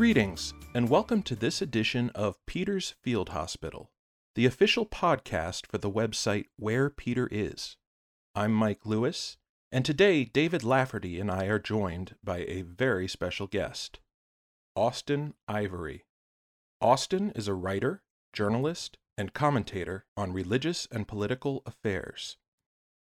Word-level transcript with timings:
Greetings, 0.00 0.54
and 0.74 0.88
welcome 0.88 1.22
to 1.24 1.36
this 1.36 1.60
edition 1.60 2.08
of 2.14 2.38
Peter's 2.46 2.94
Field 3.02 3.28
Hospital, 3.28 3.90
the 4.34 4.46
official 4.46 4.86
podcast 4.86 5.66
for 5.66 5.76
the 5.76 5.90
website 5.90 6.46
Where 6.56 6.88
Peter 6.88 7.28
Is. 7.30 7.76
I'm 8.34 8.54
Mike 8.54 8.86
Lewis, 8.86 9.36
and 9.70 9.84
today 9.84 10.24
David 10.24 10.64
Lafferty 10.64 11.20
and 11.20 11.30
I 11.30 11.44
are 11.48 11.58
joined 11.58 12.14
by 12.24 12.46
a 12.48 12.62
very 12.62 13.06
special 13.08 13.46
guest, 13.46 14.00
Austen 14.74 15.34
Ivereigh. 15.46 16.04
Austen 16.80 17.30
is 17.32 17.46
a 17.46 17.52
writer, 17.52 18.02
journalist, 18.32 18.96
and 19.18 19.34
commentator 19.34 20.06
on 20.16 20.32
religious 20.32 20.88
and 20.90 21.06
political 21.06 21.62
affairs. 21.66 22.38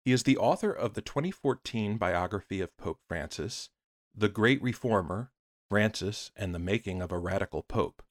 He 0.03 0.12
is 0.12 0.23
the 0.23 0.38
author 0.38 0.72
of 0.72 0.95
the 0.95 1.03
2014 1.03 2.00
biography 2.00 2.62
of 2.62 2.76
Pope 2.78 3.02
Francis, 3.08 3.70
The 4.16 4.28
Great 4.28 4.59
Reformer 4.64 5.31
Francis 5.70 6.32
and 6.36 6.54
the 6.54 6.59
Making 6.59 7.02
of 7.02 7.12
a 7.12 7.20
Radical 7.20 7.62
Pope. 7.62 8.02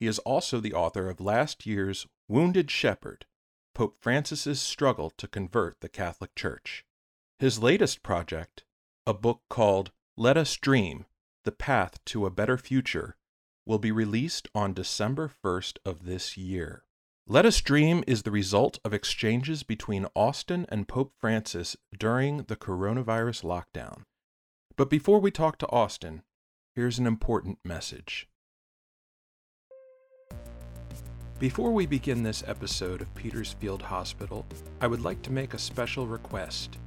He 0.00 0.06
is 0.06 0.18
also 0.20 0.58
the 0.58 0.74
author 0.74 1.10
of 1.10 1.20
last 1.20 1.66
year's 1.66 2.06
Wounded 2.28 2.70
Shepherd 2.70 3.26
Pope 3.74 3.96
Francis's 4.00 4.60
Struggle 4.60 5.10
to 5.10 5.28
Convert 5.28 5.80
the 5.80 5.88
Catholic 5.88 6.34
Church. 6.34 6.84
His 7.38 7.62
latest 7.62 8.02
project, 8.02 8.64
a 9.06 9.14
book 9.14 9.42
called 9.48 9.92
Let 10.16 10.36
Us 10.36 10.56
Dream 10.56 11.04
The 11.44 11.52
Path 11.52 12.04
to 12.06 12.26
a 12.26 12.30
Better 12.30 12.58
Future, 12.58 13.16
will 13.66 13.78
be 13.78 13.92
released 13.92 14.48
on 14.54 14.72
December 14.72 15.30
1st 15.44 15.78
of 15.84 16.06
this 16.06 16.36
year. 16.36 16.84
Let 17.26 17.44
Us 17.44 17.60
Dream 17.60 18.02
is 18.06 18.22
the 18.22 18.30
result 18.30 18.80
of 18.84 18.94
exchanges 18.94 19.62
between 19.62 20.06
Austen 20.16 20.64
and 20.70 20.88
Pope 20.88 21.12
Francis 21.20 21.76
during 21.96 22.44
the 22.44 22.56
coronavirus 22.56 23.44
lockdown. 23.44 24.04
But 24.76 24.88
before 24.88 25.20
we 25.20 25.30
talk 25.30 25.58
to 25.58 25.68
Austen, 25.70 26.22
here's 26.78 27.00
an 27.00 27.08
important 27.08 27.58
message. 27.64 28.28
Before 31.40 31.72
we 31.72 31.86
begin 31.86 32.22
this 32.22 32.44
episode 32.46 33.00
of 33.00 33.12
Peters 33.16 33.52
Field 33.54 33.82
Hospital, 33.82 34.46
I 34.80 34.86
would 34.86 35.02
like 35.02 35.20
to 35.22 35.32
make 35.32 35.54
a 35.54 35.58
special 35.58 36.06
request. 36.06 36.78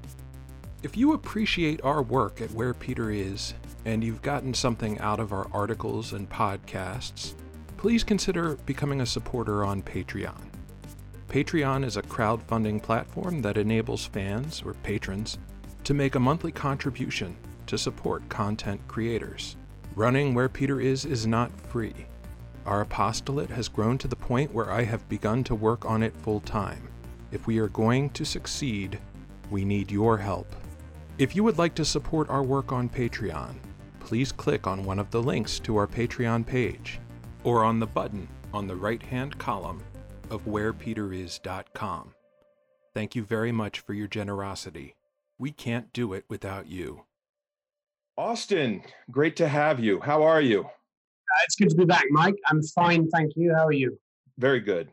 If 0.81 0.95
you 0.95 1.12
appreciate 1.12 1.84
our 1.84 2.02
work 2.02 2.39
at 2.39 2.52
Where 2.52 2.73
Peter 2.73 3.12
Is, 3.12 3.53
and 3.84 4.02
you've 4.02 4.22
gotten 4.22 4.53
something 4.53 4.97
out 5.00 5.19
of 5.19 5.34
our 5.34 5.50
articles 5.52 6.14
and 6.14 6.30
podcasts, 6.30 7.34
please 7.75 8.06
consider 8.06 8.56
becoming 8.66 9.02
a 9.02 9.06
supporter 9.06 9.66
on 9.66 9.81
Patreon. 9.81 10.42
Patreon 11.28 11.84
is 11.84 11.97
a 11.97 12.02
crowdfunding 12.02 12.81
platform 12.81 13.42
that 13.42 13.58
enables 13.58 14.06
fans 14.06 14.64
or 14.66 14.73
patrons 14.73 15.38
to 15.84 15.94
make 15.94 16.16
a 16.16 16.19
monthly 16.19 16.53
contribution 16.53 17.36
to 17.67 17.78
support 17.78 18.30
content 18.30 18.80
creators. 18.88 19.58
Running 19.95 20.34
Where 20.34 20.50
Peter 20.50 20.80
Is 20.80 21.06
is 21.06 21.28
not 21.28 21.52
free 21.59 22.08
our 22.66 22.81
apostolate 22.81 23.50
has 23.50 23.67
grown 23.67 23.97
to 23.97 24.08
the 24.08 24.16
point 24.16 24.53
where 24.53 24.72
I 24.72 24.84
have 24.84 25.08
begun 25.09 25.44
to 25.45 25.56
work 25.56 25.86
on 25.86 26.03
it 26.03 26.16
full 26.16 26.42
time. 26.42 26.88
If 27.31 27.47
we 27.47 27.58
are 27.59 27.70
going 27.70 28.12
to 28.12 28.25
succeed, 28.25 29.00
we 29.50 29.66
need 29.66 29.92
your 29.92 30.17
help. 30.17 30.56
If 31.18 31.35
you 31.35 31.44
would 31.44 31.57
like 31.57 31.75
to 31.75 31.85
support 31.85 32.30
our 32.30 32.44
work 32.44 32.72
on 32.72 32.90
Patreon, 32.90 33.56
please 34.00 34.31
click 34.31 34.68
on 34.68 34.84
one 34.84 35.00
of 35.00 35.09
the 35.12 35.22
links 35.22 35.59
to 35.59 35.78
our 35.78 35.88
Patreon 35.88 36.46
page 36.46 37.00
or 37.44 37.63
on 37.63 37.80
the 37.80 37.88
button 37.88 38.28
on 38.53 38.68
the 38.68 38.75
right 38.75 39.01
hand 39.01 39.38
column 39.38 39.81
of 40.30 40.46
wherepeteris.com. 40.46 42.13
Thank 42.94 43.16
you 43.16 43.24
very 43.24 43.51
much 43.51 43.80
for 43.80 43.94
your 43.94 44.07
generosity. 44.07 44.96
We 45.40 45.51
can't 45.51 45.91
do 45.94 46.13
it 46.13 46.25
without 46.30 46.68
you. 46.68 47.06
Austen, 48.17 48.83
great 49.09 49.35
to 49.38 49.47
have 49.47 49.79
you. 49.79 49.99
How 49.99 50.23
are 50.23 50.41
you? 50.41 50.61
Uh, 50.61 51.39
it's 51.45 51.55
good 51.55 51.69
to 51.69 51.75
be 51.75 51.85
back, 51.85 52.05
Mike. 52.11 52.35
I'm 52.47 52.61
fine, 52.61 53.09
thank 53.09 53.33
you. 53.35 53.53
How 53.53 53.66
are 53.66 53.72
you? 53.72 53.97
Very 54.38 54.59
good. 54.59 54.89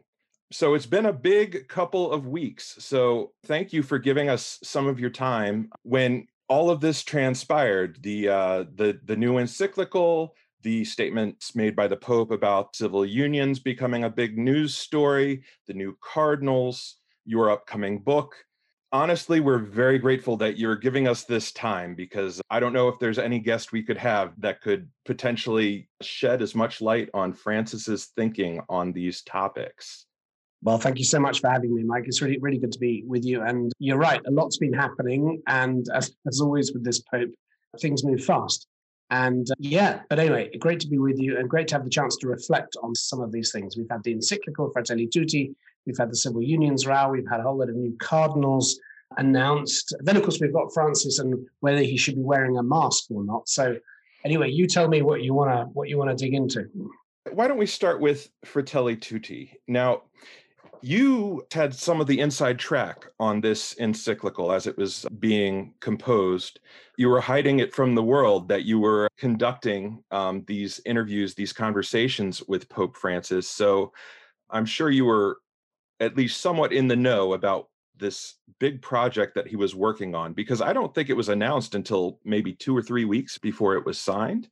So 0.50 0.74
it's 0.74 0.86
been 0.86 1.06
a 1.06 1.12
big 1.12 1.68
couple 1.68 2.10
of 2.10 2.26
weeks. 2.26 2.76
So 2.78 3.32
thank 3.44 3.72
you 3.72 3.82
for 3.82 3.98
giving 3.98 4.28
us 4.28 4.58
some 4.62 4.86
of 4.86 4.98
your 4.98 5.10
time 5.10 5.70
when 5.82 6.26
all 6.48 6.70
of 6.70 6.80
this 6.80 7.02
transpired. 7.02 7.98
The 8.02 8.28
uh, 8.28 8.64
the 8.74 8.98
the 9.04 9.16
new 9.16 9.38
encyclical, 9.38 10.34
the 10.62 10.84
statements 10.84 11.54
made 11.54 11.76
by 11.76 11.88
the 11.88 11.96
Pope 11.96 12.30
about 12.30 12.76
civil 12.76 13.04
unions 13.04 13.58
becoming 13.58 14.04
a 14.04 14.10
big 14.10 14.38
news 14.38 14.76
story, 14.76 15.42
the 15.66 15.74
new 15.74 15.98
cardinals, 16.00 16.96
your 17.26 17.50
upcoming 17.50 17.98
book 17.98 18.34
honestly, 18.92 19.40
we're 19.40 19.58
very 19.58 19.98
grateful 19.98 20.36
that 20.38 20.58
you're 20.58 20.76
giving 20.76 21.08
us 21.08 21.24
this 21.24 21.52
time 21.52 21.94
because 21.94 22.40
I 22.50 22.60
don't 22.60 22.72
know 22.72 22.88
if 22.88 22.98
there's 22.98 23.18
any 23.18 23.38
guest 23.38 23.72
we 23.72 23.82
could 23.82 23.98
have 23.98 24.32
that 24.40 24.60
could 24.60 24.88
potentially 25.04 25.88
shed 26.00 26.42
as 26.42 26.54
much 26.54 26.80
light 26.80 27.08
on 27.14 27.32
Francis's 27.32 28.06
thinking 28.16 28.60
on 28.68 28.92
these 28.92 29.22
topics. 29.22 30.06
Well, 30.62 30.78
thank 30.78 30.98
you 30.98 31.04
so 31.04 31.20
much 31.20 31.40
for 31.40 31.50
having 31.50 31.74
me, 31.74 31.84
Mike. 31.84 32.04
It's 32.06 32.20
really, 32.20 32.38
really 32.38 32.58
good 32.58 32.72
to 32.72 32.78
be 32.78 33.04
with 33.06 33.24
you. 33.24 33.42
And 33.42 33.72
you're 33.78 33.98
right, 33.98 34.20
a 34.26 34.30
lot's 34.30 34.58
been 34.58 34.72
happening. 34.72 35.40
And 35.46 35.86
as, 35.94 36.12
as 36.26 36.40
always 36.40 36.72
with 36.72 36.84
this 36.84 37.00
Pope, 37.00 37.30
things 37.80 38.04
move 38.04 38.24
fast. 38.24 38.66
And 39.10 39.48
uh, 39.50 39.54
yeah, 39.58 40.00
but 40.10 40.18
anyway, 40.18 40.50
great 40.58 40.80
to 40.80 40.88
be 40.88 40.98
with 40.98 41.18
you 41.18 41.38
and 41.38 41.48
great 41.48 41.68
to 41.68 41.76
have 41.76 41.84
the 41.84 41.90
chance 41.90 42.16
to 42.16 42.28
reflect 42.28 42.76
on 42.82 42.94
some 42.94 43.20
of 43.20 43.32
these 43.32 43.52
things. 43.52 43.76
We've 43.76 43.88
had 43.90 44.02
the 44.02 44.12
encyclical 44.12 44.70
Fratelli 44.72 45.06
Tutti, 45.06 45.54
We've 45.88 45.98
had 45.98 46.10
the 46.10 46.16
civil 46.16 46.42
unions 46.42 46.86
row. 46.86 47.08
We've 47.08 47.28
had 47.28 47.40
a 47.40 47.44
whole 47.44 47.58
lot 47.58 47.70
of 47.70 47.74
new 47.74 47.96
cardinals 47.98 48.78
announced. 49.16 49.96
Then, 50.00 50.16
of 50.16 50.22
course, 50.22 50.38
we've 50.38 50.52
got 50.52 50.72
Francis 50.74 51.18
and 51.18 51.34
whether 51.60 51.80
he 51.80 51.96
should 51.96 52.16
be 52.16 52.22
wearing 52.22 52.58
a 52.58 52.62
mask 52.62 53.04
or 53.10 53.24
not. 53.24 53.48
So, 53.48 53.78
anyway, 54.22 54.50
you 54.50 54.66
tell 54.66 54.86
me 54.86 55.00
what 55.00 55.22
you 55.22 55.32
want 55.32 55.50
to 55.50 55.64
what 55.72 55.88
you 55.88 55.96
want 55.96 56.10
to 56.10 56.24
dig 56.24 56.34
into. 56.34 56.66
Why 57.32 57.48
don't 57.48 57.56
we 57.58 57.66
start 57.66 58.00
with 58.00 58.30
Fratelli 58.44 58.96
Tutti? 58.96 59.58
Now, 59.66 60.02
you 60.82 61.46
had 61.52 61.74
some 61.74 62.00
of 62.00 62.06
the 62.06 62.20
inside 62.20 62.58
track 62.58 63.06
on 63.18 63.40
this 63.40 63.72
encyclical 63.74 64.52
as 64.52 64.66
it 64.66 64.76
was 64.76 65.06
being 65.18 65.74
composed. 65.80 66.60
You 66.98 67.08
were 67.08 67.20
hiding 67.20 67.60
it 67.60 67.74
from 67.74 67.94
the 67.94 68.02
world 68.02 68.48
that 68.48 68.64
you 68.64 68.78
were 68.78 69.08
conducting 69.16 70.04
um, 70.10 70.44
these 70.46 70.80
interviews, 70.84 71.34
these 71.34 71.52
conversations 71.52 72.42
with 72.46 72.68
Pope 72.68 72.96
Francis. 72.96 73.48
So 73.48 73.92
I'm 74.50 74.66
sure 74.66 74.90
you 74.90 75.04
were 75.04 75.38
at 76.00 76.16
least 76.16 76.40
somewhat 76.40 76.72
in 76.72 76.88
the 76.88 76.96
know 76.96 77.32
about 77.32 77.68
this 77.98 78.36
big 78.60 78.80
project 78.80 79.34
that 79.34 79.48
he 79.48 79.56
was 79.56 79.74
working 79.74 80.14
on 80.14 80.32
because 80.32 80.60
I 80.60 80.72
don't 80.72 80.94
think 80.94 81.10
it 81.10 81.16
was 81.16 81.28
announced 81.28 81.74
until 81.74 82.20
maybe 82.24 82.52
two 82.52 82.76
or 82.76 82.82
three 82.82 83.04
weeks 83.04 83.38
before 83.38 83.74
it 83.76 83.84
was 83.84 83.98
signed. 83.98 84.48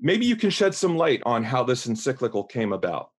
Maybe 0.00 0.24
you 0.24 0.36
can 0.36 0.50
shed 0.50 0.74
some 0.74 0.96
light 0.96 1.22
on 1.26 1.44
how 1.44 1.62
this 1.62 1.86
encyclical 1.86 2.44
came 2.44 2.72
about. 2.72 3.10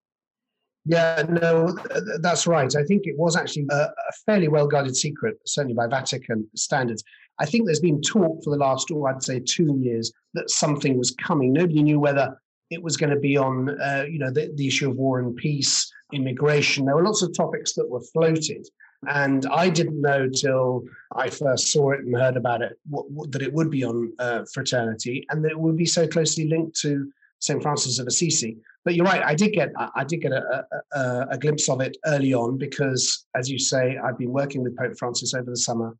Yeah, 0.83 1.23
no, 1.29 1.77
that's 2.21 2.47
right. 2.47 2.75
I 2.75 2.83
think 2.83 3.05
it 3.05 3.15
was 3.17 3.35
actually 3.35 3.67
a, 3.69 3.89
fairly 4.25 4.47
well 4.47 4.67
guarded 4.67 4.95
secret, 4.95 5.37
certainly 5.45 5.75
by 5.75 5.85
Vatican 5.85 6.47
standards. 6.55 7.03
I 7.39 7.45
think 7.45 7.65
there's 7.65 7.79
been 7.79 8.01
talk 8.01 8.43
for 8.43 8.49
the 8.49 8.57
last, 8.57 8.89
oh, 8.91 9.05
I'd 9.05 9.21
say, 9.21 9.39
two 9.39 9.77
years 9.79 10.11
that 10.33 10.49
something 10.49 10.97
was 10.97 11.11
coming. 11.11 11.53
Nobody 11.53 11.83
knew 11.83 11.99
whether 11.99 12.35
it 12.71 12.81
was 12.81 12.97
going 12.97 13.09
to 13.09 13.19
be 13.19 13.37
on, 13.37 13.69
uh, 13.81 14.05
you 14.09 14.17
know, 14.17 14.31
the, 14.31 14.51
the 14.55 14.67
issue 14.67 14.89
of 14.89 14.95
war 14.95 15.19
and 15.19 15.35
peace, 15.35 15.91
immigration. 16.13 16.85
There 16.85 16.95
were 16.95 17.03
lots 17.03 17.21
of 17.21 17.35
topics 17.35 17.73
that 17.73 17.87
were 17.87 18.01
floated. 18.13 18.67
And 19.07 19.45
I 19.47 19.69
didn't 19.69 19.99
know 19.99 20.29
till 20.29 20.83
I 21.15 21.29
first 21.29 21.71
saw 21.71 21.91
it 21.91 22.01
and 22.01 22.15
heard 22.15 22.37
about 22.37 22.61
it 22.61 22.79
what, 22.89 23.09
what, 23.11 23.31
that 23.33 23.41
it 23.41 23.51
would 23.51 23.69
be 23.69 23.83
on 23.83 24.13
uh, 24.19 24.45
fraternity 24.53 25.25
and 25.29 25.43
that 25.43 25.51
it 25.51 25.59
would 25.59 25.75
be 25.75 25.85
so 25.85 26.07
closely 26.07 26.47
linked 26.47 26.79
to 26.81 27.11
St. 27.39 27.61
Francis 27.61 27.99
of 27.99 28.07
Assisi. 28.07 28.57
But 28.85 28.95
you're 28.95 29.05
right, 29.05 29.23
I 29.23 29.35
did 29.35 29.53
get 29.53 29.71
I 29.77 30.03
did 30.03 30.21
get 30.21 30.31
a, 30.31 30.65
a, 30.93 31.27
a 31.31 31.37
glimpse 31.37 31.69
of 31.69 31.81
it 31.81 31.97
early 32.05 32.33
on 32.33 32.57
because, 32.57 33.25
as 33.35 33.49
you 33.49 33.59
say, 33.59 33.97
I've 34.03 34.17
been 34.17 34.31
working 34.31 34.63
with 34.63 34.75
Pope 34.75 34.97
Francis 34.97 35.35
over 35.35 35.51
the 35.51 35.57
summer 35.57 35.95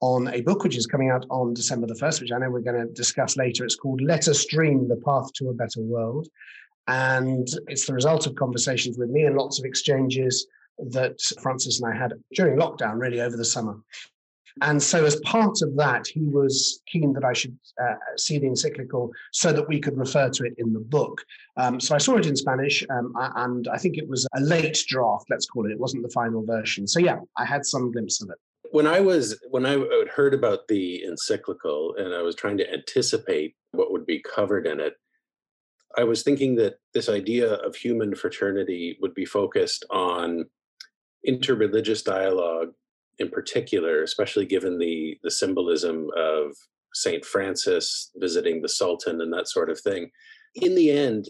on 0.00 0.28
a 0.28 0.40
book 0.42 0.62
which 0.62 0.76
is 0.76 0.86
coming 0.86 1.10
out 1.10 1.26
on 1.30 1.54
December 1.54 1.86
the 1.86 1.94
1st, 1.94 2.20
which 2.20 2.32
I 2.32 2.38
know 2.38 2.50
we're 2.50 2.60
going 2.60 2.86
to 2.86 2.92
discuss 2.92 3.36
later. 3.36 3.64
It's 3.64 3.76
called 3.76 4.00
Let 4.00 4.28
Us 4.28 4.44
Dream 4.46 4.88
the 4.88 4.96
Path 4.96 5.32
to 5.34 5.48
a 5.48 5.54
Better 5.54 5.80
World. 5.80 6.28
And 6.86 7.46
it's 7.66 7.86
the 7.86 7.94
result 7.94 8.26
of 8.26 8.34
conversations 8.34 8.96
with 8.96 9.10
me 9.10 9.24
and 9.24 9.36
lots 9.36 9.58
of 9.58 9.64
exchanges 9.64 10.46
that 10.90 11.20
Francis 11.42 11.80
and 11.80 11.92
I 11.92 11.96
had 11.96 12.12
during 12.34 12.58
lockdown, 12.58 12.98
really 12.98 13.20
over 13.20 13.36
the 13.36 13.44
summer. 13.44 13.76
And 14.62 14.82
so, 14.82 15.04
as 15.04 15.16
part 15.20 15.62
of 15.62 15.76
that, 15.76 16.06
he 16.06 16.24
was 16.24 16.82
keen 16.86 17.12
that 17.12 17.24
I 17.24 17.32
should 17.32 17.56
uh, 17.80 17.94
see 18.16 18.38
the 18.38 18.46
encyclical 18.46 19.12
so 19.32 19.52
that 19.52 19.68
we 19.68 19.78
could 19.78 19.96
refer 19.96 20.28
to 20.30 20.44
it 20.44 20.54
in 20.58 20.72
the 20.72 20.80
book. 20.80 21.24
Um, 21.56 21.78
so 21.78 21.94
I 21.94 21.98
saw 21.98 22.16
it 22.16 22.26
in 22.26 22.34
Spanish, 22.34 22.84
um, 22.90 23.12
and 23.36 23.68
I 23.68 23.78
think 23.78 23.98
it 23.98 24.08
was 24.08 24.26
a 24.34 24.40
late 24.40 24.82
draft, 24.88 25.26
let's 25.30 25.46
call 25.46 25.66
it. 25.66 25.72
It 25.72 25.78
wasn't 25.78 26.02
the 26.02 26.10
final 26.10 26.44
version. 26.44 26.88
So, 26.88 26.98
yeah, 26.98 27.18
I 27.36 27.44
had 27.44 27.64
some 27.66 27.92
glimpse 27.92 28.20
of 28.22 28.30
it. 28.30 28.38
When 28.70 28.86
I 28.86 29.00
was 29.00 29.38
when 29.50 29.64
I 29.64 29.78
heard 30.14 30.34
about 30.34 30.68
the 30.68 31.02
encyclical 31.04 31.94
and 31.96 32.14
I 32.14 32.22
was 32.22 32.34
trying 32.34 32.58
to 32.58 32.72
anticipate 32.72 33.54
what 33.72 33.92
would 33.92 34.06
be 34.06 34.22
covered 34.22 34.66
in 34.66 34.80
it, 34.80 34.94
I 35.96 36.04
was 36.04 36.22
thinking 36.22 36.56
that 36.56 36.76
this 36.94 37.08
idea 37.08 37.54
of 37.54 37.74
human 37.74 38.14
fraternity 38.14 38.98
would 39.00 39.14
be 39.14 39.24
focused 39.24 39.84
on 39.90 40.44
interreligious 41.26 42.04
dialogue 42.04 42.68
in 43.18 43.28
particular, 43.30 44.02
especially 44.02 44.46
given 44.46 44.78
the 44.78 45.18
the 45.22 45.30
symbolism 45.30 46.08
of 46.16 46.52
Saint 46.94 47.24
Francis 47.24 48.10
visiting 48.16 48.60
the 48.62 48.68
Sultan 48.68 49.20
and 49.20 49.32
that 49.32 49.48
sort 49.48 49.70
of 49.70 49.80
thing. 49.80 50.10
in 50.54 50.74
the 50.74 50.90
end, 50.90 51.28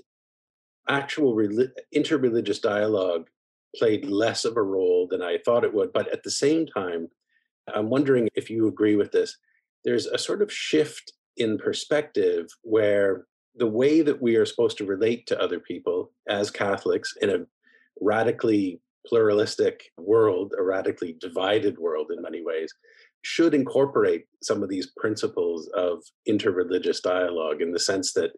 actual 0.89 1.35
relig- 1.35 1.73
interreligious 1.95 2.61
dialogue 2.61 3.29
played 3.77 4.07
less 4.07 4.45
of 4.45 4.57
a 4.57 4.63
role 4.63 5.07
than 5.11 5.23
I 5.23 5.39
thought 5.45 5.65
it 5.65 5.75
would. 5.75 5.93
But 5.93 6.09
at 6.09 6.23
the 6.23 6.31
same 6.31 6.67
time, 6.67 7.09
I'm 7.75 7.91
wondering 7.91 8.29
if 8.35 8.51
you 8.51 8.69
agree 8.69 8.97
with 8.97 9.13
this. 9.13 9.37
There's 9.85 10.07
a 10.07 10.19
sort 10.19 10.43
of 10.43 10.53
shift 10.53 11.13
in 11.37 11.59
perspective 11.59 12.47
where 12.63 13.27
the 13.55 13.67
way 13.67 14.03
that 14.03 14.21
we 14.21 14.37
are 14.37 14.47
supposed 14.47 14.79
to 14.79 14.85
relate 14.85 15.27
to 15.27 15.41
other 15.41 15.61
people 15.61 16.13
as 16.29 16.51
Catholics 16.51 17.15
in 17.21 17.31
a 17.31 17.47
radically 18.01 18.81
pluralistic 19.07 19.91
world, 19.97 20.55
a 20.59 20.63
radically 20.63 21.17
divided 21.21 21.79
world 21.79 22.11
in 22.15 22.23
many 22.23 22.43
ways, 22.45 22.73
should 23.23 23.55
incorporate 23.55 24.27
some 24.43 24.63
of 24.63 24.69
these 24.69 24.93
principles 24.97 25.69
of 25.75 26.03
interreligious 26.29 27.03
dialogue 27.03 27.61
in 27.61 27.73
the 27.73 27.79
sense 27.79 28.13
that 28.13 28.31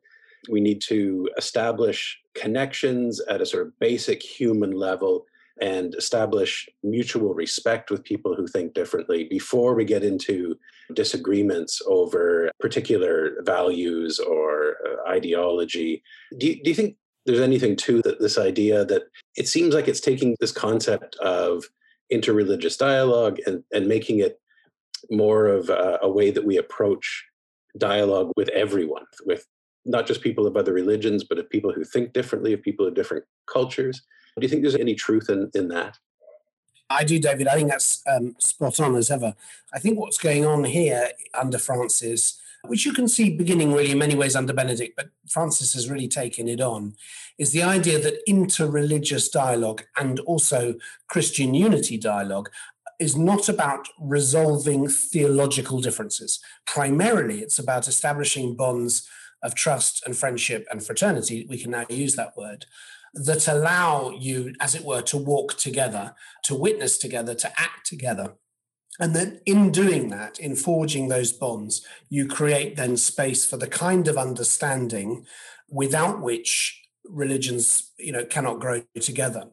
we 0.49 0.61
need 0.61 0.81
to 0.81 1.29
establish 1.37 2.19
connections 2.35 3.21
at 3.29 3.43
a 3.43 3.47
sort 3.47 3.67
of 3.67 3.79
basic 3.79 4.23
human 4.23 4.71
level 4.71 5.27
and 5.61 5.95
establish 5.95 6.69
mutual 6.83 7.35
respect 7.35 7.91
with 7.91 8.05
people 8.05 8.35
who 8.35 8.47
think 8.47 8.73
differently 8.75 9.25
before 9.25 9.75
we 9.75 9.85
get 9.85 10.03
into 10.03 10.57
disagreements 10.95 11.83
over 11.87 12.51
particular 12.61 13.37
values 13.43 14.19
or 14.19 14.77
uh, 14.87 15.09
ideology. 15.09 16.03
Do 16.39 16.47
you, 16.47 16.63
do 16.63 16.71
you 16.71 16.75
think 16.75 16.97
there's 17.27 17.41
anything 17.41 17.77
to 17.77 18.01
that, 18.03 18.21
this 18.21 18.39
idea 18.39 18.85
that 18.87 19.03
it 19.37 19.49
seems 19.49 19.75
like 19.75 19.89
it's 19.89 20.01
taking 20.01 20.35
this 20.41 20.53
concept 20.53 21.17
of 21.17 21.65
interreligious 22.13 22.77
dialogue 22.79 23.39
and, 23.47 23.63
and 23.73 23.87
making 23.87 24.21
it 24.21 24.41
more 25.11 25.47
of 25.47 25.69
a, 25.69 25.99
a 26.03 26.11
way 26.11 26.31
that 26.31 26.45
we 26.45 26.57
approach 26.57 27.25
dialogue 27.79 28.33
with 28.37 28.49
everyone, 28.51 29.05
with 29.27 29.47
not 29.85 30.07
just 30.07 30.23
people 30.23 30.47
of 30.47 30.57
other 30.57 30.73
religions, 30.73 31.25
but 31.25 31.39
of 31.39 31.49
people 31.49 31.73
who 31.73 31.85
think 31.85 32.13
differently, 32.13 32.53
of 32.53 32.63
people 32.63 32.87
of 32.87 32.95
different 32.95 33.25
cultures. 33.51 34.03
Do 34.39 34.45
you 34.45 34.49
think 34.49 34.63
there's 34.63 34.77
any 34.77 34.95
truth 34.95 35.29
in, 35.29 35.51
in 35.55 35.69
that? 35.69 35.99
I 36.91 37.05
do, 37.05 37.19
David. 37.19 37.47
I 37.47 37.55
think 37.55 37.71
that's 37.71 38.03
um, 38.09 38.35
spot 38.39 38.81
on 38.81 38.97
as 38.97 39.11
ever. 39.11 39.35
I 39.73 39.79
think 39.79 39.99
what's 39.99 40.19
going 40.19 40.45
on 40.45 40.65
here 40.65 41.11
under 41.35 41.59
Francis, 41.59 42.41
which 42.65 42.85
you 42.85 42.93
can 42.93 43.07
see 43.07 43.37
beginning 43.37 43.73
really 43.73 43.93
in 43.93 43.99
many 43.99 44.17
ways 44.17 44.35
under 44.35 44.53
Benedict, 44.53 44.95
but 44.97 45.11
Francis 45.29 45.73
has 45.75 45.89
really 45.89 46.09
taken 46.09 46.49
it 46.49 46.61
on, 46.61 46.95
is 47.39 47.53
the 47.53 47.63
idea 47.63 48.01
that 48.01 48.27
interreligious 48.29 49.31
dialogue 49.31 49.85
and 49.97 50.19
also 50.21 50.75
Christian 51.09 51.55
unity 51.55 51.97
dialogue 51.97 52.51
is 52.99 53.17
not 53.17 53.49
about 53.49 53.89
resolving 53.99 54.89
theological 54.89 55.81
differences. 55.81 56.41
Primarily, 56.67 57.41
it's 57.41 57.59
about 57.59 57.89
establishing 57.89 58.57
bonds 58.57 59.09
of 59.43 59.55
trust 59.55 60.03
and 60.05 60.17
friendship 60.17 60.67
and 60.71 60.85
fraternity. 60.85 61.47
We 61.49 61.57
can 61.57 61.71
now 61.71 61.87
use 61.89 62.17
that 62.17 62.37
word 62.37 62.67
that 63.15 63.49
allow 63.49 64.11
you, 64.11 64.55
as 64.61 64.75
it 64.75 64.85
were, 64.85 65.03
to 65.03 65.17
walk 65.17 65.57
together, 65.57 66.15
to 66.45 66.55
witness 66.55 66.99
together, 66.99 67.35
to 67.35 67.49
act 67.61 67.87
together. 67.87 68.35
And 68.99 69.17
then 69.17 69.41
in 69.47 69.73
doing 69.73 70.11
that, 70.11 70.39
in 70.39 70.57
forging 70.57 71.09
those 71.09 71.33
bonds, 71.33 71.85
you 72.09 72.27
create 72.27 72.77
then 72.77 72.97
space 72.97 73.47
for 73.47 73.57
the 73.57 73.67
kind 73.67 74.09
of 74.09 74.19
understanding 74.19 75.27
without 75.69 76.21
which 76.21 76.81
religions 77.09 77.93
you 77.99 78.13
know 78.13 78.25
cannot 78.25 78.61
grow 78.61 78.83
together 79.01 79.45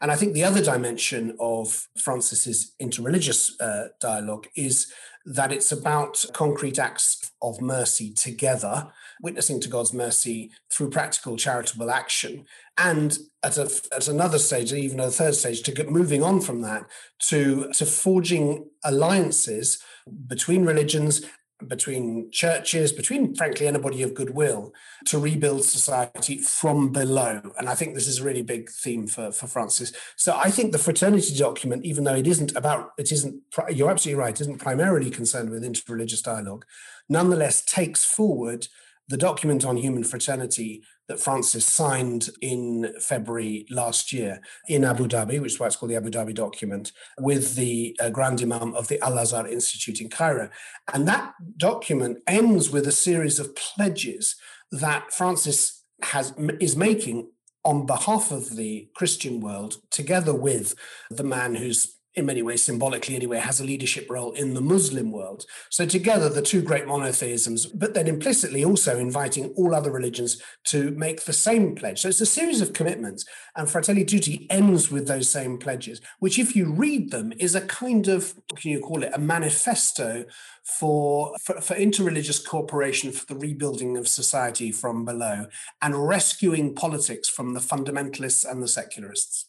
and 0.00 0.10
i 0.10 0.16
think 0.16 0.32
the 0.32 0.42
other 0.42 0.62
dimension 0.62 1.36
of 1.38 1.86
francis's 2.02 2.72
interreligious 2.80 3.52
uh, 3.60 3.88
dialogue 4.00 4.46
is 4.56 4.92
that 5.24 5.52
it's 5.52 5.70
about 5.70 6.24
concrete 6.32 6.78
acts 6.78 7.30
of 7.42 7.60
mercy 7.60 8.12
together 8.12 8.90
witnessing 9.20 9.60
to 9.60 9.68
god's 9.68 9.92
mercy 9.92 10.50
through 10.70 10.90
practical 10.90 11.36
charitable 11.36 11.90
action 11.90 12.44
and 12.78 13.18
at, 13.42 13.56
a, 13.56 13.70
at 13.94 14.08
another 14.08 14.38
stage 14.38 14.72
even 14.72 15.00
a 15.00 15.10
third 15.10 15.34
stage 15.34 15.62
to 15.62 15.72
get 15.72 15.90
moving 15.90 16.22
on 16.22 16.40
from 16.40 16.62
that 16.62 16.84
to 17.18 17.70
to 17.72 17.86
forging 17.86 18.68
alliances 18.84 19.82
between 20.26 20.64
religions 20.64 21.24
between 21.68 22.30
churches, 22.30 22.92
between 22.92 23.34
frankly 23.34 23.66
anybody 23.66 24.02
of 24.02 24.14
goodwill, 24.14 24.72
to 25.06 25.18
rebuild 25.18 25.64
society 25.64 26.38
from 26.38 26.90
below. 26.90 27.40
And 27.58 27.68
I 27.68 27.74
think 27.74 27.94
this 27.94 28.06
is 28.06 28.20
a 28.20 28.24
really 28.24 28.42
big 28.42 28.70
theme 28.70 29.06
for, 29.06 29.32
for 29.32 29.46
Francis. 29.46 29.92
So 30.16 30.36
I 30.36 30.50
think 30.50 30.72
the 30.72 30.78
fraternity 30.78 31.34
document, 31.36 31.84
even 31.84 32.04
though 32.04 32.14
it 32.14 32.26
isn't 32.26 32.54
about, 32.56 32.90
it 32.98 33.12
isn't, 33.12 33.40
you're 33.70 33.90
absolutely 33.90 34.20
right, 34.20 34.40
isn't 34.40 34.58
primarily 34.58 35.10
concerned 35.10 35.50
with 35.50 35.62
interreligious 35.62 36.22
dialogue, 36.22 36.64
nonetheless 37.08 37.64
takes 37.64 38.04
forward 38.04 38.66
the 39.08 39.16
document 39.16 39.64
on 39.64 39.76
human 39.76 40.04
fraternity 40.04 40.82
that 41.08 41.20
Francis 41.20 41.66
signed 41.66 42.30
in 42.40 42.94
February 42.98 43.66
last 43.70 44.12
year 44.12 44.40
in 44.68 44.84
Abu 44.84 45.06
Dhabi, 45.06 45.40
which 45.40 45.52
is 45.52 45.60
why 45.60 45.66
it's 45.66 45.76
called 45.76 45.90
the 45.90 45.96
Abu 45.96 46.10
Dhabi 46.10 46.34
document, 46.34 46.92
with 47.18 47.54
the 47.54 47.96
uh, 48.00 48.08
Grand 48.08 48.40
Imam 48.40 48.74
of 48.74 48.88
the 48.88 48.98
Al 49.04 49.18
Azhar 49.18 49.46
Institute 49.46 50.00
in 50.00 50.08
Cairo. 50.08 50.48
And 50.92 51.06
that 51.06 51.34
document 51.56 52.18
ends 52.26 52.70
with 52.70 52.86
a 52.86 52.92
series 52.92 53.38
of 53.38 53.54
pledges 53.54 54.36
that 54.70 55.12
Francis 55.12 55.84
has 56.02 56.32
is 56.60 56.76
making 56.76 57.28
on 57.64 57.86
behalf 57.86 58.30
of 58.30 58.56
the 58.56 58.88
Christian 58.94 59.40
world, 59.40 59.76
together 59.90 60.34
with 60.34 60.74
the 61.10 61.24
man 61.24 61.54
who's 61.54 61.93
in 62.16 62.26
many 62.26 62.42
ways, 62.42 62.62
symbolically 62.62 63.16
anyway, 63.16 63.38
has 63.38 63.60
a 63.60 63.64
leadership 63.64 64.08
role 64.08 64.32
in 64.32 64.54
the 64.54 64.60
Muslim 64.60 65.10
world. 65.10 65.46
So, 65.70 65.84
together, 65.84 66.28
the 66.28 66.42
two 66.42 66.62
great 66.62 66.86
monotheisms, 66.86 67.66
but 67.66 67.94
then 67.94 68.06
implicitly 68.06 68.64
also 68.64 68.98
inviting 68.98 69.52
all 69.56 69.74
other 69.74 69.90
religions 69.90 70.40
to 70.66 70.92
make 70.92 71.24
the 71.24 71.32
same 71.32 71.74
pledge. 71.74 72.00
So, 72.00 72.08
it's 72.08 72.20
a 72.20 72.26
series 72.26 72.60
of 72.60 72.72
commitments. 72.72 73.24
And 73.56 73.68
Fratelli 73.68 74.04
Tutti 74.04 74.46
ends 74.48 74.90
with 74.90 75.08
those 75.08 75.28
same 75.28 75.58
pledges, 75.58 76.00
which, 76.20 76.38
if 76.38 76.54
you 76.54 76.72
read 76.72 77.10
them, 77.10 77.32
is 77.38 77.54
a 77.54 77.60
kind 77.60 78.06
of, 78.06 78.34
can 78.56 78.70
you 78.70 78.80
call 78.80 79.02
it, 79.02 79.10
a 79.12 79.18
manifesto 79.18 80.24
for, 80.64 81.34
for, 81.42 81.60
for 81.60 81.74
interreligious 81.74 82.44
cooperation 82.44 83.10
for 83.10 83.26
the 83.26 83.36
rebuilding 83.36 83.96
of 83.96 84.06
society 84.06 84.70
from 84.70 85.04
below 85.04 85.46
and 85.82 86.06
rescuing 86.06 86.74
politics 86.74 87.28
from 87.28 87.54
the 87.54 87.60
fundamentalists 87.60 88.48
and 88.48 88.62
the 88.62 88.68
secularists 88.68 89.46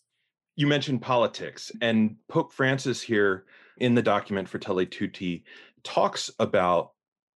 you 0.55 0.67
mentioned 0.67 1.01
politics, 1.01 1.71
and 1.81 2.15
Pope 2.29 2.53
Francis 2.53 3.01
here 3.01 3.45
in 3.77 3.93
the 3.93 4.01
document 4.01 4.47
Fratelli 4.47 4.85
Tutti 4.85 5.43
talks 5.83 6.31
about 6.39 6.91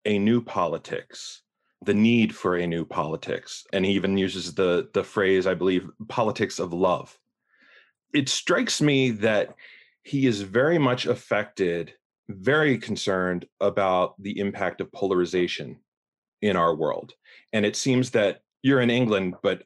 a 0.05 0.17
new 0.17 0.41
politics, 0.41 1.41
the 1.83 1.93
need 1.93 2.33
for 2.33 2.55
a 2.55 2.67
new 2.67 2.85
politics, 2.85 3.65
and 3.73 3.85
he 3.85 3.91
even 3.91 4.17
uses 4.17 4.53
the 4.53 4.89
the 4.93 5.03
phrase, 5.03 5.47
I 5.47 5.53
believe, 5.53 5.89
politics 6.07 6.59
of 6.59 6.73
love. 6.73 7.17
It 8.13 8.29
strikes 8.29 8.81
me 8.81 9.11
that 9.11 9.55
he 10.03 10.25
is 10.25 10.41
very 10.41 10.77
much 10.77 11.05
affected, 11.05 11.93
very 12.29 12.77
concerned 12.77 13.45
about 13.59 14.15
the 14.21 14.39
impact 14.39 14.81
of 14.81 14.91
polarization 14.91 15.77
in 16.41 16.55
our 16.55 16.73
world. 16.73 17.13
And 17.53 17.65
it 17.65 17.75
seems 17.75 18.11
that 18.11 18.41
you're 18.63 18.81
in 18.81 18.89
England, 18.89 19.35
but 19.43 19.63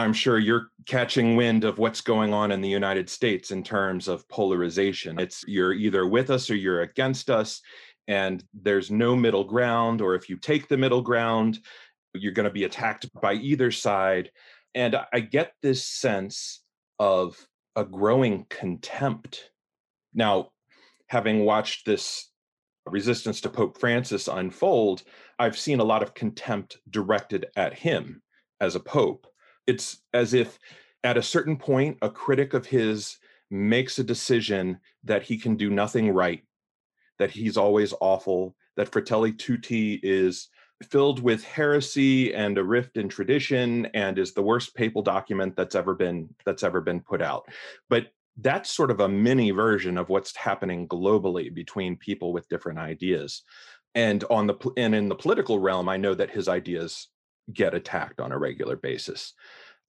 I'm 0.00 0.14
sure 0.14 0.38
you're 0.38 0.70
catching 0.86 1.36
wind 1.36 1.64
of 1.64 1.76
what's 1.76 2.00
going 2.00 2.32
on 2.32 2.52
in 2.52 2.62
the 2.62 2.68
United 2.70 3.10
States 3.10 3.50
in 3.50 3.62
terms 3.62 4.08
of 4.08 4.26
polarization. 4.28 5.20
It's 5.20 5.44
you're 5.46 5.74
either 5.74 6.06
with 6.06 6.30
us 6.30 6.48
or 6.48 6.54
you're 6.54 6.80
against 6.80 7.28
us, 7.28 7.60
and 8.08 8.42
there's 8.54 8.90
no 8.90 9.14
middle 9.14 9.44
ground. 9.44 10.00
Or 10.00 10.14
if 10.14 10.30
you 10.30 10.38
take 10.38 10.68
the 10.68 10.78
middle 10.78 11.02
ground, 11.02 11.58
you're 12.14 12.32
going 12.32 12.48
to 12.48 12.50
be 12.50 12.64
attacked 12.64 13.12
by 13.20 13.34
either 13.34 13.70
side. 13.70 14.30
And 14.74 14.96
I 15.12 15.20
get 15.20 15.52
this 15.60 15.86
sense 15.86 16.62
of 16.98 17.36
a 17.76 17.84
growing 17.84 18.46
contempt. 18.48 19.50
Now, 20.14 20.48
having 21.08 21.44
watched 21.44 21.84
this 21.84 22.30
resistance 22.86 23.42
to 23.42 23.50
Pope 23.50 23.78
Francis 23.78 24.28
unfold, 24.28 25.02
I've 25.38 25.58
seen 25.58 25.80
a 25.80 25.84
lot 25.84 26.02
of 26.02 26.14
contempt 26.14 26.78
directed 26.88 27.48
at 27.54 27.74
him 27.74 28.22
as 28.62 28.76
a 28.76 28.80
pope 28.80 29.26
it's 29.66 29.98
as 30.12 30.34
if 30.34 30.58
at 31.04 31.16
a 31.16 31.22
certain 31.22 31.56
point 31.56 31.98
a 32.02 32.10
critic 32.10 32.54
of 32.54 32.66
his 32.66 33.18
makes 33.50 33.98
a 33.98 34.04
decision 34.04 34.78
that 35.04 35.22
he 35.22 35.36
can 35.36 35.56
do 35.56 35.70
nothing 35.70 36.10
right 36.10 36.44
that 37.18 37.30
he's 37.30 37.56
always 37.56 37.92
awful 38.00 38.54
that 38.76 38.90
fratelli 38.90 39.32
tutti 39.32 40.00
is 40.02 40.48
filled 40.84 41.22
with 41.22 41.44
heresy 41.44 42.32
and 42.34 42.56
a 42.56 42.64
rift 42.64 42.96
in 42.96 43.08
tradition 43.08 43.86
and 43.86 44.18
is 44.18 44.32
the 44.32 44.42
worst 44.42 44.74
papal 44.74 45.02
document 45.02 45.54
that's 45.56 45.74
ever 45.74 45.94
been 45.94 46.28
that's 46.46 46.62
ever 46.62 46.80
been 46.80 47.00
put 47.00 47.20
out. 47.20 47.46
But 47.88 48.12
that's 48.38 48.70
sort 48.70 48.90
of 48.90 49.00
a 49.00 49.08
mini 49.08 49.50
version 49.50 49.98
of 49.98 50.08
what's 50.08 50.34
happening 50.34 50.88
globally 50.88 51.52
between 51.52 51.96
people 51.96 52.32
with 52.32 52.48
different 52.48 52.78
ideas. 52.78 53.42
And 53.94 54.24
on 54.30 54.46
the 54.46 54.54
and 54.76 54.94
in 54.94 55.08
the 55.08 55.16
political 55.16 55.58
realm 55.58 55.88
i 55.88 55.96
know 55.96 56.14
that 56.14 56.30
his 56.30 56.48
ideas 56.48 57.08
get 57.52 57.74
attacked 57.74 58.20
on 58.20 58.32
a 58.32 58.38
regular 58.38 58.76
basis. 58.76 59.34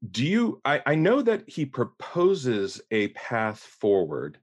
Do 0.09 0.25
you? 0.25 0.61
I, 0.65 0.81
I 0.85 0.95
know 0.95 1.21
that 1.21 1.43
he 1.47 1.65
proposes 1.65 2.81
a 2.89 3.09
path 3.09 3.59
forward, 3.59 4.39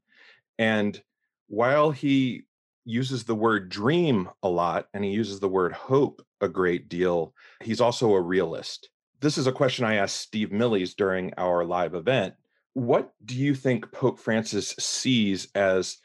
and 0.59 1.01
while 1.49 1.91
he 1.91 2.45
uses 2.85 3.25
the 3.25 3.35
word 3.35 3.69
dream 3.69 4.31
a 4.43 4.49
lot 4.49 4.89
and 4.95 5.05
he 5.05 5.11
uses 5.11 5.41
the 5.41 5.49
word 5.49 5.73
hope 5.73 6.25
a 6.41 6.49
great 6.49 6.89
deal, 6.89 7.35
he's 7.63 7.81
also 7.81 8.15
a 8.15 8.21
realist. 8.21 8.89
This 9.21 9.37
is 9.37 9.47
a 9.47 9.53
question 9.53 9.85
I 9.85 9.97
asked 9.97 10.21
Steve 10.21 10.53
Millies 10.53 10.95
during 10.95 11.35
our 11.37 11.65
live 11.65 11.95
event. 11.95 12.35
What 12.75 13.13
do 13.25 13.35
you 13.35 13.55
think 13.55 13.91
Pope 13.91 14.19
Francis 14.19 14.71
sees 14.79 15.49
as 15.55 15.99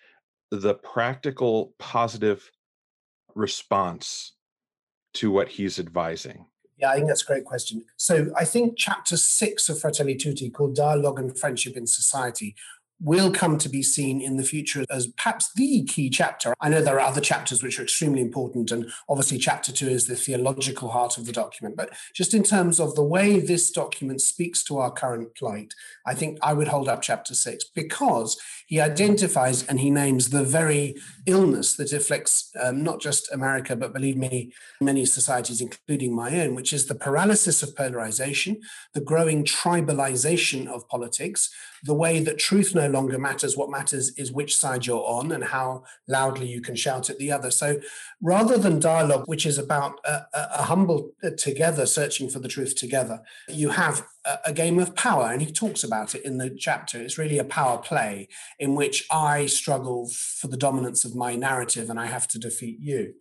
the 0.50 0.74
practical 0.74 1.74
positive 1.78 2.50
response 3.36 4.34
to 5.16 5.32
what 5.32 5.48
he's 5.48 5.80
advising? 5.80 6.46
Yeah, 6.84 6.90
I 6.90 6.96
think 6.96 7.08
that's 7.08 7.24
a 7.24 7.26
great 7.26 7.46
question. 7.46 7.86
So 7.96 8.30
I 8.36 8.44
think 8.44 8.74
chapter 8.76 9.16
six 9.16 9.70
of 9.70 9.80
Fratelli 9.80 10.16
Tutti, 10.16 10.50
called 10.50 10.76
Dialogue 10.76 11.18
and 11.18 11.40
Friendship 11.40 11.78
in 11.78 11.88
Society, 11.88 12.56
will 13.04 13.32
come 13.32 13.58
to 13.58 13.70
be 13.70 13.84
seen 13.84 14.22
in 14.22 14.38
the 14.38 14.44
future 14.44 14.86
as 14.90 15.08
perhaps 15.08 15.52
the 15.54 15.84
key 15.84 16.10
chapter. 16.10 16.56
I 16.62 16.70
know 16.70 16.82
there 16.82 17.00
are 17.00 17.08
other 17.08 17.22
chapters 17.22 17.62
which 17.62 17.78
are 17.80 17.84
extremely 17.84 18.22
important, 18.22 18.72
and 18.72 18.90
obviously, 19.10 19.38
chapter 19.38 19.72
two 19.72 19.90
is 19.90 20.08
the 20.08 20.16
theological 20.16 20.90
heart 20.90 21.18
of 21.18 21.26
the 21.26 21.34
document. 21.34 21.76
But 21.76 21.92
just 22.14 22.34
in 22.34 22.44
terms 22.44 22.80
of 22.80 22.96
the 22.96 23.04
way 23.04 23.40
this 23.40 23.70
document 23.70 24.22
speaks 24.22 24.64
to 24.66 24.78
our 24.78 24.92
current 24.92 25.36
plight, 25.36 25.74
I 26.06 26.16
think 26.16 26.40
I 26.42 26.54
would 26.54 26.70
hold 26.70 26.88
up 26.88 27.02
chapter 27.02 27.36
six 27.36 27.66
because 27.66 28.40
he 28.68 28.80
identifies 28.80 29.64
and 29.68 29.82
he 29.82 29.92
names 29.92 30.30
the 30.30 30.44
very 30.44 30.96
illness 31.26 31.76
that 31.76 31.92
afflicts 31.92 32.52
um, 32.62 32.84
not 32.84 33.02
just 33.02 33.32
America, 33.32 33.76
but 33.76 33.94
believe 33.94 34.18
me, 34.18 34.54
many 34.80 35.06
societies, 35.06 35.62
including 35.62 36.16
my 36.16 36.40
own, 36.40 36.56
which 36.56 36.72
is 36.72 36.86
the 36.86 36.96
paralysis 36.96 37.62
of 37.62 37.76
polarization, 37.76 38.62
the 38.94 39.02
growing 39.02 39.44
tribalization 39.44 40.68
of 40.68 40.88
politics, 40.88 41.50
the 41.84 41.94
way 41.94 42.20
that 42.20 42.40
truth 42.40 42.74
no 42.74 42.88
longer 42.94 43.20
matters. 43.20 43.58
What 43.58 43.70
matters 43.78 44.06
is 44.22 44.32
which 44.32 44.56
side 44.56 44.86
you're 44.86 45.08
on 45.20 45.32
and 45.32 45.44
how 45.44 45.84
loudly 46.08 46.48
you 46.48 46.62
can 46.62 46.76
shout 46.76 47.10
at 47.10 47.18
the 47.18 47.32
other. 47.32 47.52
So 47.52 47.80
rather 48.22 48.58
than 48.58 48.80
dialogue, 48.80 49.26
which 49.26 49.46
is 49.46 49.58
about 49.58 49.94
a, 50.06 50.22
a 50.34 50.64
humble 50.72 51.12
uh, 51.24 51.32
together, 51.38 51.86
searching 51.86 52.30
for 52.30 52.40
the 52.40 52.54
truth 52.56 52.76
together, 52.76 53.18
you 53.50 53.70
have 53.70 54.06
a, 54.46 54.54
game 54.54 54.80
of 54.80 54.96
power. 54.96 55.32
And 55.32 55.42
he 55.42 55.52
talks 55.52 55.84
about 55.84 56.16
it 56.16 56.24
in 56.24 56.38
the 56.38 56.50
chapter. 56.50 57.02
It's 57.02 57.18
really 57.18 57.38
a 57.38 57.44
power 57.44 57.78
play 57.78 58.28
in 58.60 58.76
which 58.76 59.06
I 59.12 59.46
struggle 59.48 60.10
for 60.10 60.48
the 60.48 60.58
dominance 60.58 61.04
of 61.04 61.16
my 61.16 61.36
narrative 61.36 61.90
and 61.90 62.00
I 62.00 62.06
have 62.06 62.28
to 62.30 62.40
defeat 62.40 62.80
you. 62.80 63.14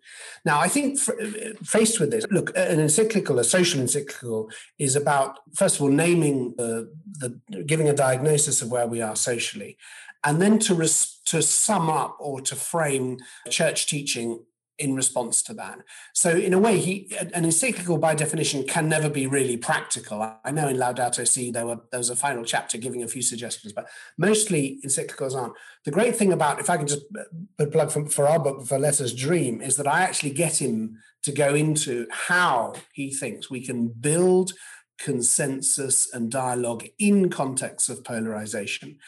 Now, 0.45 0.61
I 0.61 0.69
think 0.69 0.99
faced 0.99 1.99
with 1.99 2.11
this, 2.11 2.27
look, 2.31 2.51
an 2.57 2.81
encyclical, 2.81 3.39
a 3.39 3.45
social 3.45 3.81
encyclical, 3.81 4.51
is 4.79 4.97
about, 4.97 5.39
first 5.55 5.77
of 5.77 5.83
all, 5.83 5.91
naming 5.91 6.55
the, 6.57 6.93
the 7.19 7.41
giving 7.65 7.89
a 7.89 7.95
diagnosis 7.95 8.63
of 8.63 8.71
where 8.71 8.87
we 8.87 9.01
are 9.01 9.17
socially, 9.17 9.77
and 10.25 10.41
then 10.41 10.59
to, 10.61 10.75
res, 10.75 11.21
to 11.27 11.43
sum 11.43 11.91
up 11.91 12.17
or 12.21 12.41
to 12.41 12.55
frame 12.55 13.19
church 13.51 13.87
teaching 13.87 14.45
in 14.83 14.97
response 14.97 15.43
to 15.45 15.55
that. 15.55 15.79
So, 16.13 16.31
in 16.31 16.53
a 16.53 16.59
way, 16.59 16.79
he 16.79 17.17
an 17.35 17.45
encyclical 17.45 17.99
by 17.99 18.15
definition 18.15 18.65
can 18.65 18.89
never 18.89 19.09
be 19.09 19.27
really 19.27 19.57
practical. 19.57 20.21
I 20.45 20.51
know 20.51 20.69
in 20.69 20.77
Laudato 20.77 21.27
Si 21.27 21.51
there 21.53 21.67
were 21.67 21.81
there 21.91 21.99
was 21.99 22.11
a 22.11 22.17
final 22.17 22.45
chapter 22.45 22.77
giving 22.79 23.03
a 23.03 23.09
few 23.09 23.23
suggestions, 23.23 23.73
but 23.73 23.89
mostly 24.19 24.81
encyclicals 24.85 25.35
aren't. 25.35 25.55
The 25.85 25.93
great 25.93 26.17
thing 26.17 26.33
about, 26.33 26.59
if 26.59 26.69
I 26.69 26.77
can 26.77 26.89
just 26.89 27.05
uh, 27.17 27.67
plug 27.67 27.91
for, 27.93 28.07
for 28.07 28.29
our 28.29 28.41
book 28.41 28.67
for 28.67 28.79
Let 28.79 29.01
Us 29.01 29.13
Dream, 29.13 29.61
is 29.61 29.77
that 29.77 29.87
I 29.87 30.03
actually 30.03 30.31
get 30.31 30.61
him 30.61 30.99
to 31.23 31.33
go 31.33 31.55
into 31.55 32.07
how 32.11 32.75
he 32.93 33.13
thinks 33.13 33.49
we 33.49 33.65
can 33.65 33.89
build 33.89 34.53
consensus 34.99 36.13
and 36.15 36.31
dialogue 36.31 36.87
in 36.99 37.29
context 37.29 37.89
of 37.89 38.05
polarization 38.05 38.99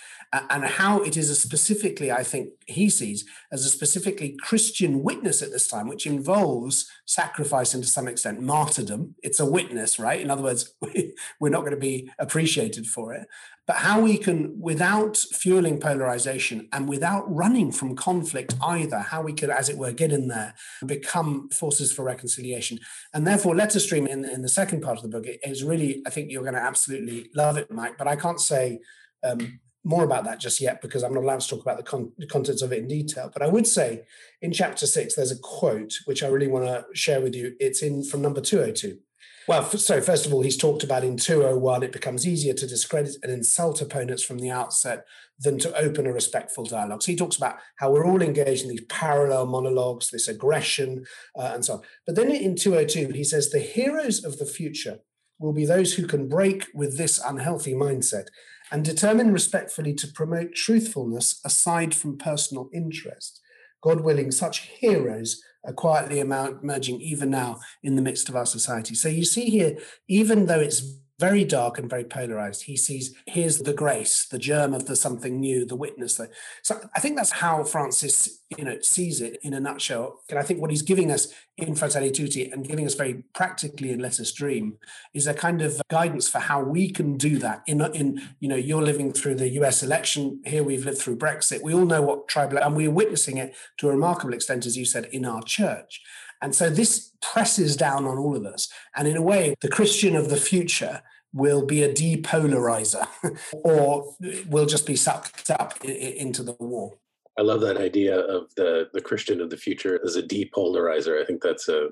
and 0.51 0.65
how 0.65 1.01
it 1.03 1.17
is 1.17 1.31
a 1.31 1.35
specifically 1.35 2.11
i 2.11 2.23
think 2.23 2.51
he 2.67 2.89
sees 2.89 3.25
as 3.53 3.65
a 3.65 3.71
specifically 3.71 4.37
christian 4.41 5.03
witness 5.03 5.43
at 5.43 5.51
this 5.51 5.69
time 5.69 5.89
which 5.89 6.07
involves 6.07 6.87
sacrifice 7.07 7.75
and 7.75 7.83
to 7.83 7.89
some 7.89 8.09
extent 8.09 8.41
martyrdom. 8.41 9.15
It's 9.23 9.41
a 9.41 9.47
witness 9.47 9.99
right? 9.99 10.21
In 10.21 10.31
other 10.31 10.43
words 10.43 10.75
we're 11.41 11.51
not 11.51 11.61
going 11.61 11.73
to 11.73 11.77
be 11.77 12.11
appreciated 12.19 12.87
for 12.87 13.15
it. 13.15 13.27
But 13.67 13.77
how 13.77 14.01
we 14.01 14.19
can 14.19 14.61
without 14.61 15.17
fueling 15.17 15.81
polarization 15.81 16.69
and 16.73 16.89
without 16.89 17.25
running 17.33 17.73
from 17.73 17.97
conflict 17.97 18.55
either 18.63 18.99
how 18.99 19.23
we 19.23 19.33
could 19.33 19.51
as 19.51 19.69
it 19.69 19.79
were 19.79 19.93
get 19.93 20.13
in 20.13 20.29
there 20.29 20.55
and 20.81 20.89
become 20.89 21.49
forces 21.51 21.93
for 21.93 22.05
reconciliation. 22.05 22.79
And 23.15 23.27
therefore 23.27 23.55
Let 23.55 23.75
Us 23.75 23.87
Dream 23.87 24.07
in, 24.07 24.25
in 24.25 24.43
the 24.43 24.49
second 24.49 24.83
part 24.83 24.99
of 24.99 25.03
the 25.03 25.09
book 25.09 25.27
is 25.43 25.65
really 25.65 26.03
i 26.07 26.11
think 26.11 26.31
you're 26.31 26.43
going 26.43 26.55
to 26.55 26.61
absolutely 26.61 27.31
love 27.35 27.57
it 27.57 27.71
mike 27.71 27.97
but 27.97 28.09
i 28.09 28.17
can't 28.17 28.41
say 28.41 28.81
um, 29.23 29.61
more 29.85 30.05
about 30.05 30.25
that 30.25 30.41
just 30.41 30.61
yet 30.61 30.81
because 30.81 31.03
I'm 31.03 31.13
not 31.13 31.23
allowed 31.23 31.41
to 31.41 31.49
talk 31.49 31.61
about 31.61 31.77
the, 31.77 31.83
con- 31.83 32.13
the, 32.17 32.27
contents 32.27 32.63
of 32.63 32.73
it 32.73 32.79
in 32.79 32.89
detail. 32.89 33.31
But 33.33 33.43
I 33.43 33.49
would 33.49 33.67
say 33.67 34.05
in 34.41 34.53
chapter 34.53 34.87
six, 34.87 35.15
there's 35.15 35.31
a 35.31 35.39
quote 35.39 35.93
which 36.07 36.23
I 36.23 36.29
really 36.29 36.49
want 36.49 36.65
to 36.65 36.85
share 36.95 37.21
with 37.21 37.35
you. 37.35 37.55
It's 37.61 37.83
in 37.83 38.03
from 38.03 38.23
number 38.23 38.41
202. 38.41 38.99
Well, 39.47 39.63
so 39.65 40.01
first 40.01 40.25
of 40.25 40.33
all, 40.33 40.41
he's 40.41 40.57
talked 40.57 40.85
about 40.85 41.05
in 41.05 41.19
201, 41.19 41.83
it 41.83 41.93
becomes 41.93 42.27
easier 42.27 42.55
to 42.55 42.67
discredit 42.67 43.17
and 43.23 43.31
insult 43.31 43.83
opponents 43.83 44.25
from 44.25 44.39
the 44.39 44.51
outset 44.51 45.05
than 45.39 45.59
to 45.59 45.77
open 45.77 46.07
a 46.07 46.13
respectful 46.13 46.65
dialogue. 46.65 47.03
So 47.03 47.13
he 47.13 47.17
talks 47.17 47.37
about 47.37 47.59
how 47.77 47.93
we're 47.93 48.07
all 48.07 48.23
engaged 48.23 48.63
in 48.63 48.71
these 48.71 48.85
parallel 48.89 49.45
monologues, 49.45 50.11
this 50.11 50.29
aggression, 50.29 51.05
uh, 51.37 51.51
and 51.53 51.63
so 51.63 51.75
on. 51.75 51.81
But 52.07 52.17
then 52.17 52.31
in 52.31 52.57
202, 52.57 53.13
he 53.13 53.25
says 53.25 53.51
the 53.51 53.59
heroes 53.59 54.25
of 54.25 54.39
the 54.39 54.47
future 54.47 55.01
will 55.39 55.53
be 55.53 55.67
those 55.67 55.93
who 55.95 56.07
can 56.07 56.29
break 56.29 56.67
with 56.73 56.97
this 56.97 57.19
unhealthy 57.19 57.75
mindset 57.75 58.29
and 58.75 58.85
determine 58.85 59.33
respectfully 59.33 59.95
to 59.95 60.09
promote 60.09 60.53
truthfulness 60.53 61.41
aside 61.45 61.95
from 61.95 62.19
personal 62.19 62.69
interest. 62.75 63.41
God 63.81 64.01
willing, 64.01 64.33
such 64.33 64.63
heroes 64.81 65.41
are 65.65 65.73
quietly 65.73 66.19
emerging 66.19 67.01
even 67.01 67.31
now 67.31 67.61
in 67.85 67.95
the 67.95 68.03
midst 68.03 68.29
of 68.29 68.35
our 68.35 68.47
society. 68.47 68.97
So 68.97 69.09
you 69.09 69.25
see 69.25 69.45
here, 69.45 69.79
even 70.09 70.47
though 70.47 70.59
it's 70.59 70.83
very 71.19 71.45
dark 71.45 71.79
and 71.79 71.89
very 71.89 72.05
polarized. 72.05 72.65
He 72.65 72.77
sees 72.77 73.15
here's 73.27 73.59
the 73.59 73.73
grace, 73.73 74.27
the 74.27 74.39
germ 74.39 74.75
of 74.75 74.87
the 74.87 74.97
something 74.97 75.39
new, 75.39 75.65
the 75.65 75.77
witness. 75.77 76.17
The, 76.17 76.29
so 76.63 76.81
I 76.95 77.01
think 77.01 77.17
that's 77.17 77.31
how 77.33 77.63
Francis, 77.63 78.41
you 78.57 78.65
know, 78.65 78.81
sees 78.81 79.21
it 79.21 79.39
in 79.43 79.55
a 79.55 79.61
nutshell. 79.61 80.23
And 80.29 80.39
I 80.39 80.43
think 80.43 80.61
what 80.61 80.71
he's 80.71 80.83
giving 80.83 81.13
us 81.13 81.33
in 81.57 81.77
Fratelli 81.77 82.11
Tutti 82.11 82.51
and 82.51 82.67
giving 82.67 82.85
us 82.85 82.95
very 82.95 83.23
practically 83.33 83.93
in 83.93 84.01
Let 84.01 84.19
Us 84.19 84.33
Dream 84.33 84.79
is 85.13 85.29
a 85.29 85.35
kind 85.35 85.63
of 85.63 85.81
guidance 85.89 86.29
for 86.29 86.41
how 86.41 86.63
we 86.63 86.91
can 86.91 87.17
do 87.17 87.39
that. 87.39 87.63
In, 87.69 87.81
in 87.95 88.21
you 88.41 88.49
know, 88.49 88.57
you're 88.57 88.83
living 88.83 89.13
through 89.13 89.37
the 89.37 89.51
US 89.61 89.85
election. 89.85 90.41
Here 90.45 90.65
we've 90.65 90.85
lived 90.85 90.99
through 90.99 91.19
Brexit. 91.19 91.63
We 91.63 91.75
all 91.75 91.87
know 91.87 92.03
what 92.03 92.27
tribal, 92.27 92.59
and 92.59 92.75
we're 92.75 92.91
witnessing 92.91 93.37
it 93.37 93.55
to 93.79 93.89
a 93.89 93.93
remarkable 93.93 94.35
extent, 94.35 94.67
as 94.67 94.77
you 94.77 94.85
said, 94.85 95.07
in 95.07 95.25
our 95.25 95.43
church. 95.43 96.03
And 96.45 96.55
so 96.55 96.69
this 96.69 97.11
presses 97.23 97.75
down 97.75 98.05
on 98.05 98.19
all 98.19 98.37
of 98.37 98.45
us. 98.45 98.69
And 98.95 99.09
in 99.09 99.17
a 99.17 99.23
way, 99.23 99.55
the 99.63 99.69
Christian 99.71 100.15
of 100.15 100.29
the 100.29 100.37
future 100.37 101.01
will 101.33 101.65
be 101.65 101.83
a 101.83 101.91
depolarizer 101.91 103.07
or 103.53 104.15
will 104.47 104.67
just 104.67 104.87
be 104.87 104.95
sucked 104.95 105.51
up 105.51 105.83
into 105.83 106.43
the 106.43 106.55
war. 106.61 106.99
I 107.39 107.43
love 107.43 107.63
that 107.63 107.79
idea 107.79 108.19
of 108.19 108.55
the, 108.57 108.91
the 108.93 109.01
Christian 109.01 109.41
of 109.41 109.49
the 109.49 109.57
future 109.57 109.99
as 110.05 110.17
a 110.17 110.23
depolarizer. 110.23 111.19
I 111.21 111.25
think 111.25 111.43
that's 111.43 111.67
a, 111.71 111.87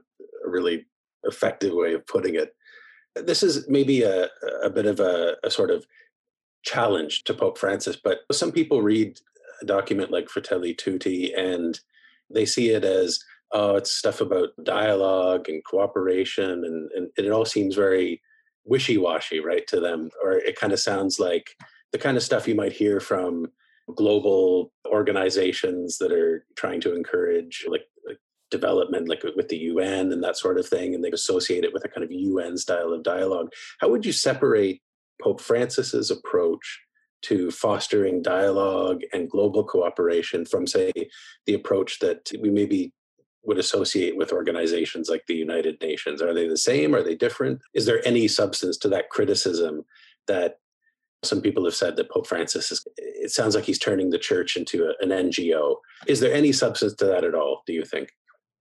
a 0.44 0.48
really 0.48 0.84
effective 1.24 1.72
way 1.72 1.94
of 1.94 2.06
putting 2.06 2.34
it. 2.34 2.54
This 3.14 3.42
is 3.42 3.66
maybe 3.70 4.02
a, 4.02 4.28
a 4.62 4.68
bit 4.68 4.84
of 4.84 5.00
a, 5.00 5.36
a 5.42 5.50
sort 5.50 5.70
of 5.70 5.86
challenge 6.62 7.24
to 7.24 7.32
Pope 7.32 7.56
Francis, 7.56 7.96
but 7.96 8.18
some 8.30 8.52
people 8.52 8.82
read 8.82 9.18
a 9.62 9.64
document 9.64 10.10
like 10.10 10.28
Fratelli 10.28 10.74
Tutti 10.74 11.32
and 11.32 11.80
they 12.28 12.44
see 12.44 12.68
it 12.68 12.84
as 12.84 13.18
oh, 13.52 13.76
it's 13.76 13.92
stuff 13.92 14.20
about 14.20 14.50
dialogue 14.62 15.48
and 15.48 15.64
cooperation, 15.64 16.64
and, 16.64 16.90
and 16.94 17.10
it 17.16 17.30
all 17.30 17.44
seems 17.44 17.74
very 17.74 18.20
wishy-washy, 18.64 19.40
right, 19.40 19.66
to 19.66 19.80
them. 19.80 20.08
Or 20.22 20.32
it 20.32 20.58
kind 20.58 20.72
of 20.72 20.80
sounds 20.80 21.18
like 21.18 21.54
the 21.92 21.98
kind 21.98 22.16
of 22.16 22.22
stuff 22.22 22.48
you 22.48 22.54
might 22.54 22.72
hear 22.72 23.00
from 23.00 23.46
global 23.94 24.72
organizations 24.86 25.98
that 25.98 26.12
are 26.12 26.46
trying 26.56 26.80
to 26.80 26.94
encourage 26.94 27.66
like, 27.68 27.84
like 28.06 28.18
development, 28.50 29.08
like 29.08 29.22
with 29.36 29.48
the 29.48 29.58
UN 29.58 30.12
and 30.12 30.22
that 30.22 30.38
sort 30.38 30.58
of 30.58 30.66
thing, 30.66 30.94
and 30.94 31.04
they 31.04 31.10
associate 31.10 31.64
it 31.64 31.72
with 31.72 31.84
a 31.84 31.88
kind 31.88 32.04
of 32.04 32.12
UN 32.12 32.56
style 32.56 32.92
of 32.92 33.02
dialogue. 33.02 33.48
How 33.80 33.88
would 33.88 34.06
you 34.06 34.12
separate 34.12 34.80
Pope 35.20 35.40
Francis's 35.40 36.10
approach 36.10 36.80
to 37.22 37.50
fostering 37.50 38.22
dialogue 38.22 39.02
and 39.12 39.30
global 39.30 39.64
cooperation 39.64 40.44
from, 40.44 40.66
say, 40.66 40.92
the 41.46 41.54
approach 41.54 42.00
that 42.00 42.30
we 42.40 42.50
maybe 42.50 42.92
would 43.44 43.58
associate 43.58 44.16
with 44.16 44.32
organizations 44.32 45.08
like 45.08 45.24
the 45.26 45.34
United 45.34 45.80
Nations? 45.80 46.22
Are 46.22 46.32
they 46.32 46.46
the 46.46 46.56
same? 46.56 46.94
Are 46.94 47.02
they 47.02 47.14
different? 47.14 47.60
Is 47.74 47.86
there 47.86 48.06
any 48.06 48.28
substance 48.28 48.76
to 48.78 48.88
that 48.88 49.10
criticism 49.10 49.84
that 50.26 50.58
some 51.24 51.40
people 51.40 51.64
have 51.64 51.74
said 51.74 51.96
that 51.96 52.10
Pope 52.10 52.26
Francis 52.26 52.72
is, 52.72 52.84
it 52.96 53.30
sounds 53.30 53.54
like 53.54 53.64
he's 53.64 53.78
turning 53.78 54.10
the 54.10 54.18
church 54.18 54.56
into 54.56 54.84
a, 54.84 54.94
an 55.04 55.10
NGO. 55.10 55.76
Is 56.06 56.20
there 56.20 56.32
any 56.32 56.52
substance 56.52 56.94
to 56.94 57.04
that 57.06 57.24
at 57.24 57.34
all, 57.34 57.62
do 57.66 57.72
you 57.72 57.84
think? 57.84 58.10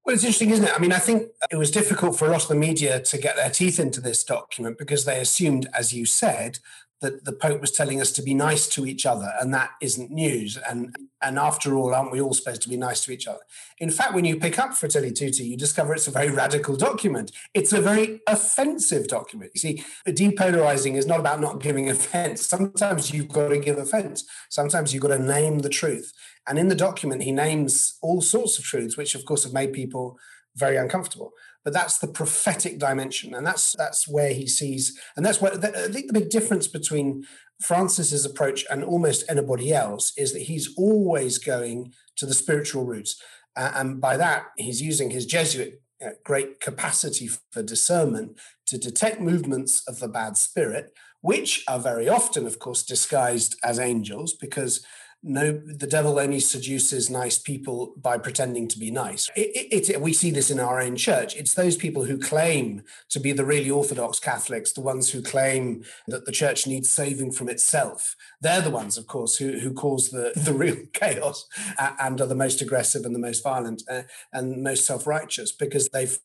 Well, 0.05 0.15
it's 0.15 0.23
interesting, 0.23 0.49
isn't 0.49 0.65
it? 0.65 0.73
I 0.75 0.79
mean, 0.79 0.91
I 0.91 0.97
think 0.97 1.29
it 1.51 1.57
was 1.57 1.69
difficult 1.69 2.17
for 2.17 2.27
a 2.27 2.31
lot 2.31 2.41
of 2.41 2.47
the 2.47 2.55
media 2.55 2.99
to 2.99 3.17
get 3.19 3.35
their 3.35 3.51
teeth 3.51 3.79
into 3.79 4.01
this 4.01 4.23
document 4.23 4.79
because 4.79 5.05
they 5.05 5.19
assumed, 5.19 5.67
as 5.75 5.93
you 5.93 6.05
said, 6.05 6.57
that 7.01 7.25
the 7.25 7.33
Pope 7.33 7.59
was 7.59 7.71
telling 7.71 7.99
us 7.99 8.11
to 8.13 8.21
be 8.21 8.33
nice 8.33 8.67
to 8.69 8.85
each 8.85 9.05
other, 9.05 9.33
and 9.39 9.53
that 9.53 9.71
isn't 9.81 10.11
news. 10.11 10.57
And 10.69 10.95
and 11.23 11.37
after 11.37 11.75
all, 11.75 11.93
aren't 11.93 12.11
we 12.11 12.21
all 12.21 12.33
supposed 12.33 12.61
to 12.63 12.69
be 12.69 12.77
nice 12.77 13.03
to 13.05 13.11
each 13.11 13.27
other? 13.27 13.41
In 13.77 13.91
fact, 13.91 14.13
when 14.13 14.25
you 14.25 14.39
pick 14.39 14.57
up 14.57 14.73
Fratelli 14.73 15.11
Tutti, 15.11 15.43
you 15.43 15.57
discover 15.57 15.93
it's 15.93 16.07
a 16.07 16.11
very 16.11 16.31
radical 16.31 16.75
document. 16.75 17.31
It's 17.53 17.73
a 17.73 17.81
very 17.81 18.21
offensive 18.27 19.07
document. 19.07 19.51
You 19.53 19.59
see, 19.59 19.83
depolarizing 20.07 20.95
is 20.95 21.05
not 21.05 21.19
about 21.19 21.41
not 21.41 21.61
giving 21.61 21.89
offense. 21.89 22.45
Sometimes 22.45 23.11
you've 23.11 23.27
got 23.27 23.49
to 23.49 23.59
give 23.59 23.77
offense. 23.77 24.23
Sometimes 24.49 24.93
you've 24.93 25.03
got 25.03 25.09
to 25.09 25.19
name 25.19 25.59
the 25.59 25.69
truth. 25.69 26.11
And 26.47 26.57
in 26.57 26.69
the 26.69 26.75
document, 26.75 27.23
he 27.23 27.31
names 27.31 27.97
all 28.01 28.21
sorts 28.21 28.57
of 28.57 28.65
truths, 28.65 28.97
which 28.97 29.13
of 29.13 29.25
course 29.25 29.43
have 29.43 29.53
made 29.53 29.73
people 29.73 30.17
very 30.55 30.75
uncomfortable 30.75 31.33
but 31.63 31.73
that's 31.73 31.99
the 31.99 32.07
prophetic 32.07 32.79
dimension 32.79 33.33
and 33.33 33.45
that's 33.45 33.73
that's 33.73 34.07
where 34.07 34.33
he 34.33 34.47
sees 34.47 34.99
and 35.15 35.25
that's 35.25 35.41
where 35.41 35.53
i 35.53 35.87
think 35.87 36.07
the 36.07 36.19
big 36.19 36.29
difference 36.29 36.67
between 36.67 37.23
francis's 37.61 38.25
approach 38.25 38.65
and 38.69 38.83
almost 38.83 39.23
anybody 39.29 39.73
else 39.73 40.13
is 40.17 40.33
that 40.33 40.43
he's 40.43 40.73
always 40.77 41.37
going 41.37 41.93
to 42.15 42.25
the 42.25 42.33
spiritual 42.33 42.85
roots 42.85 43.21
uh, 43.55 43.71
and 43.75 44.01
by 44.01 44.17
that 44.17 44.45
he's 44.57 44.81
using 44.81 45.11
his 45.11 45.25
jesuit 45.25 45.81
great 46.23 46.59
capacity 46.59 47.29
for 47.51 47.61
discernment 47.61 48.39
to 48.65 48.77
detect 48.77 49.21
movements 49.21 49.83
of 49.87 49.99
the 49.99 50.07
bad 50.07 50.35
spirit 50.35 50.91
which 51.21 51.63
are 51.67 51.79
very 51.79 52.09
often 52.09 52.47
of 52.47 52.57
course 52.59 52.83
disguised 52.83 53.55
as 53.63 53.79
angels 53.79 54.33
because 54.33 54.83
no 55.23 55.51
the 55.51 55.87
devil 55.87 56.19
only 56.19 56.39
seduces 56.39 57.09
nice 57.09 57.37
people 57.37 57.93
by 57.97 58.17
pretending 58.17 58.67
to 58.67 58.79
be 58.79 58.89
nice. 58.89 59.29
It, 59.35 59.67
it, 59.71 59.89
it, 59.89 60.01
we 60.01 60.13
see 60.13 60.31
this 60.31 60.49
in 60.49 60.59
our 60.59 60.81
own 60.81 60.95
church. 60.95 61.35
It's 61.35 61.53
those 61.53 61.75
people 61.75 62.05
who 62.05 62.17
claim 62.17 62.83
to 63.09 63.19
be 63.19 63.31
the 63.31 63.45
really 63.45 63.69
orthodox 63.69 64.19
catholics 64.19 64.71
the 64.73 64.81
ones 64.81 65.11
who 65.11 65.21
claim 65.21 65.83
that 66.07 66.25
the 66.25 66.31
church 66.31 66.65
needs 66.65 66.89
saving 66.89 67.31
from 67.31 67.49
itself. 67.49 68.15
They're 68.41 68.61
the 68.61 68.69
ones 68.71 68.97
of 68.97 69.07
course 69.07 69.37
who, 69.37 69.59
who 69.59 69.73
cause 69.73 70.09
the, 70.09 70.33
the 70.35 70.53
real 70.53 70.77
chaos 70.93 71.47
and 71.77 72.19
are 72.19 72.27
the 72.27 72.35
most 72.35 72.61
aggressive 72.61 73.05
and 73.05 73.13
the 73.13 73.19
most 73.19 73.43
violent 73.43 73.83
uh, 73.89 74.03
and 74.33 74.63
most 74.63 74.85
self-righteous 74.85 75.51
because 75.51 75.89
they've 75.89 76.17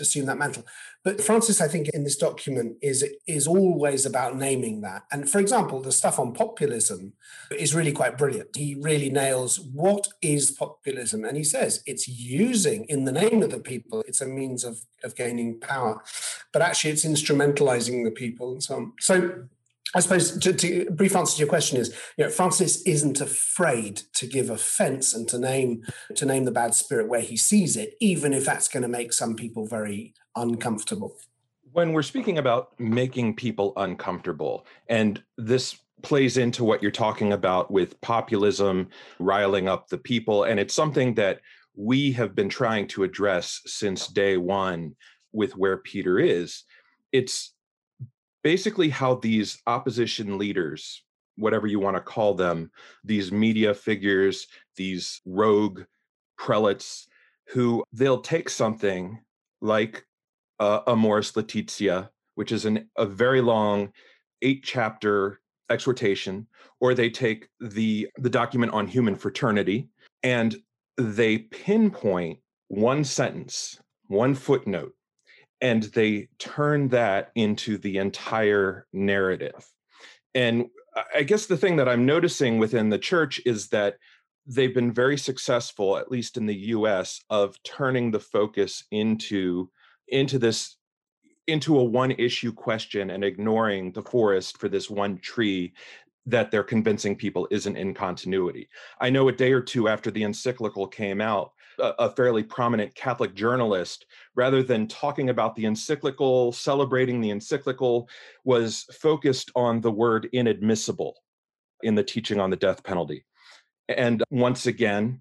assumed 0.00 0.28
that 0.28 0.38
mantle 0.38 0.64
but 1.04 1.20
Francis, 1.20 1.60
I 1.60 1.68
think, 1.68 1.90
in 1.90 2.02
this 2.02 2.16
document 2.16 2.78
is 2.80 3.04
is 3.26 3.46
always 3.46 4.06
about 4.06 4.38
naming 4.38 4.80
that. 4.80 5.02
And 5.12 5.28
for 5.28 5.38
example, 5.38 5.82
the 5.82 5.92
stuff 5.92 6.18
on 6.18 6.32
populism 6.32 7.12
is 7.50 7.74
really 7.74 7.92
quite 7.92 8.16
brilliant. 8.16 8.56
He 8.56 8.74
really 8.74 9.10
nails 9.10 9.60
what 9.60 10.08
is 10.22 10.50
populism, 10.50 11.22
and 11.26 11.36
he 11.36 11.44
says 11.44 11.82
it's 11.84 12.08
using 12.08 12.86
in 12.86 13.04
the 13.04 13.12
name 13.12 13.42
of 13.42 13.50
the 13.50 13.60
people. 13.60 14.02
It's 14.08 14.22
a 14.22 14.26
means 14.26 14.64
of 14.64 14.80
of 15.04 15.14
gaining 15.14 15.60
power, 15.60 16.02
but 16.54 16.62
actually, 16.62 16.92
it's 16.92 17.04
instrumentalizing 17.04 18.02
the 18.02 18.10
people 18.10 18.52
and 18.52 18.62
so 18.62 18.76
on. 18.76 18.92
So 18.98 19.44
I 19.94 20.00
suppose 20.00 20.36
to, 20.38 20.52
to, 20.52 20.90
brief 20.90 21.14
answer 21.14 21.36
to 21.36 21.40
your 21.40 21.48
question 21.48 21.78
is, 21.78 21.94
you 22.16 22.24
know, 22.24 22.30
Francis 22.30 22.82
isn't 22.82 23.20
afraid 23.20 24.02
to 24.14 24.26
give 24.26 24.50
offence 24.50 25.14
and 25.14 25.28
to 25.28 25.38
name 25.38 25.84
to 26.16 26.26
name 26.26 26.44
the 26.44 26.50
bad 26.50 26.74
spirit 26.74 27.08
where 27.08 27.20
he 27.20 27.36
sees 27.36 27.76
it, 27.76 27.94
even 28.00 28.32
if 28.32 28.44
that's 28.44 28.68
going 28.68 28.82
to 28.82 28.88
make 28.88 29.12
some 29.12 29.36
people 29.36 29.66
very 29.66 30.14
uncomfortable. 30.36 31.16
When 31.72 31.92
we're 31.92 32.02
speaking 32.02 32.38
about 32.38 32.78
making 32.78 33.36
people 33.36 33.72
uncomfortable, 33.76 34.66
and 34.88 35.22
this 35.38 35.76
plays 36.02 36.36
into 36.36 36.64
what 36.64 36.82
you're 36.82 36.90
talking 36.90 37.32
about 37.32 37.70
with 37.70 38.00
populism, 38.00 38.88
riling 39.18 39.68
up 39.68 39.88
the 39.88 39.98
people, 39.98 40.44
and 40.44 40.60
it's 40.60 40.74
something 40.74 41.14
that 41.14 41.40
we 41.74 42.12
have 42.12 42.34
been 42.34 42.48
trying 42.48 42.86
to 42.86 43.02
address 43.02 43.60
since 43.66 44.06
day 44.08 44.36
one 44.36 44.94
with 45.32 45.56
where 45.56 45.78
Peter 45.78 46.18
is. 46.20 46.62
It's 47.10 47.53
basically 48.44 48.90
how 48.90 49.16
these 49.16 49.60
opposition 49.66 50.38
leaders, 50.38 51.02
whatever 51.36 51.66
you 51.66 51.80
want 51.80 51.96
to 51.96 52.00
call 52.00 52.34
them, 52.34 52.70
these 53.02 53.32
media 53.32 53.74
figures, 53.74 54.46
these 54.76 55.20
rogue 55.26 55.82
prelates, 56.38 57.08
who 57.48 57.82
they'll 57.92 58.20
take 58.20 58.48
something 58.48 59.18
like 59.60 60.04
uh, 60.60 60.80
Amoris 60.86 61.34
Laetitia, 61.34 62.10
which 62.36 62.52
is 62.52 62.66
an, 62.66 62.88
a 62.96 63.06
very 63.06 63.40
long 63.40 63.90
eight 64.42 64.62
chapter 64.62 65.40
exhortation, 65.70 66.46
or 66.80 66.94
they 66.94 67.10
take 67.10 67.48
the, 67.60 68.08
the 68.18 68.30
document 68.30 68.72
on 68.72 68.86
human 68.86 69.16
fraternity 69.16 69.88
and 70.22 70.56
they 70.98 71.38
pinpoint 71.38 72.38
one 72.68 73.04
sentence, 73.04 73.80
one 74.08 74.34
footnote, 74.34 74.92
and 75.64 75.84
they 75.94 76.28
turn 76.38 76.88
that 76.88 77.30
into 77.36 77.78
the 77.78 77.96
entire 77.96 78.86
narrative. 78.92 79.66
And 80.34 80.66
I 81.14 81.22
guess 81.22 81.46
the 81.46 81.56
thing 81.56 81.76
that 81.76 81.88
I'm 81.88 82.04
noticing 82.04 82.58
within 82.58 82.90
the 82.90 82.98
church 82.98 83.40
is 83.46 83.68
that 83.68 83.96
they've 84.46 84.74
been 84.74 84.92
very 84.92 85.16
successful, 85.16 85.96
at 85.96 86.10
least 86.10 86.36
in 86.36 86.44
the 86.44 86.54
US, 86.76 87.24
of 87.30 87.56
turning 87.62 88.10
the 88.10 88.20
focus 88.20 88.84
into 88.90 89.70
into 90.08 90.38
this 90.38 90.76
into 91.46 91.78
a 91.78 91.84
one 91.84 92.10
issue 92.10 92.52
question 92.52 93.08
and 93.08 93.24
ignoring 93.24 93.90
the 93.92 94.02
forest 94.02 94.58
for 94.58 94.68
this 94.68 94.90
one 94.90 95.16
tree 95.16 95.72
that 96.26 96.50
they're 96.50 96.62
convincing 96.62 97.16
people 97.16 97.48
isn't 97.50 97.76
in 97.76 97.94
continuity. 97.94 98.68
I 99.00 99.08
know 99.08 99.28
a 99.28 99.32
day 99.32 99.52
or 99.52 99.62
two 99.62 99.88
after 99.88 100.10
the 100.10 100.24
encyclical 100.24 100.88
came 100.88 101.22
out, 101.22 101.52
a, 101.78 101.92
a, 101.98 102.10
fairly 102.10 102.42
prominent 102.42 102.94
Catholic 102.94 103.34
journalist, 103.34 104.06
rather 104.34 104.62
than 104.62 104.86
talking 104.86 105.30
about 105.30 105.54
the 105.54 105.66
encyclical, 105.66 106.52
celebrating 106.52 107.20
the 107.20 107.30
encyclical, 107.30 108.08
was 108.44 108.84
focused 108.92 109.50
on 109.54 109.80
the 109.80 109.90
word 109.90 110.28
inadmissible 110.32 111.14
in 111.82 111.94
the 111.94 112.04
teaching 112.04 112.40
on 112.40 112.50
the 112.50 112.56
death 112.56 112.82
penalty. 112.82 113.24
And 113.88 114.22
once 114.30 114.66
again, 114.66 115.20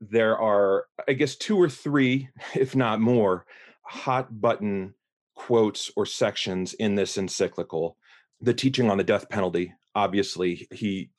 there 0.00 0.38
are, 0.38 0.86
I 1.06 1.12
guess, 1.12 1.36
two 1.36 1.60
or 1.60 1.68
three, 1.68 2.28
if 2.54 2.74
not 2.74 3.00
more, 3.00 3.44
hot 3.82 4.40
button 4.40 4.94
quotes 5.34 5.90
or 5.96 6.06
sections 6.06 6.74
in 6.74 6.94
this 6.94 7.18
encyclical. 7.18 7.96
The 8.40 8.54
teaching 8.54 8.90
on 8.90 8.98
the 8.98 9.04
death 9.04 9.28
penalty, 9.28 9.74
obviously, 9.94 10.66
he, 10.72 11.10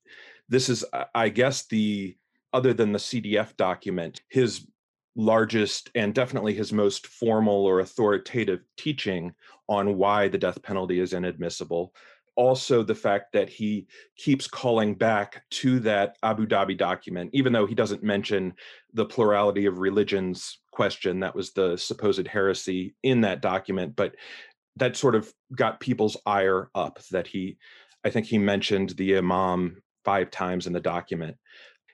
this 0.50 0.70
is, 0.70 0.84
I 1.14 1.30
guess, 1.30 1.68
the, 1.68 2.18
other 2.54 2.74
than 2.74 2.92
the 2.92 3.00
CDF 3.00 3.56
document, 3.58 4.22
his 4.30 4.68
largest 5.16 5.90
and 5.96 6.14
definitely 6.14 6.54
his 6.54 6.72
most 6.72 7.08
formal 7.08 7.66
or 7.66 7.80
authoritative 7.80 8.62
teaching 8.78 9.34
on 9.68 9.98
why 9.98 10.28
the 10.28 10.38
death 10.38 10.62
penalty 10.62 11.00
is 11.00 11.14
inadmissible 11.14 11.94
also 12.36 12.84
the 12.84 12.96
fact 12.96 13.34
that 13.34 13.50
he 13.50 13.88
keeps 14.16 14.48
calling 14.48 14.96
back 14.96 15.44
to 15.52 15.80
that 15.82 16.18
Abu 16.24 16.48
Dhabi 16.48 16.78
document, 16.78 17.30
even 17.34 17.54
though 17.54 17.66
he 17.66 17.76
doesn't 17.76 18.04
mention 18.04 18.54
the 18.94 19.06
plurality 19.06 19.66
of 19.66 19.80
religions 19.80 20.60
question 20.72 21.20
that 21.20 21.36
was 21.36 21.52
the 21.52 21.78
supposed 21.78 22.28
heresy 22.28 22.96
in 23.04 23.22
that 23.22 23.42
document, 23.42 23.96
but 23.96 24.16
that 24.78 24.96
sort 24.96 25.16
of 25.16 25.32
got 25.56 25.80
people's 25.80 26.16
ire 26.26 26.70
up 26.74 27.00
that 27.12 27.28
he, 27.28 27.58
I 28.06 28.10
think 28.10 28.26
he 28.26 28.38
mentioned 28.38 28.92
the 28.92 29.18
Imam 29.18 29.82
five 30.06 30.32
times 30.32 30.68
in 30.68 30.74
the 30.74 30.80
document. 30.80 31.38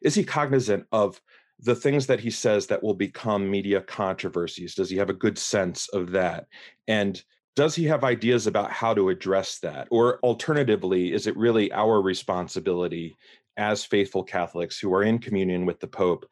Is 0.01 0.15
he 0.15 0.23
cognizant 0.23 0.85
of 0.91 1.21
the 1.59 1.75
things 1.75 2.07
that 2.07 2.19
he 2.19 2.29
says 2.29 2.67
that 2.67 2.83
will 2.83 2.93
become 2.93 3.49
media 3.49 3.81
controversies? 3.81 4.75
Does 4.75 4.89
he 4.89 4.97
have 4.97 5.09
a 5.09 5.13
good 5.13 5.37
sense 5.37 5.87
of 5.89 6.11
that? 6.11 6.45
And 6.87 7.21
does 7.55 7.73
he 7.73 7.85
have 7.85 8.03
ideas 8.03 8.45
about 8.45 8.71
how 8.71 8.93
to 8.93 9.09
address 9.09 9.59
that? 9.59 9.87
Or 9.89 10.19
alternatively, 10.19 11.11
is 11.11 11.25
it 11.25 11.35
really 11.35 11.71
our 11.71 12.01
responsibility 12.01 13.17
as 13.57 13.83
faithful 13.83 14.23
Catholics 14.23 14.79
who 14.79 14.93
are 14.93 15.03
in 15.03 15.17
communion 15.17 15.65
with 15.65 15.79
the 15.79 15.87
Pope 15.87 16.25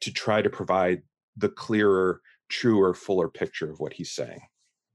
to 0.00 0.10
try 0.10 0.40
to 0.40 0.48
provide 0.48 1.02
the 1.36 1.50
clearer, 1.50 2.22
truer, 2.48 2.94
fuller 2.94 3.28
picture 3.28 3.70
of 3.70 3.78
what 3.78 3.92
he's 3.92 4.12
saying? 4.12 4.40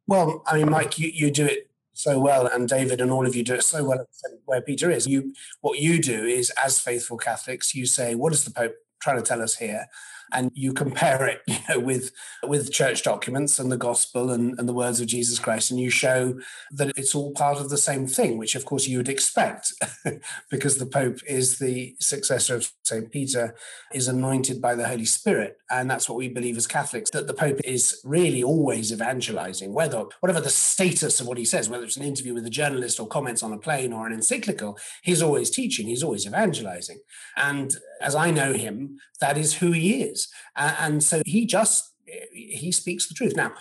Well, 0.07 0.43
I 0.47 0.57
mean, 0.57 0.71
Mike, 0.71 0.97
you, 0.97 1.09
you 1.13 1.29
do 1.29 1.45
it 1.45 1.69
so 1.95 2.19
well, 2.19 2.45
and 2.45 2.67
David 2.67 2.99
and 2.99 3.09
all 3.09 3.25
of 3.25 3.35
you 3.35 3.43
do 3.43 3.55
it 3.55 3.63
so 3.63 3.83
well 3.85 4.05
where 4.45 4.61
Peter 4.61 4.91
is. 4.91 5.07
You, 5.07 5.33
what 5.61 5.79
you 5.79 6.01
do 6.01 6.25
is, 6.25 6.51
as 6.63 6.77
faithful 6.77 7.17
Catholics, 7.17 7.73
you 7.73 7.85
say, 7.85 8.15
"What 8.15 8.33
is 8.33 8.43
the 8.43 8.51
Pope 8.51 8.75
trying 8.99 9.15
to 9.15 9.23
tell 9.23 9.41
us 9.41 9.55
here?" 9.55 9.87
And 10.31 10.51
you 10.53 10.73
compare 10.73 11.25
it 11.27 11.41
you 11.47 11.57
know, 11.69 11.79
with 11.79 12.11
with 12.43 12.71
church 12.71 13.03
documents 13.03 13.59
and 13.59 13.71
the 13.71 13.77
gospel 13.77 14.31
and, 14.31 14.57
and 14.59 14.67
the 14.67 14.73
words 14.73 14.99
of 14.99 15.07
Jesus 15.07 15.39
Christ, 15.39 15.71
and 15.71 15.79
you 15.79 15.89
show 15.89 16.39
that 16.71 16.97
it's 16.97 17.15
all 17.15 17.31
part 17.31 17.59
of 17.59 17.69
the 17.69 17.77
same 17.77 18.07
thing, 18.07 18.37
which 18.37 18.55
of 18.55 18.65
course 18.65 18.87
you 18.87 18.97
would 18.97 19.09
expect, 19.09 19.73
because 20.49 20.77
the 20.77 20.85
Pope 20.85 21.19
is 21.27 21.59
the 21.59 21.95
successor 21.99 22.55
of 22.55 22.71
Saint 22.83 23.11
Peter, 23.11 23.55
is 23.93 24.07
anointed 24.07 24.61
by 24.61 24.75
the 24.75 24.87
Holy 24.87 25.05
Spirit, 25.05 25.57
and 25.69 25.89
that's 25.89 26.09
what 26.09 26.17
we 26.17 26.29
believe 26.29 26.57
as 26.57 26.67
Catholics 26.67 27.09
that 27.11 27.27
the 27.27 27.33
Pope 27.33 27.59
is 27.63 28.01
really 28.03 28.43
always 28.43 28.91
evangelizing, 28.91 29.73
whether 29.73 30.05
whatever 30.19 30.41
the 30.41 30.49
status 30.49 31.19
of 31.19 31.27
what 31.27 31.37
he 31.37 31.45
says, 31.45 31.69
whether 31.69 31.83
it's 31.83 31.97
an 31.97 32.03
interview 32.03 32.33
with 32.33 32.45
a 32.45 32.49
journalist 32.49 32.99
or 32.99 33.07
comments 33.07 33.43
on 33.43 33.53
a 33.53 33.57
plane 33.57 33.93
or 33.93 34.07
an 34.07 34.13
encyclical, 34.13 34.77
he's 35.01 35.21
always 35.21 35.49
teaching, 35.49 35.87
he's 35.87 36.03
always 36.03 36.25
evangelizing, 36.25 36.99
and 37.37 37.75
as 38.01 38.15
I 38.15 38.31
know 38.31 38.53
him, 38.53 38.99
that 39.19 39.37
is 39.37 39.55
who 39.55 39.71
he 39.71 40.03
is. 40.03 40.27
And 40.55 41.03
so 41.03 41.21
he 41.25 41.45
just 41.45 41.91
he 42.31 42.71
speaks 42.71 43.07
the 43.07 43.15
truth. 43.15 43.35
Now, 43.35 43.53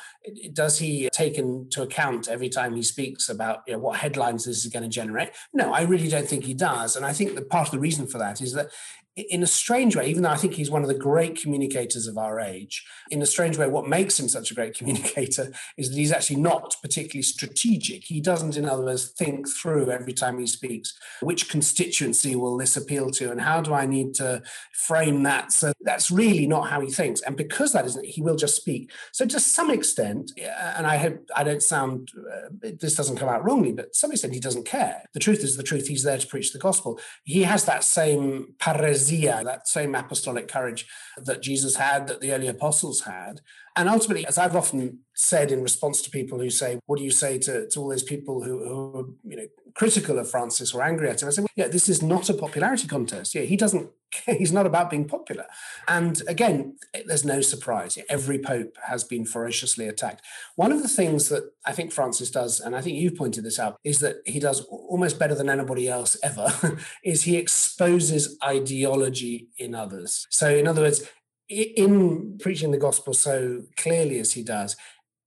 does 0.52 0.78
he 0.78 1.08
take 1.12 1.38
into 1.38 1.82
account 1.82 2.28
every 2.28 2.48
time 2.48 2.76
he 2.76 2.82
speaks 2.82 3.28
about 3.28 3.60
you 3.66 3.72
know, 3.72 3.78
what 3.78 3.98
headlines 3.98 4.44
this 4.44 4.64
is 4.64 4.72
going 4.72 4.82
to 4.82 4.88
generate? 4.88 5.30
No, 5.52 5.72
I 5.72 5.82
really 5.82 6.08
don't 6.08 6.28
think 6.28 6.44
he 6.44 6.54
does. 6.54 6.94
And 6.94 7.06
I 7.06 7.12
think 7.12 7.34
that 7.34 7.48
part 7.48 7.68
of 7.68 7.72
the 7.72 7.78
reason 7.78 8.06
for 8.06 8.18
that 8.18 8.42
is 8.42 8.52
that 8.52 8.68
in 9.16 9.42
a 9.42 9.46
strange 9.46 9.94
way, 9.94 10.08
even 10.08 10.22
though 10.22 10.30
I 10.30 10.36
think 10.36 10.54
he's 10.54 10.70
one 10.70 10.82
of 10.82 10.88
the 10.88 10.94
great 10.94 11.40
communicators 11.40 12.08
of 12.08 12.18
our 12.18 12.40
age, 12.40 12.84
in 13.10 13.22
a 13.22 13.26
strange 13.26 13.56
way, 13.56 13.68
what 13.68 13.86
makes 13.86 14.18
him 14.18 14.28
such 14.28 14.50
a 14.50 14.54
great 14.54 14.74
communicator 14.78 15.52
is 15.76 15.90
that 15.90 15.96
he's 15.96 16.12
actually 16.12 16.40
not 16.40 16.76
particularly 16.82 17.22
strategic. 17.22 18.04
He 18.04 18.20
doesn't, 18.20 18.56
in 18.56 18.68
other 18.68 18.82
words, 18.82 19.10
think 19.10 19.48
through 19.48 19.90
every 19.90 20.12
time 20.12 20.38
he 20.38 20.46
speaks 20.46 20.98
which 21.20 21.48
constituency 21.48 22.34
will 22.34 22.56
this 22.56 22.76
appeal 22.76 23.10
to 23.12 23.30
and 23.30 23.40
how 23.40 23.60
do 23.60 23.72
I 23.72 23.86
need 23.86 24.14
to 24.14 24.42
frame 24.72 25.22
that. 25.24 25.52
So 25.52 25.72
that's 25.80 26.10
really 26.10 26.46
not 26.46 26.68
how 26.68 26.80
he 26.80 26.90
thinks. 26.90 27.20
And 27.22 27.36
because 27.36 27.72
that 27.72 27.86
isn't, 27.86 28.04
he 28.04 28.20
will 28.20 28.36
just 28.36 28.56
speak. 28.56 28.90
So 29.12 29.26
to 29.26 29.38
some 29.38 29.70
extent, 29.70 30.32
and 30.76 30.86
I 30.86 30.96
hope 30.96 31.28
I 31.36 31.44
don't 31.44 31.62
sound, 31.62 32.10
uh, 32.16 32.48
this 32.80 32.96
doesn't 32.96 33.16
come 33.16 33.28
out 33.28 33.44
wrongly, 33.44 33.72
but 33.72 33.92
to 33.92 33.98
some 33.98 34.10
extent, 34.10 34.34
he 34.34 34.40
doesn't 34.40 34.66
care. 34.66 35.04
The 35.12 35.20
truth 35.20 35.44
is 35.44 35.56
the 35.56 35.62
truth. 35.62 35.86
He's 35.86 36.02
there 36.02 36.18
to 36.18 36.26
preach 36.26 36.52
the 36.52 36.58
gospel. 36.58 36.98
He 37.22 37.42
has 37.42 37.64
that 37.66 37.84
same 37.84 38.54
pares 38.58 39.03
that 39.44 39.68
same 39.68 39.94
apostolic 39.94 40.48
courage 40.48 40.86
that 41.16 41.42
Jesus 41.42 41.76
had, 41.76 42.06
that 42.08 42.20
the 42.20 42.32
early 42.32 42.48
apostles 42.48 43.02
had. 43.02 43.40
And 43.76 43.88
ultimately, 43.88 44.26
as 44.26 44.38
I've 44.38 44.56
often 44.56 45.00
said 45.14 45.50
in 45.50 45.62
response 45.62 46.02
to 46.02 46.10
people 46.10 46.38
who 46.38 46.50
say, 46.50 46.78
What 46.86 46.98
do 46.98 47.04
you 47.04 47.10
say 47.10 47.38
to, 47.38 47.68
to 47.68 47.80
all 47.80 47.88
those 47.88 48.02
people 48.02 48.42
who, 48.42 48.58
who 48.68 48.98
are 48.98 49.04
you 49.24 49.36
know, 49.36 49.46
critical 49.74 50.18
of 50.18 50.30
Francis 50.30 50.72
or 50.72 50.82
angry 50.82 51.08
at 51.08 51.22
him? 51.22 51.28
I 51.28 51.30
said, 51.30 51.42
well, 51.42 51.48
Yeah, 51.56 51.68
this 51.68 51.88
is 51.88 52.02
not 52.02 52.30
a 52.30 52.34
popularity 52.34 52.86
contest. 52.86 53.34
Yeah, 53.34 53.42
he 53.42 53.56
doesn't, 53.56 53.90
he's 54.26 54.52
not 54.52 54.66
about 54.66 54.90
being 54.90 55.06
popular. 55.06 55.46
And 55.88 56.22
again, 56.28 56.76
there's 57.06 57.24
no 57.24 57.40
surprise. 57.40 57.98
Every 58.08 58.38
pope 58.38 58.76
has 58.86 59.04
been 59.04 59.24
ferociously 59.24 59.88
attacked. 59.88 60.22
One 60.56 60.72
of 60.72 60.82
the 60.82 60.88
things 60.88 61.28
that 61.28 61.50
I 61.64 61.72
think 61.72 61.92
Francis 61.92 62.30
does, 62.30 62.60
and 62.60 62.74
I 62.76 62.80
think 62.80 62.96
you've 62.96 63.16
pointed 63.16 63.44
this 63.44 63.58
out, 63.58 63.78
is 63.84 63.98
that 63.98 64.16
he 64.26 64.38
does 64.38 64.60
almost 64.62 65.18
better 65.18 65.34
than 65.34 65.50
anybody 65.50 65.88
else 65.88 66.16
ever, 66.22 66.78
is 67.04 67.22
he 67.22 67.36
exposes 67.36 68.38
ideology 68.44 69.48
in 69.58 69.74
others. 69.74 70.26
So, 70.30 70.48
in 70.48 70.66
other 70.66 70.82
words, 70.82 71.02
in 71.48 72.38
preaching 72.38 72.70
the 72.70 72.78
gospel 72.78 73.12
so 73.12 73.62
clearly 73.76 74.18
as 74.18 74.32
he 74.32 74.42
does, 74.42 74.76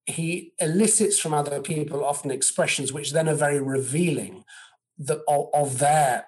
he 0.08 0.54
elicits 0.60 1.20
from 1.20 1.34
other 1.34 1.62
people 1.62 2.04
often 2.04 2.32
expressions 2.32 2.94
which 2.94 3.12
then 3.12 3.28
are 3.30 3.36
very 3.36 3.62
revealing 3.62 4.46
the, 4.98 5.22
of, 5.28 5.50
of 5.54 5.80
their, 5.80 6.26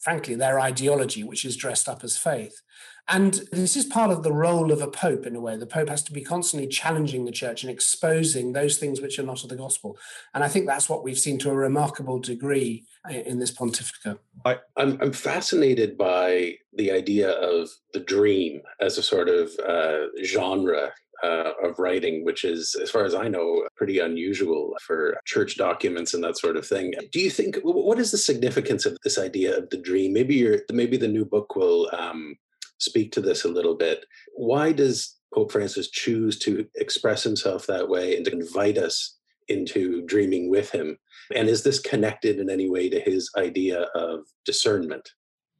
frankly, 0.00 0.34
their 0.34 0.60
ideology, 0.60 1.22
which 1.22 1.44
is 1.44 1.56
dressed 1.56 1.88
up 1.88 2.02
as 2.02 2.18
faith. 2.18 2.60
And 3.08 3.34
this 3.50 3.76
is 3.76 3.84
part 3.84 4.10
of 4.10 4.22
the 4.22 4.32
role 4.32 4.70
of 4.70 4.80
a 4.80 4.88
pope 4.88 5.26
in 5.26 5.34
a 5.34 5.40
way. 5.40 5.56
The 5.56 5.66
pope 5.66 5.88
has 5.88 6.02
to 6.04 6.12
be 6.12 6.22
constantly 6.22 6.68
challenging 6.68 7.24
the 7.24 7.32
church 7.32 7.62
and 7.62 7.70
exposing 7.70 8.52
those 8.52 8.78
things 8.78 9.00
which 9.00 9.18
are 9.18 9.24
not 9.24 9.42
of 9.42 9.50
the 9.50 9.56
gospel. 9.56 9.98
And 10.34 10.44
I 10.44 10.48
think 10.48 10.66
that's 10.66 10.88
what 10.88 11.02
we've 11.02 11.18
seen 11.18 11.38
to 11.38 11.50
a 11.50 11.54
remarkable 11.54 12.20
degree 12.20 12.84
in 13.10 13.38
this 13.40 13.50
pontificate. 13.50 14.18
I, 14.44 14.58
am 14.76 15.12
fascinated 15.12 15.98
by 15.98 16.54
the 16.74 16.92
idea 16.92 17.30
of 17.30 17.70
the 17.92 18.00
dream 18.00 18.62
as 18.80 18.98
a 18.98 19.02
sort 19.02 19.28
of 19.28 19.50
uh, 19.66 20.06
genre 20.24 20.92
uh, 21.22 21.52
of 21.62 21.78
writing, 21.78 22.24
which 22.24 22.44
is, 22.44 22.74
as 22.82 22.90
far 22.90 23.04
as 23.04 23.14
I 23.14 23.28
know, 23.28 23.66
pretty 23.76 23.98
unusual 24.00 24.74
for 24.86 25.16
church 25.24 25.56
documents 25.56 26.14
and 26.14 26.24
that 26.24 26.38
sort 26.38 26.56
of 26.56 26.66
thing. 26.66 26.92
Do 27.12 27.20
you 27.20 27.30
think 27.30 27.58
what 27.62 27.98
is 27.98 28.10
the 28.10 28.18
significance 28.18 28.86
of 28.86 28.96
this 29.04 29.18
idea 29.18 29.56
of 29.56 29.70
the 29.70 29.76
dream? 29.76 30.12
Maybe 30.12 30.34
your 30.34 30.58
maybe 30.72 30.96
the 30.96 31.08
new 31.08 31.24
book 31.24 31.56
will 31.56 31.88
um, 31.92 32.36
speak 32.78 33.12
to 33.12 33.20
this 33.20 33.44
a 33.44 33.48
little 33.48 33.76
bit. 33.76 34.04
Why 34.34 34.72
does 34.72 35.16
Pope 35.32 35.52
Francis 35.52 35.90
choose 35.90 36.38
to 36.40 36.66
express 36.74 37.22
himself 37.22 37.66
that 37.66 37.88
way 37.88 38.16
and 38.16 38.24
to 38.26 38.32
invite 38.32 38.78
us 38.78 39.18
into 39.48 40.04
dreaming 40.06 40.50
with 40.50 40.70
him? 40.70 40.98
And 41.34 41.48
is 41.48 41.62
this 41.62 41.78
connected 41.78 42.38
in 42.38 42.50
any 42.50 42.68
way 42.68 42.90
to 42.90 43.00
his 43.00 43.30
idea 43.36 43.82
of 43.94 44.20
discernment? 44.44 45.08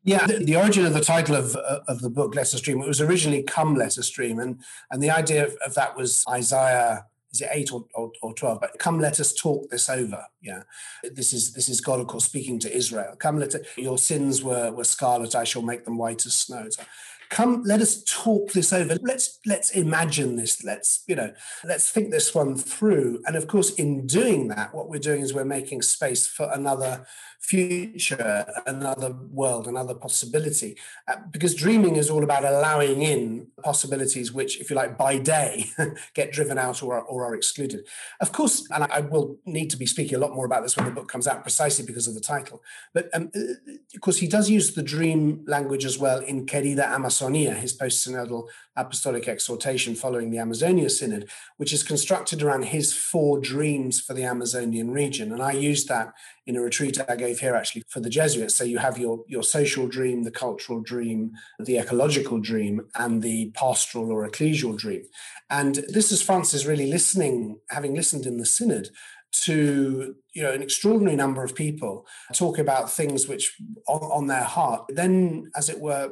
Yeah, 0.05 0.27
the, 0.27 0.45
the, 0.45 0.57
origin 0.57 0.85
of 0.85 0.95
the 0.95 1.01
title 1.01 1.37
of 1.37 1.55
uh, 1.55 1.81
of 1.87 2.01
the 2.01 2.11
book, 2.11 2.35
Let 2.35 2.53
Us 2.53 2.61
Dream, 2.61 2.83
it 2.83 2.89
was 2.89 3.01
originally 3.01 3.43
"Come, 3.43 3.77
Let 3.77 3.99
Us 3.99 4.11
Dream," 4.11 4.41
and 4.41 4.61
and 4.91 5.03
the 5.03 5.11
idea 5.11 5.47
of, 5.47 5.57
of 5.65 5.75
that 5.75 5.97
was 5.97 6.25
Isaiah 6.29 7.07
is 7.33 7.41
it 7.41 7.49
eight 7.53 7.73
or, 7.73 7.87
or, 7.95 8.13
or, 8.21 8.35
12 8.35 8.61
but 8.61 8.79
come 8.79 9.01
let 9.01 9.19
us 9.19 9.33
talk 9.33 9.71
this 9.71 9.89
over 9.89 10.27
yeah. 10.43 10.63
This 11.03 11.33
is 11.33 11.53
this 11.55 11.69
is 11.69 11.81
god 11.81 12.01
of 12.01 12.07
course 12.07 12.25
speaking 12.25 12.59
to 12.61 12.77
israel. 12.77 13.17
Come 13.19 13.39
let 13.39 13.55
it, 13.55 13.67
your 13.77 13.99
sins 13.99 14.43
were 14.43 14.71
were 14.71 14.85
scarlet 14.85 15.35
i 15.35 15.45
shall 15.45 15.63
make 15.63 15.85
them 15.85 15.99
white 15.99 16.27
as 16.27 16.35
snow. 16.35 16.67
So 16.71 16.83
come 17.31 17.63
let 17.65 17.81
us 17.81 18.03
talk 18.05 18.53
this 18.53 18.73
over. 18.73 18.97
Let's 19.01 19.39
let's 19.47 19.71
imagine 19.71 20.37
this. 20.37 20.63
Let's 20.63 21.05
you 21.07 21.17
know 21.17 21.33
let's 21.65 21.91
think 21.91 22.11
this 22.11 22.35
one 22.35 22.57
through. 22.57 23.23
And 23.27 23.37
of 23.37 23.47
course 23.47 23.71
in 23.75 24.07
doing 24.07 24.49
that 24.49 24.75
what 24.75 24.91
we're 24.91 24.99
doing 24.99 25.23
is 25.23 25.33
we're 25.33 25.45
making 25.45 25.83
space 25.83 26.27
for 26.27 26.51
another 26.53 27.07
future 27.43 28.47
another 28.67 29.13
world 29.31 29.67
another 29.67 29.95
possibility 29.95 30.77
uh, 31.09 31.17
because 31.31 31.55
dreaming 31.55 31.97
is 31.97 32.09
all 32.09 32.23
about 32.23 32.45
allowing 32.45 33.03
in 33.03 33.47
possibilities 33.63 34.33
which 34.33 34.61
if 34.61 34.71
you 34.71 34.77
like 34.77 34.97
by 34.97 35.19
day 35.19 35.67
get 36.15 36.33
driven 36.33 36.57
out 36.57 36.83
or, 36.83 37.01
or 37.01 37.25
are 37.25 37.35
excluded 37.35 37.87
of 38.21 38.33
course 38.33 38.67
and 38.71 38.85
I, 38.85 39.01
will 39.01 39.39
need 39.45 39.71
to 39.71 39.77
be 39.77 39.87
speaking 39.87 40.15
a 40.15 40.21
lot 40.21 40.35
more 40.35 40.47
about 40.47 40.63
this 40.63 40.77
when 40.77 40.87
the 40.87 40.93
book 40.93 41.09
comes 41.09 41.27
out 41.27 41.43
precisely 41.43 41.85
because 41.85 42.07
of 42.07 42.15
the 42.15 42.21
title 42.21 42.63
but 42.95 43.09
um, 43.13 43.31
uh, 43.35 43.73
of 43.95 44.01
course 44.01 44.19
he 44.19 44.29
does 44.29 44.49
use 44.49 44.75
the 44.75 44.83
dream 44.83 45.45
language 45.47 45.85
as 45.85 45.99
well 45.99 46.21
in 46.21 46.47
querida 46.47 46.87
Amazonia, 46.87 47.55
his 47.55 47.73
post 47.73 48.07
synodal 48.07 48.49
apostolic 48.77 49.29
exhortation 49.29 49.95
following 49.95 50.31
the 50.31 50.39
Amazonia 50.39 50.89
Synod, 50.89 51.29
which 51.57 51.73
is 51.73 51.83
constructed 51.83 52.43
around 52.43 52.67
his 52.67 52.95
four 52.95 53.39
dreams 53.41 54.01
for 54.01 54.15
the 54.15 54.25
Amazonian 54.25 54.91
region. 54.91 55.33
And 55.33 55.43
I 55.43 55.53
used 55.53 55.89
that 55.89 56.13
in 56.47 56.57
a 56.57 56.61
retreat 56.61 56.99
I 57.09 57.17
gave 57.17 57.32
here 57.41 57.55
actually 57.55 57.83
for 57.89 58.01
the 58.01 58.11
Jesuits. 58.11 58.55
So 58.55 58.65
you 58.65 58.79
have 58.79 58.99
your, 58.99 59.25
your 59.27 59.43
social 59.43 59.87
dream, 59.87 60.23
the 60.23 60.31
cultural 60.31 60.81
dream, 60.81 61.33
the 61.59 61.79
ecological 61.79 62.41
dream, 62.41 62.83
and 62.95 63.23
the 63.23 63.51
pastoral 63.55 64.11
or 64.13 64.29
ecclesial 64.29 64.77
dream. 64.77 65.03
And 65.51 65.85
this 65.89 66.13
is 66.13 66.23
Francis 66.23 66.67
really 66.67 66.91
listening, 66.91 67.59
having 67.71 67.95
listened 67.95 68.27
in 68.27 68.39
the 68.39 68.47
Synod 68.47 68.91
to 69.33 70.15
you 70.35 70.43
know 70.43 70.53
an 70.53 70.61
extraordinary 70.61 71.17
number 71.17 71.43
of 71.43 71.55
people 71.55 72.07
talk 72.35 72.59
about 72.59 72.93
things 72.93 73.27
which 73.27 73.57
on, 73.89 74.03
on, 74.03 74.27
their 74.27 74.43
heart 74.43 74.85
then 74.91 75.51
as 75.57 75.71
it 75.71 75.81
were 75.81 76.11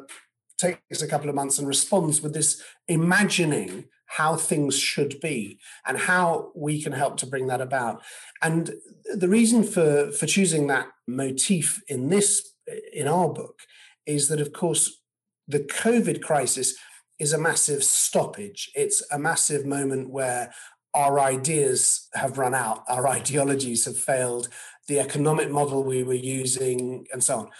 takes 0.57 1.03
a 1.03 1.07
couple 1.07 1.29
of 1.29 1.35
months 1.35 1.59
and 1.59 1.69
responds 1.69 2.23
with 2.23 2.33
this 2.33 2.63
imagining 2.89 3.85
how 4.11 4.35
things 4.35 4.77
should 4.77 5.21
be 5.21 5.59
and 5.87 5.97
how 5.97 6.51
we 6.57 6.83
can 6.83 6.93
help 6.93 7.17
to 7.17 7.27
bring 7.27 7.47
that 7.47 7.61
about. 7.61 8.03
And 8.43 8.73
the 9.15 9.29
reason 9.29 9.63
for, 9.63 10.11
for 10.11 10.27
choosing 10.27 10.67
that 10.67 10.89
motif 11.07 11.81
in 11.87 12.09
this, 12.09 12.55
in 12.93 13.07
our 13.07 13.29
book, 13.29 13.61
is 14.07 14.29
that, 14.29 14.41
of 14.41 14.53
course, 14.53 15.01
the 15.47 15.61
COVID 15.61 16.23
crisis 16.23 16.75
is 17.21 17.33
a 17.33 17.39
massive 17.39 17.85
stoppage. 17.85 18.71
It's 18.75 19.01
a 19.13 19.19
massive 19.19 19.65
moment 19.65 20.11
where 20.11 20.53
our 20.93 21.21
ideas 21.21 22.09
have 22.15 22.37
run 22.37 22.55
out, 22.55 22.83
our 22.89 23.07
ideologies 23.19 23.85
have 23.85 23.97
failed, 23.97 24.49
the 24.89 24.99
economic 24.99 25.51
model 25.51 25.85
we 25.85 26.03
were 26.03 26.15
using, 26.15 27.07
and 27.13 27.23
so 27.23 27.39
on 27.39 27.51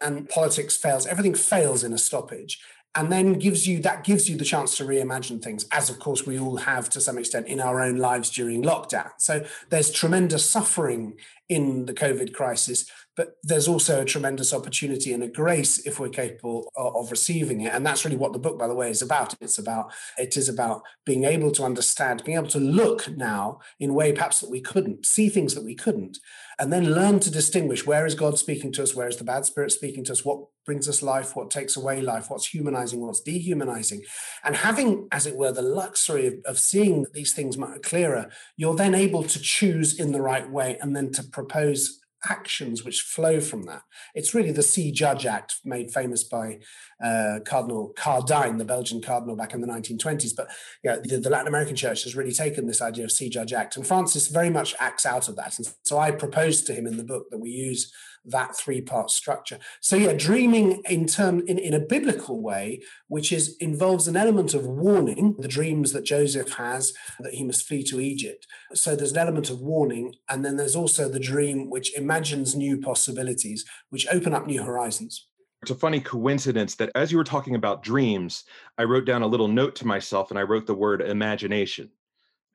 and 0.00 0.28
politics 0.28 0.76
fails, 0.76 1.06
everything 1.06 1.34
fails 1.34 1.84
in 1.84 1.92
a 1.92 1.98
stoppage 1.98 2.58
and 2.96 3.12
then 3.12 3.34
gives 3.34 3.68
you 3.68 3.80
that 3.80 4.02
gives 4.02 4.28
you 4.28 4.36
the 4.36 4.44
chance 4.44 4.76
to 4.76 4.84
reimagine 4.84 5.42
things 5.42 5.66
as 5.70 5.90
of 5.90 5.98
course 5.98 6.26
we 6.26 6.38
all 6.38 6.56
have 6.56 6.88
to 6.88 7.00
some 7.00 7.18
extent 7.18 7.46
in 7.46 7.60
our 7.60 7.80
own 7.80 7.96
lives 7.96 8.30
during 8.30 8.62
lockdown. 8.62 9.10
So 9.18 9.44
there's 9.68 9.90
tremendous 9.90 10.48
suffering 10.48 11.16
in 11.48 11.86
the 11.86 11.94
covid 11.94 12.32
crisis 12.32 12.90
but 13.16 13.38
there's 13.42 13.66
also 13.66 14.02
a 14.02 14.04
tremendous 14.04 14.52
opportunity 14.52 15.12
and 15.12 15.22
a 15.22 15.28
grace 15.28 15.78
if 15.86 15.98
we're 15.98 16.10
capable 16.10 16.70
of, 16.76 17.10
receiving 17.10 17.62
it. 17.62 17.72
And 17.72 17.84
that's 17.86 18.04
really 18.04 18.16
what 18.16 18.34
the 18.34 18.38
book 18.38 18.58
by 18.58 18.68
the 18.68 18.74
way 18.74 18.90
is 18.90 19.00
about. 19.00 19.34
It's 19.40 19.58
about 19.58 19.92
it 20.18 20.36
is 20.36 20.48
about 20.48 20.82
being 21.06 21.24
able 21.24 21.50
to 21.52 21.64
understand 21.64 22.22
being 22.24 22.36
able 22.36 22.48
to 22.48 22.58
look 22.58 23.08
now 23.16 23.60
in 23.80 23.90
a 23.90 23.94
way 23.94 24.12
perhaps 24.12 24.40
that 24.40 24.50
we 24.50 24.60
couldn't 24.60 25.06
see 25.06 25.28
things 25.28 25.54
that 25.54 25.64
we 25.64 25.74
couldn't 25.74 26.18
and 26.58 26.72
then 26.72 26.94
learn 26.94 27.20
to 27.20 27.30
distinguish 27.30 27.86
where 27.86 28.06
is 28.06 28.14
god 28.14 28.38
speaking 28.38 28.72
to 28.72 28.82
us 28.82 28.94
where 28.94 29.08
is 29.08 29.16
the 29.16 29.24
bad 29.24 29.44
spirit 29.44 29.70
speaking 29.70 30.04
to 30.04 30.12
us 30.12 30.24
what 30.24 30.40
brings 30.64 30.88
us 30.88 31.02
life 31.02 31.36
what 31.36 31.50
takes 31.50 31.76
away 31.76 32.00
life 32.00 32.30
what's 32.30 32.46
humanizing 32.46 33.00
what's 33.00 33.20
dehumanizing 33.20 34.02
and 34.44 34.56
having 34.56 35.06
as 35.12 35.26
it 35.26 35.36
were 35.36 35.52
the 35.52 35.62
luxury 35.62 36.26
of, 36.26 36.34
of 36.44 36.58
seeing 36.58 37.06
these 37.12 37.32
things 37.32 37.58
much 37.58 37.82
clearer 37.82 38.30
you're 38.56 38.76
then 38.76 38.94
able 38.94 39.22
to 39.22 39.40
choose 39.40 39.98
in 39.98 40.12
the 40.12 40.22
right 40.22 40.50
way 40.50 40.78
and 40.80 40.96
then 40.96 41.10
to 41.12 41.22
propose 41.22 42.00
actions 42.28 42.84
which 42.84 43.00
flow 43.00 43.40
from 43.40 43.64
that. 43.64 43.82
It's 44.14 44.34
really 44.34 44.52
the 44.52 44.62
See 44.62 44.90
Judge 44.90 45.26
Act 45.26 45.56
made 45.64 45.92
famous 45.92 46.24
by 46.24 46.58
uh, 47.02 47.40
Cardinal 47.44 47.92
Cardijn, 47.96 48.58
the 48.58 48.64
Belgian 48.64 49.02
cardinal 49.02 49.36
back 49.36 49.52
in 49.52 49.60
the 49.60 49.66
1920s. 49.66 50.32
But 50.36 50.48
yeah, 50.82 50.96
the, 51.02 51.18
the, 51.18 51.30
Latin 51.30 51.48
American 51.48 51.76
church 51.76 52.04
has 52.04 52.16
really 52.16 52.32
taken 52.32 52.66
this 52.66 52.80
idea 52.80 53.04
of 53.04 53.12
See 53.12 53.28
Judge 53.28 53.52
Act. 53.52 53.76
And 53.76 53.86
Francis 53.86 54.28
very 54.28 54.50
much 54.50 54.74
acts 54.80 55.04
out 55.04 55.28
of 55.28 55.36
that. 55.36 55.58
And 55.58 55.68
so 55.84 55.98
I 55.98 56.10
proposed 56.10 56.66
to 56.66 56.74
him 56.74 56.86
in 56.86 56.96
the 56.96 57.04
book 57.04 57.26
that 57.30 57.38
we 57.38 57.50
use 57.50 57.92
that 58.26 58.56
three 58.56 58.80
part 58.80 59.10
structure. 59.10 59.58
So 59.80 59.96
yeah, 59.96 60.12
dreaming 60.12 60.82
in 60.88 61.06
term 61.06 61.42
in, 61.46 61.58
in 61.58 61.74
a 61.74 61.80
biblical 61.80 62.42
way, 62.42 62.82
which 63.08 63.32
is 63.32 63.56
involves 63.60 64.08
an 64.08 64.16
element 64.16 64.54
of 64.54 64.66
warning, 64.66 65.36
the 65.38 65.48
dreams 65.48 65.92
that 65.92 66.04
Joseph 66.04 66.54
has 66.54 66.92
that 67.20 67.34
he 67.34 67.44
must 67.44 67.66
flee 67.66 67.84
to 67.84 68.00
Egypt. 68.00 68.46
So 68.74 68.96
there's 68.96 69.12
an 69.12 69.18
element 69.18 69.50
of 69.50 69.60
warning, 69.60 70.14
and 70.28 70.44
then 70.44 70.56
there's 70.56 70.76
also 70.76 71.08
the 71.08 71.20
dream 71.20 71.70
which 71.70 71.96
imagines 71.96 72.56
new 72.56 72.80
possibilities, 72.80 73.64
which 73.90 74.08
open 74.10 74.34
up 74.34 74.46
new 74.46 74.62
horizons. 74.62 75.26
It's 75.62 75.70
a 75.70 75.74
funny 75.74 76.00
coincidence 76.00 76.74
that 76.76 76.90
as 76.94 77.10
you 77.10 77.18
were 77.18 77.24
talking 77.24 77.54
about 77.54 77.82
dreams, 77.82 78.44
I 78.78 78.84
wrote 78.84 79.04
down 79.04 79.22
a 79.22 79.26
little 79.26 79.48
note 79.48 79.74
to 79.76 79.86
myself 79.86 80.30
and 80.30 80.38
I 80.38 80.42
wrote 80.42 80.66
the 80.66 80.74
word 80.74 81.00
imagination. 81.00 81.90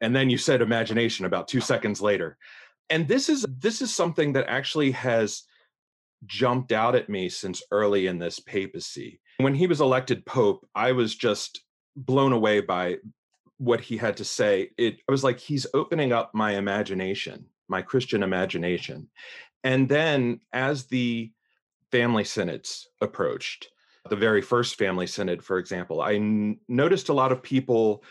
And 0.02 0.16
then 0.16 0.30
you 0.30 0.38
said 0.38 0.62
imagination 0.62 1.26
about 1.26 1.48
2 1.48 1.62
seconds 1.62 2.02
later. 2.02 2.38
And 2.90 3.08
this 3.08 3.30
is 3.30 3.46
this 3.60 3.82
is 3.82 3.94
something 3.94 4.34
that 4.34 4.46
actually 4.48 4.92
has 4.92 5.44
jumped 6.26 6.72
out 6.72 6.96
at 6.96 7.10
me 7.10 7.30
since 7.30 7.64
early 7.72 8.08
in 8.08 8.20
this 8.20 8.40
papacy. 8.40 9.20
When 9.38 9.56
he 9.56 9.68
was 9.68 9.82
elected 9.82 10.26
pope, 10.26 10.68
I 10.76 10.92
was 10.92 11.16
just 11.16 11.64
blown 11.96 12.34
away 12.34 12.62
by 12.62 12.98
what 13.58 13.82
he 13.82 13.98
had 13.98 14.18
to 14.18 14.26
say. 14.26 14.72
It 14.78 15.00
I 15.08 15.12
was 15.12 15.24
like 15.24 15.40
he's 15.40 15.68
opening 15.74 16.12
up 16.12 16.32
my 16.34 16.56
imagination, 16.56 17.46
my 17.68 17.82
Christian 17.82 18.24
imagination. 18.24 19.10
And 19.64 19.88
then 19.88 20.42
as 20.54 20.86
the 20.86 21.32
family 21.92 22.24
synods 22.24 22.88
approached. 23.02 23.70
The 24.10 24.16
very 24.16 24.42
first 24.42 24.78
family 24.78 25.08
synod, 25.08 25.44
for 25.44 25.58
example, 25.60 26.02
I 26.02 26.16
n- 26.16 26.60
noticed 26.68 27.10
a 27.10 27.14
lot 27.14 27.32
of 27.32 27.44
people, 27.44 28.04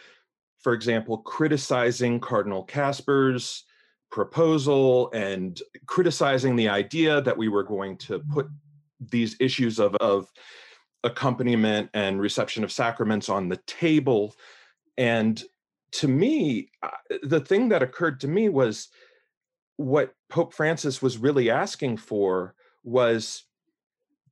for 0.59 0.73
example, 0.73 1.19
criticizing 1.19 2.21
Cardinal 2.21 2.63
Kasper's 2.63 3.65
proposal 4.11 5.11
and 5.13 5.61
criticizing 5.87 6.57
the 6.57 6.69
idea 6.69 7.21
that 7.23 7.37
we 7.37 7.49
were 7.49 7.63
going 7.63 7.97
to 7.97 8.21
put 8.31 8.49
these 9.01 9.37
issues 9.41 9.79
of, 9.79 9.95
of 9.97 10.31
accompaniment 11.05 11.91
and 11.95 12.21
reception 12.21 12.63
of 12.63 12.73
sacraments 12.73 13.29
on 13.29 13.49
the 13.49 13.57
table. 13.67 14.35
And 14.99 15.43
to 15.93 16.09
me, 16.09 16.71
the 17.23 17.41
thing 17.41 17.71
that 17.71 17.83
occurred 17.83 18.21
to 18.21 18.29
me 18.29 18.49
was 18.49 18.89
what 19.77 20.15
Pope 20.29 20.53
Francis 20.53 21.01
was 21.01 21.19
really 21.19 21.51
asking 21.51 21.97
for 21.97 22.55
was 22.85 23.45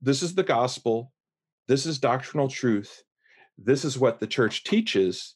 this 0.01 0.23
is 0.23 0.35
the 0.35 0.43
gospel. 0.43 1.13
This 1.67 1.87
is 1.87 1.99
doctrinal 1.99 2.49
truth. 2.49 3.03
This 3.57 3.85
is 3.85 3.99
what 3.99 4.21
the 4.21 4.27
church 4.27 4.65
teaches. 4.65 5.35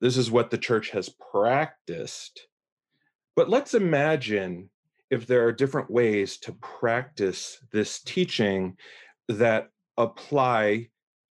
This 0.00 0.16
is 0.16 0.30
what 0.30 0.50
the 0.50 0.58
church 0.58 0.90
has 0.90 1.08
practiced. 1.08 2.46
But 3.34 3.48
let's 3.48 3.74
imagine 3.74 4.70
if 5.10 5.26
there 5.26 5.46
are 5.46 5.52
different 5.52 5.90
ways 5.90 6.36
to 6.38 6.52
practice 6.52 7.58
this 7.72 8.00
teaching 8.00 8.76
that 9.28 9.70
apply 9.96 10.88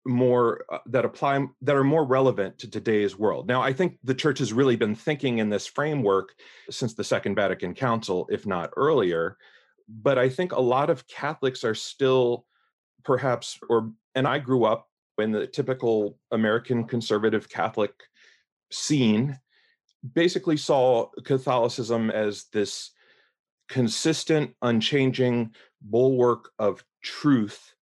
more 0.05 0.65
uh, 0.71 0.79
that 0.87 1.05
apply 1.05 1.47
that 1.63 1.77
are 1.77 1.85
more 1.85 2.05
relevant 2.05 2.59
to 2.59 2.69
today's 2.69 3.17
world. 3.17 3.47
Now, 3.47 3.63
I 3.63 3.73
think 3.73 3.99
the 4.03 4.15
church 4.15 4.41
has 4.41 4.53
really 4.53 4.77
been 4.77 4.97
thinking 4.97 5.39
in 5.39 5.49
this 5.49 5.67
framework 5.67 6.35
since 6.71 6.95
the 6.95 7.05
Second 7.05 7.37
Vatican 7.37 7.75
Council, 7.75 8.27
if 8.31 8.47
not 8.47 8.71
earlier. 8.77 9.37
But 9.89 10.19
I 10.19 10.29
think 10.29 10.53
a 10.53 10.61
lot 10.61 10.91
of 10.91 11.07
Catholics 11.07 11.65
are 11.65 11.75
still 11.75 12.47
perhaps 13.05 13.59
or 13.69 13.91
and 14.15 14.27
I 14.27 14.39
grew 14.39 14.65
up 14.65 14.89
in 15.19 15.33
the 15.33 15.47
typical 15.47 16.19
American 16.31 16.85
conservative 16.85 17.49
Catholic 17.49 17.93
scene 18.71 19.39
basically 20.15 20.57
saw 20.57 21.07
Catholicism 21.25 22.11
as 22.11 22.47
this 22.53 22.91
consistent, 23.69 24.55
unchanging 24.63 25.55
bulwark 25.81 26.51
of 26.59 26.85
truth 27.03 27.75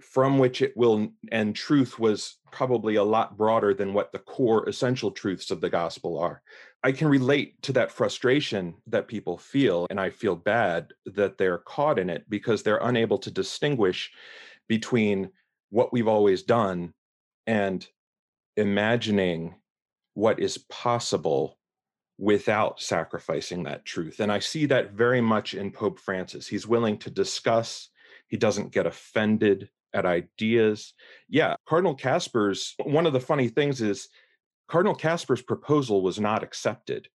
from 0.00 0.38
which 0.38 0.62
it 0.62 0.76
will, 0.76 1.08
and 1.30 1.54
truth 1.54 1.98
was 1.98 2.36
probably 2.50 2.96
a 2.96 3.02
lot 3.02 3.36
broader 3.36 3.72
than 3.72 3.94
what 3.94 4.12
the 4.12 4.18
core 4.18 4.68
essential 4.68 5.10
truths 5.10 5.50
of 5.50 5.60
the 5.60 5.70
gospel 5.70 6.18
are. 6.18 6.42
I 6.84 6.92
can 6.92 7.08
relate 7.08 7.62
to 7.62 7.72
that 7.74 7.92
frustration 7.92 8.74
that 8.88 9.08
people 9.08 9.38
feel, 9.38 9.86
and 9.90 10.00
I 10.00 10.10
feel 10.10 10.34
bad 10.34 10.92
that 11.06 11.38
they're 11.38 11.58
caught 11.58 11.98
in 11.98 12.10
it 12.10 12.24
because 12.28 12.62
they're 12.62 12.78
unable 12.82 13.18
to 13.18 13.30
distinguish 13.30 14.12
between 14.72 15.28
what 15.68 15.92
we've 15.92 16.08
always 16.08 16.42
done 16.44 16.94
and 17.46 17.86
imagining 18.56 19.54
what 20.14 20.40
is 20.40 20.56
possible 20.70 21.58
without 22.16 22.80
sacrificing 22.80 23.64
that 23.64 23.84
truth. 23.84 24.18
And 24.20 24.32
I 24.32 24.38
see 24.38 24.64
that 24.66 24.92
very 24.92 25.20
much 25.20 25.52
in 25.52 25.70
Pope 25.70 25.98
Francis. 25.98 26.48
He's 26.48 26.66
willing 26.66 26.96
to 27.00 27.10
discuss, 27.10 27.90
he 28.28 28.38
doesn't 28.38 28.72
get 28.72 28.86
offended 28.86 29.68
at 29.92 30.06
ideas. 30.06 30.94
Yeah, 31.28 31.56
Cardinal 31.68 31.94
Kasper's 31.94 32.74
one 32.82 33.04
of 33.04 33.12
the 33.12 33.20
funny 33.20 33.48
things 33.48 33.82
is 33.82 34.08
Cardinal 34.68 34.94
Kasper's 34.94 35.42
proposal 35.42 36.00
was 36.00 36.18
not 36.18 36.42
accepted. 36.42 37.08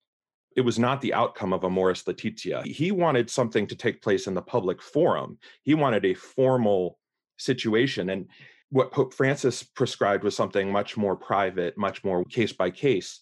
It 0.55 0.61
was 0.61 0.77
not 0.77 1.01
the 1.01 1.15
outcome 1.15 1.53
of 1.53 1.63
Amoris 1.63 2.05
Laetitia. 2.05 2.61
He 2.67 2.91
wanted 2.91 3.31
something 3.31 3.65
to 3.65 3.75
take 3.75 4.03
place 4.03 4.27
in 4.27 4.35
the 4.35 4.43
public 4.43 4.79
forum. 4.79 5.39
He 5.63 5.73
wanted 5.73 6.05
a 6.05 6.13
formal 6.13 6.99
situation. 7.37 8.09
And 8.09 8.27
what 8.69 8.91
Pope 8.91 9.13
Francis 9.13 9.63
prescribed 9.63 10.23
was 10.23 10.35
something 10.35 10.71
much 10.71 10.97
more 10.97 11.15
private, 11.15 11.77
much 11.77 12.03
more 12.03 12.23
case 12.25 12.51
by 12.51 12.69
case. 12.69 13.21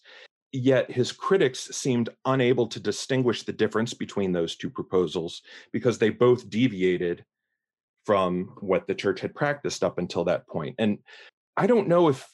Yet 0.52 0.90
his 0.90 1.12
critics 1.12 1.60
seemed 1.76 2.08
unable 2.24 2.66
to 2.68 2.80
distinguish 2.80 3.42
the 3.42 3.52
difference 3.52 3.94
between 3.94 4.32
those 4.32 4.56
two 4.56 4.70
proposals 4.70 5.42
because 5.72 5.98
they 5.98 6.10
both 6.10 6.48
deviated 6.48 7.24
from 8.04 8.56
what 8.60 8.86
the 8.86 8.94
church 8.94 9.20
had 9.20 9.34
practiced 9.34 9.84
up 9.84 9.98
until 9.98 10.24
that 10.24 10.46
point. 10.46 10.76
And 10.78 10.98
I 11.56 11.66
don't 11.66 11.88
know 11.88 12.08
if, 12.08 12.28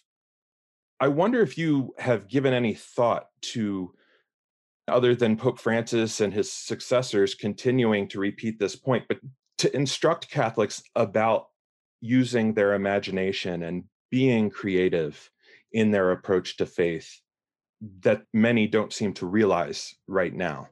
I 1.00 1.08
wonder 1.08 1.40
if 1.40 1.58
you 1.58 1.94
have 1.98 2.28
given 2.28 2.52
any 2.52 2.74
thought 2.74 3.26
to, 3.42 3.94
other 4.88 5.14
than 5.14 5.36
Pope 5.36 5.58
Francis 5.58 6.20
and 6.20 6.32
his 6.32 6.52
successors 6.52 7.34
continuing 7.34 8.06
to 8.08 8.20
repeat 8.20 8.58
this 8.58 8.76
point, 8.76 9.04
but 9.08 9.18
to 9.58 9.74
instruct 9.74 10.30
Catholics 10.30 10.82
about 10.94 11.46
using 12.02 12.52
their 12.52 12.74
imagination 12.74 13.62
and 13.62 13.84
being 14.10 14.50
creative 14.50 15.30
in 15.72 15.90
their 15.90 16.10
approach 16.10 16.58
to 16.58 16.66
faith 16.66 17.20
that 18.00 18.24
many 18.34 18.66
don't 18.66 18.92
seem 18.92 19.14
to 19.14 19.26
realize 19.26 19.94
right 20.06 20.34
now. 20.34 20.68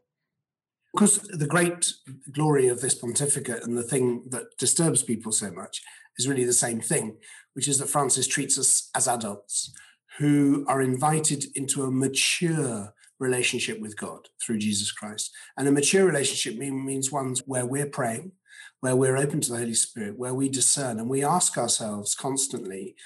Because 0.92 1.18
the 1.18 1.46
great 1.46 1.92
glory 2.32 2.68
of 2.68 2.80
this 2.80 2.96
pontificate 2.96 3.62
and 3.62 3.78
the 3.78 3.82
thing 3.84 4.24
that 4.30 4.56
disturbs 4.58 5.02
people 5.02 5.32
so 5.32 5.50
much 5.52 5.80
is 6.18 6.28
really 6.28 6.44
the 6.44 6.52
same 6.52 6.80
thing, 6.80 7.16
which 7.54 7.68
is 7.68 7.78
that 7.78 7.88
Francis 7.88 8.26
treats 8.26 8.58
us 8.58 8.90
as 8.94 9.06
adults 9.06 9.72
who 10.18 10.64
are 10.68 10.82
invited 10.82 11.44
into 11.54 11.84
a 11.84 11.90
mature 11.90 12.92
relationship 13.20 13.80
with 13.80 13.96
God 13.96 14.28
through 14.44 14.58
Jesus 14.58 14.90
Christ. 14.90 15.30
And 15.56 15.68
a 15.68 15.72
mature 15.72 16.04
relationship 16.04 16.58
means 16.58 17.12
ones 17.12 17.42
where 17.46 17.66
we're 17.66 17.86
praying, 17.86 18.32
where 18.80 18.96
we're 18.96 19.16
open 19.16 19.40
to 19.40 19.52
the 19.52 19.58
Holy 19.58 19.74
Spirit, 19.74 20.18
where 20.18 20.34
we 20.34 20.48
discern 20.48 20.98
and 20.98 21.08
we 21.08 21.24
ask 21.24 21.56
ourselves 21.58 22.14
constantly, 22.14 22.96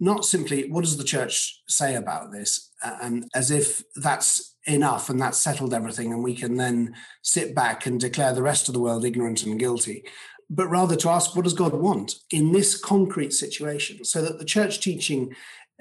not 0.00 0.24
simply, 0.24 0.70
what 0.70 0.82
does 0.82 0.96
the 0.96 1.04
church 1.04 1.62
say 1.68 1.94
about 1.94 2.32
this? 2.32 2.70
And 2.82 3.28
as 3.34 3.50
if 3.50 3.82
that's 3.96 4.56
enough 4.66 5.08
and 5.08 5.20
that's 5.20 5.38
settled 5.38 5.72
everything, 5.72 6.12
and 6.12 6.22
we 6.22 6.34
can 6.34 6.56
then 6.56 6.94
sit 7.22 7.54
back 7.54 7.86
and 7.86 8.00
declare 8.00 8.32
the 8.32 8.42
rest 8.42 8.68
of 8.68 8.74
the 8.74 8.80
world 8.80 9.04
ignorant 9.04 9.44
and 9.44 9.58
guilty. 9.58 10.04
But 10.50 10.68
rather 10.68 10.96
to 10.96 11.08
ask, 11.08 11.34
what 11.34 11.44
does 11.44 11.54
God 11.54 11.74
want 11.74 12.16
in 12.30 12.52
this 12.52 12.78
concrete 12.78 13.32
situation? 13.32 14.04
So 14.04 14.20
that 14.22 14.38
the 14.38 14.44
church 14.44 14.80
teaching 14.80 15.34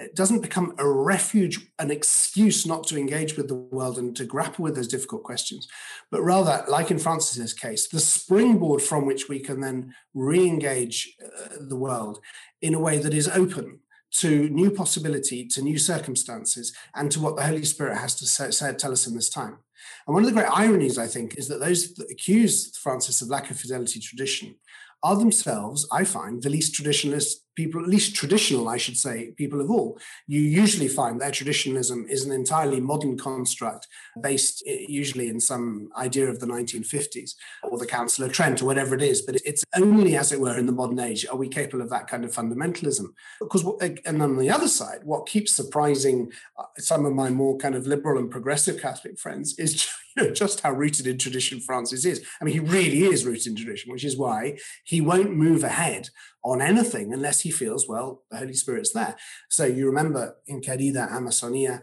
it 0.04 0.16
doesn't 0.16 0.42
become 0.42 0.76
a 0.78 0.88
refuge, 0.88 1.68
an 1.80 1.92
excuse 1.92 2.66
not 2.66 2.86
to 2.88 2.98
engage 2.98 3.36
with 3.38 3.48
the 3.48 3.56
world 3.56 3.98
and 3.98 4.16
to 4.16 4.26
grapple 4.26 4.63
with 4.63 4.76
those 4.76 4.88
difficult 4.88 5.24
questions, 5.24 5.68
but 6.12 6.22
rather, 6.22 6.63
like 6.68 6.92
in 6.92 7.00
Francis's 7.00 7.54
case, 7.54 7.88
the 7.88 8.00
springboard 8.00 8.82
from 8.82 9.06
which 9.06 9.30
we 9.30 9.39
can 9.39 9.62
then 9.62 9.94
re 10.13 10.48
engage 10.48 11.16
uh, 11.24 11.56
the 11.60 11.76
world 11.76 12.20
in 12.62 12.74
a 12.74 12.80
way 12.80 12.98
that 12.98 13.13
is 13.13 13.28
open 13.30 13.80
to 14.12 14.48
new 14.50 14.70
possibility, 14.70 15.46
to 15.48 15.62
new 15.62 15.78
circumstances, 15.78 16.76
and 16.94 17.12
to 17.12 17.20
what 17.20 17.36
the 17.36 17.44
Holy 17.44 17.66
Spirit 17.66 17.98
has 17.98 18.16
to 18.16 18.26
say, 18.26 18.52
say, 18.52 18.74
tell 18.74 18.92
us 18.92 19.08
in 19.08 19.16
this 19.16 19.30
time. 19.30 19.58
And 20.06 20.13
one 20.13 20.24
of 20.24 20.30
the 20.30 20.39
great 20.39 20.52
ironies, 20.52 20.98
I 20.98 21.08
think, 21.08 21.38
is 21.38 21.48
that 21.48 21.60
those 21.60 21.94
that 21.96 22.12
accuse 22.12 22.76
Francis 22.78 23.22
of 23.22 23.30
lack 23.30 23.50
of 23.50 23.60
fidelity 23.60 24.00
to 24.00 24.06
tradition 24.06 24.56
are 25.02 25.18
themselves, 25.18 25.88
I 25.92 26.04
find, 26.04 26.42
the 26.42 26.50
least 26.50 26.74
traditionalist 26.74 27.34
people, 27.56 27.82
at 27.82 27.89
least 27.89 28.16
traditional, 28.16 28.70
I 28.70 28.78
should 28.78 28.98
say, 28.98 29.32
people 29.38 29.62
of 29.62 29.70
all, 29.70 30.00
you 30.28 30.42
usually 30.42 30.88
find 30.88 31.20
that 31.22 31.34
traditionalism 31.34 32.06
is 32.10 32.26
an 32.26 32.32
entirely 32.32 32.80
modern 32.80 33.18
construct 33.18 33.88
based 34.22 34.63
usually 34.66 35.30
in 35.30 35.39
some 35.39 35.89
idea 35.98 36.28
of 36.28 36.39
the 36.39 36.48
1950s 36.48 37.36
or 37.63 37.78
the 37.78 37.86
Council 37.86 38.26
of 38.26 38.32
Trent 38.32 38.62
or 38.62 38.66
whatever 38.66 38.96
it 38.96 39.02
is. 39.02 39.22
But 39.22 39.38
it's 39.46 39.63
only, 39.76 40.16
as 40.16 40.32
it 40.32 40.39
were, 40.39 40.58
in 40.58 40.66
the 40.66 40.72
modern 40.72 41.00
age 41.00 41.26
are 41.28 41.38
we 41.38 41.48
capable 41.48 41.82
of 41.82 41.89
that 41.89 42.08
kind 42.08 42.26
of 42.26 42.32
fundamentalism. 42.32 43.06
Because, 43.39 43.63
and 44.06 44.22
on 44.22 44.38
the 44.38 44.50
other 44.50 44.68
side, 44.68 45.00
what 45.04 45.28
keeps 45.28 45.54
surprising 45.54 46.32
uh, 46.58 46.63
some 46.78 47.06
of 47.06 47.13
my 47.13 47.30
more 47.30 47.58
kind 47.58 47.76
of 47.76 47.88
liberal 47.88 48.20
and 48.20 48.32
progressive 48.32 48.82
Catholic 48.82 49.20
friends 49.20 49.58
is 49.60 49.88
you 50.16 50.24
know, 50.24 50.32
just 50.32 50.62
how 50.62 50.72
rooted 50.72 51.08
in 51.08 51.18
tradition 51.18 51.60
Francis 51.60 52.06
is. 52.06 52.26
I 52.39 52.46
mean, 52.46 52.54
he 52.54 52.60
really 52.60 53.04
is 53.04 53.26
rooted 53.26 53.48
in 53.48 53.56
tradition, 53.56 53.92
which 53.92 54.04
is 54.04 54.18
why 54.18 54.58
he 54.84 55.02
won't 55.02 55.36
move 55.36 55.63
ahead 55.63 56.10
on 56.43 56.62
anything 56.62 57.13
unless 57.13 57.41
he 57.41 57.51
feels, 57.51 57.88
well, 57.88 58.23
the 58.29 58.38
Holy 58.38 58.53
Spirit's 58.53 58.93
there. 58.93 59.15
So 59.49 59.65
you 59.65 59.86
remember 59.86 60.36
in 60.47 60.62
Querida 60.62 61.10
Amazonia, 61.10 61.82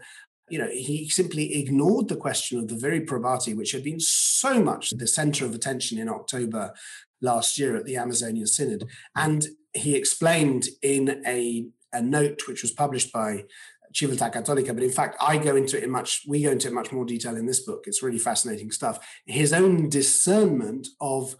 you 0.49 0.59
know, 0.59 0.69
he 0.69 1.07
simply 1.09 1.55
ignored 1.55 2.09
the 2.09 2.15
question 2.15 2.59
of 2.59 2.67
the 2.67 2.75
viri 2.75 3.05
probati, 3.05 3.55
which 3.55 3.71
had 3.71 3.83
been 3.83 3.99
so 3.99 4.61
much 4.61 4.91
the 4.91 5.07
center 5.07 5.45
of 5.45 5.55
attention 5.55 5.97
in 5.97 6.09
October 6.09 6.73
last 7.21 7.57
year 7.57 7.75
at 7.75 7.85
the 7.85 7.95
Amazonian 7.95 8.47
Synod. 8.47 8.87
And 9.15 9.47
he 9.73 9.95
explained 9.95 10.65
in 10.81 11.23
a, 11.25 11.67
a 11.93 12.01
note 12.01 12.47
which 12.47 12.63
was 12.63 12.71
published 12.71 13.13
by 13.13 13.45
Civiltà 13.93 14.31
Cattolica, 14.31 14.73
but 14.73 14.83
in 14.83 14.91
fact, 14.91 15.17
I 15.21 15.37
go 15.37 15.55
into 15.55 15.77
it 15.77 15.83
in 15.83 15.91
much, 15.91 16.23
we 16.27 16.43
go 16.43 16.51
into 16.51 16.67
it 16.67 16.73
much 16.73 16.91
more 16.91 17.05
detail 17.05 17.35
in 17.35 17.45
this 17.45 17.61
book. 17.61 17.85
It's 17.87 18.03
really 18.03 18.19
fascinating 18.19 18.71
stuff. 18.71 18.99
His 19.25 19.53
own 19.53 19.89
discernment 19.89 20.87
of 20.99 21.35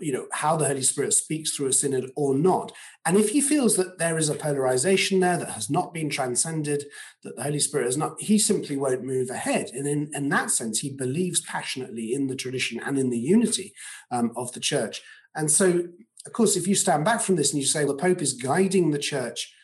you 0.00 0.12
know 0.12 0.26
how 0.32 0.56
the 0.56 0.66
holy 0.66 0.82
spirit 0.82 1.12
speaks 1.12 1.50
through 1.50 1.66
a 1.66 1.72
synod 1.72 2.10
or 2.16 2.34
not. 2.34 2.72
And 3.04 3.16
if 3.16 3.30
he 3.30 3.40
feels 3.40 3.76
that 3.76 3.98
there 3.98 4.18
is 4.18 4.28
a 4.28 4.34
polarization 4.34 5.20
there 5.20 5.38
that 5.38 5.50
has 5.50 5.70
not 5.70 5.94
been 5.94 6.10
transcended 6.10 6.84
that 7.22 7.36
the 7.36 7.42
holy 7.42 7.60
spirit 7.60 7.86
has 7.86 7.96
not 7.96 8.20
he 8.20 8.38
simply 8.38 8.76
won't 8.76 9.04
move 9.04 9.30
ahead. 9.30 9.70
And 9.72 9.86
in, 9.86 10.10
in 10.14 10.28
that 10.30 10.50
sense 10.50 10.80
he 10.80 10.90
believes 10.90 11.40
passionately 11.40 12.12
in 12.12 12.26
the 12.26 12.36
tradition 12.36 12.80
and 12.80 12.98
in 12.98 13.10
the 13.10 13.18
unity 13.18 13.72
um, 14.10 14.32
of 14.36 14.52
the 14.52 14.60
church. 14.60 15.02
And 15.34 15.50
so 15.50 15.84
of 16.26 16.32
course 16.32 16.56
if 16.56 16.66
you 16.66 16.74
stand 16.74 17.04
back 17.04 17.20
from 17.20 17.36
this 17.36 17.52
and 17.52 17.60
you 17.60 17.66
say 17.66 17.84
the 17.84 17.94
pope 17.94 18.22
is 18.22 18.34
guiding 18.34 18.90
the 18.90 18.98
church 18.98 19.54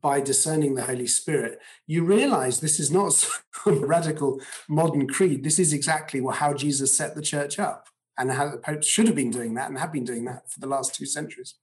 by 0.00 0.20
discerning 0.20 0.74
the 0.74 0.84
Holy 0.84 1.06
Spirit, 1.06 1.58
you 1.86 2.04
realize 2.04 2.60
this 2.60 2.78
is 2.78 2.90
not 2.90 3.12
some 3.64 3.84
radical 3.84 4.40
modern 4.68 5.08
creed. 5.08 5.42
This 5.42 5.58
is 5.58 5.72
exactly 5.72 6.22
how 6.32 6.54
Jesus 6.54 6.94
set 6.94 7.14
the 7.14 7.22
church 7.22 7.58
up 7.58 7.89
and 8.18 8.30
how 8.30 8.50
the 8.50 8.58
Pope 8.58 8.82
should 8.82 9.06
have 9.06 9.16
been 9.16 9.30
doing 9.30 9.54
that 9.54 9.68
and 9.68 9.78
have 9.78 9.92
been 9.92 10.04
doing 10.04 10.24
that 10.26 10.50
for 10.50 10.60
the 10.60 10.66
last 10.66 10.94
two 10.94 11.06
centuries. 11.06 11.54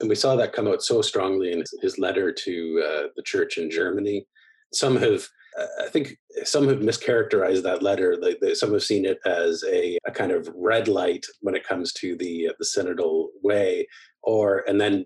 And 0.00 0.08
we 0.08 0.14
saw 0.14 0.36
that 0.36 0.52
come 0.52 0.68
out 0.68 0.82
so 0.82 1.02
strongly 1.02 1.52
in 1.52 1.62
his 1.80 1.98
letter 1.98 2.32
to 2.32 2.84
uh, 2.84 3.02
the 3.16 3.22
church 3.22 3.58
in 3.58 3.70
Germany. 3.70 4.26
Some 4.72 4.96
have, 4.96 5.26
uh, 5.58 5.84
I 5.84 5.88
think, 5.88 6.16
some 6.44 6.68
have 6.68 6.78
mischaracterized 6.78 7.62
that 7.62 7.82
letter. 7.82 8.16
They, 8.40 8.54
some 8.54 8.72
have 8.72 8.82
seen 8.82 9.04
it 9.04 9.18
as 9.24 9.64
a, 9.68 9.98
a, 10.04 10.10
kind 10.10 10.32
of 10.32 10.48
red 10.54 10.88
light 10.88 11.24
when 11.40 11.54
it 11.54 11.66
comes 11.66 11.92
to 11.94 12.16
the 12.16 12.48
uh, 12.48 12.52
the 12.58 12.64
synodal 12.64 13.28
way, 13.42 13.86
or 14.22 14.64
and 14.66 14.80
then 14.80 15.04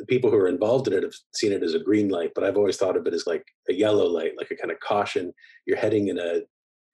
the 0.00 0.06
people 0.06 0.30
who 0.30 0.36
are 0.36 0.48
involved 0.48 0.88
in 0.88 0.94
it 0.94 1.02
have 1.02 1.14
seen 1.34 1.52
it 1.52 1.62
as 1.62 1.74
a 1.74 1.78
green 1.78 2.08
light, 2.08 2.32
but 2.34 2.42
I've 2.42 2.56
always 2.56 2.78
thought 2.78 2.96
of 2.96 3.06
it 3.06 3.14
as 3.14 3.26
like 3.26 3.44
a 3.68 3.74
yellow 3.74 4.06
light, 4.06 4.32
like 4.36 4.50
a 4.50 4.56
kind 4.56 4.70
of 4.70 4.80
caution. 4.80 5.32
You're 5.66 5.76
heading 5.76 6.08
in 6.08 6.18
a 6.18 6.40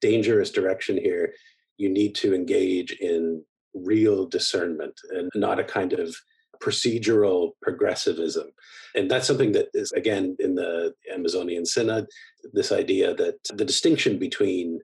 dangerous 0.01 0.51
direction 0.51 0.97
here. 0.97 1.33
You 1.77 1.89
need 1.89 2.15
to 2.15 2.33
engage 2.33 2.91
in 2.93 3.43
real 3.73 4.25
discernment 4.25 4.99
and 5.11 5.29
not 5.35 5.59
a 5.59 5.63
kind 5.63 5.93
of 5.93 6.15
procedural 6.61 7.51
progressivism. 7.61 8.47
And 8.95 9.11
that's 9.11 9.27
something 9.27 9.51
that 9.51 9.67
is, 9.73 9.91
again, 9.91 10.35
in 10.39 10.55
the 10.55 10.93
Amazonian 11.13 11.65
Synod, 11.65 12.07
this 12.53 12.71
idea 12.71 13.13
that 13.13 13.35
the 13.53 13.65
distinction 13.65 14.17
between 14.17 14.79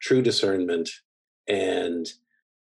true 0.00 0.22
discernment 0.22 0.90
and, 1.46 2.06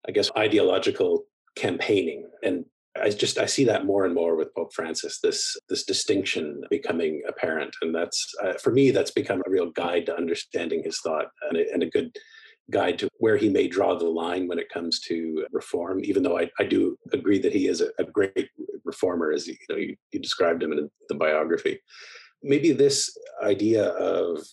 I 0.07 0.11
guess, 0.11 0.31
ideological 0.35 1.25
campaigning 1.55 2.27
and 2.43 2.65
I 3.01 3.09
just 3.09 3.37
I 3.37 3.45
see 3.45 3.65
that 3.65 3.85
more 3.85 4.05
and 4.05 4.13
more 4.13 4.35
with 4.35 4.53
Pope 4.53 4.73
Francis. 4.73 5.19
This 5.19 5.55
this 5.69 5.83
distinction 5.83 6.63
becoming 6.69 7.21
apparent, 7.27 7.75
and 7.81 7.93
that's 7.93 8.33
uh, 8.43 8.53
for 8.53 8.71
me 8.71 8.91
that's 8.91 9.11
become 9.11 9.41
a 9.45 9.49
real 9.49 9.69
guide 9.71 10.07
to 10.07 10.17
understanding 10.17 10.83
his 10.83 10.99
thought 10.99 11.27
and 11.49 11.57
a, 11.57 11.71
and 11.71 11.83
a, 11.83 11.89
good 11.89 12.15
guide 12.69 12.99
to 12.99 13.09
where 13.17 13.37
he 13.37 13.49
may 13.49 13.67
draw 13.67 13.95
the 13.95 14.07
line 14.07 14.47
when 14.47 14.59
it 14.59 14.69
comes 14.69 14.99
to 15.01 15.45
reform. 15.51 16.03
Even 16.03 16.23
though 16.23 16.37
I, 16.37 16.49
I 16.59 16.63
do 16.63 16.97
agree 17.13 17.39
that 17.39 17.53
he 17.53 17.67
is 17.67 17.81
a, 17.81 17.89
a 17.99 18.03
great 18.03 18.49
reformer, 18.83 19.31
as 19.31 19.47
you, 19.47 19.55
know 19.69 19.75
you, 19.75 19.95
you 20.11 20.19
described 20.19 20.63
him 20.63 20.71
in 20.71 20.89
the 21.07 21.15
biography. 21.15 21.79
Maybe 22.43 22.71
this 22.71 23.15
idea 23.43 23.89
of 23.89 24.45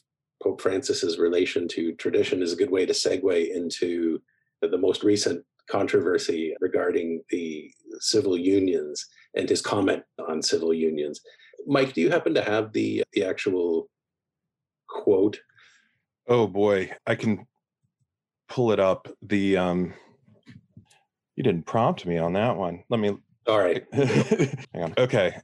Pope 0.42 0.60
Francis's 0.60 1.18
relation 1.18 1.68
to 1.68 1.94
tradition 1.94 2.42
is 2.42 2.52
a 2.52 2.56
good 2.56 2.70
way 2.70 2.86
to 2.86 2.92
segue 2.92 3.54
into 3.54 4.20
the 4.62 4.78
most 4.78 5.02
recent 5.02 5.44
controversy 5.70 6.54
regarding 6.60 7.22
the 7.30 7.70
civil 8.00 8.36
unions 8.36 9.06
and 9.34 9.48
his 9.48 9.60
comment 9.60 10.02
on 10.28 10.42
civil 10.42 10.72
unions. 10.72 11.20
Mike, 11.66 11.92
do 11.92 12.00
you 12.00 12.10
happen 12.10 12.34
to 12.34 12.42
have 12.42 12.72
the 12.72 13.02
the 13.12 13.24
actual 13.24 13.88
quote? 14.88 15.38
Oh 16.28 16.46
boy, 16.46 16.90
I 17.06 17.14
can 17.14 17.46
pull 18.48 18.72
it 18.72 18.80
up. 18.80 19.08
The 19.22 19.56
um 19.56 19.94
you 21.36 21.42
didn't 21.42 21.66
prompt 21.66 22.06
me 22.06 22.18
on 22.18 22.32
that 22.34 22.56
one. 22.56 22.84
Let 22.88 23.00
me 23.00 23.16
all 23.46 23.58
right. 23.58 23.84
Hang 23.92 24.82
on. 24.82 24.94
Okay. 24.98 25.36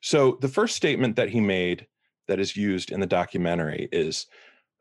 So 0.00 0.38
the 0.40 0.48
first 0.48 0.76
statement 0.76 1.16
that 1.16 1.30
he 1.30 1.40
made 1.40 1.86
that 2.28 2.38
is 2.38 2.56
used 2.56 2.92
in 2.92 3.00
the 3.00 3.06
documentary 3.06 3.88
is 3.90 4.26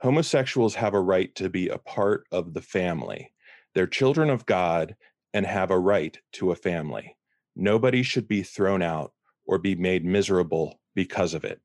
homosexuals 0.02 0.76
have 0.76 0.94
a 0.94 1.00
right 1.00 1.34
to 1.36 1.50
be 1.50 1.70
a 1.70 1.78
part 1.78 2.26
of 2.32 2.54
the 2.54 2.62
family. 2.62 3.32
They're 3.74 3.88
children 3.88 4.30
of 4.30 4.46
God 4.46 4.96
and 5.34 5.46
have 5.46 5.72
a 5.72 5.80
right 5.80 6.18
to 6.34 6.52
a 6.52 6.56
family. 6.56 7.18
Nobody 7.56 8.04
should 8.04 8.28
be 8.28 8.44
thrown 8.44 8.82
out 8.82 9.14
or 9.46 9.58
be 9.58 9.76
made 9.76 10.06
miserable 10.06 10.80
because 10.96 11.34
of 11.34 11.44
it. 11.44 11.60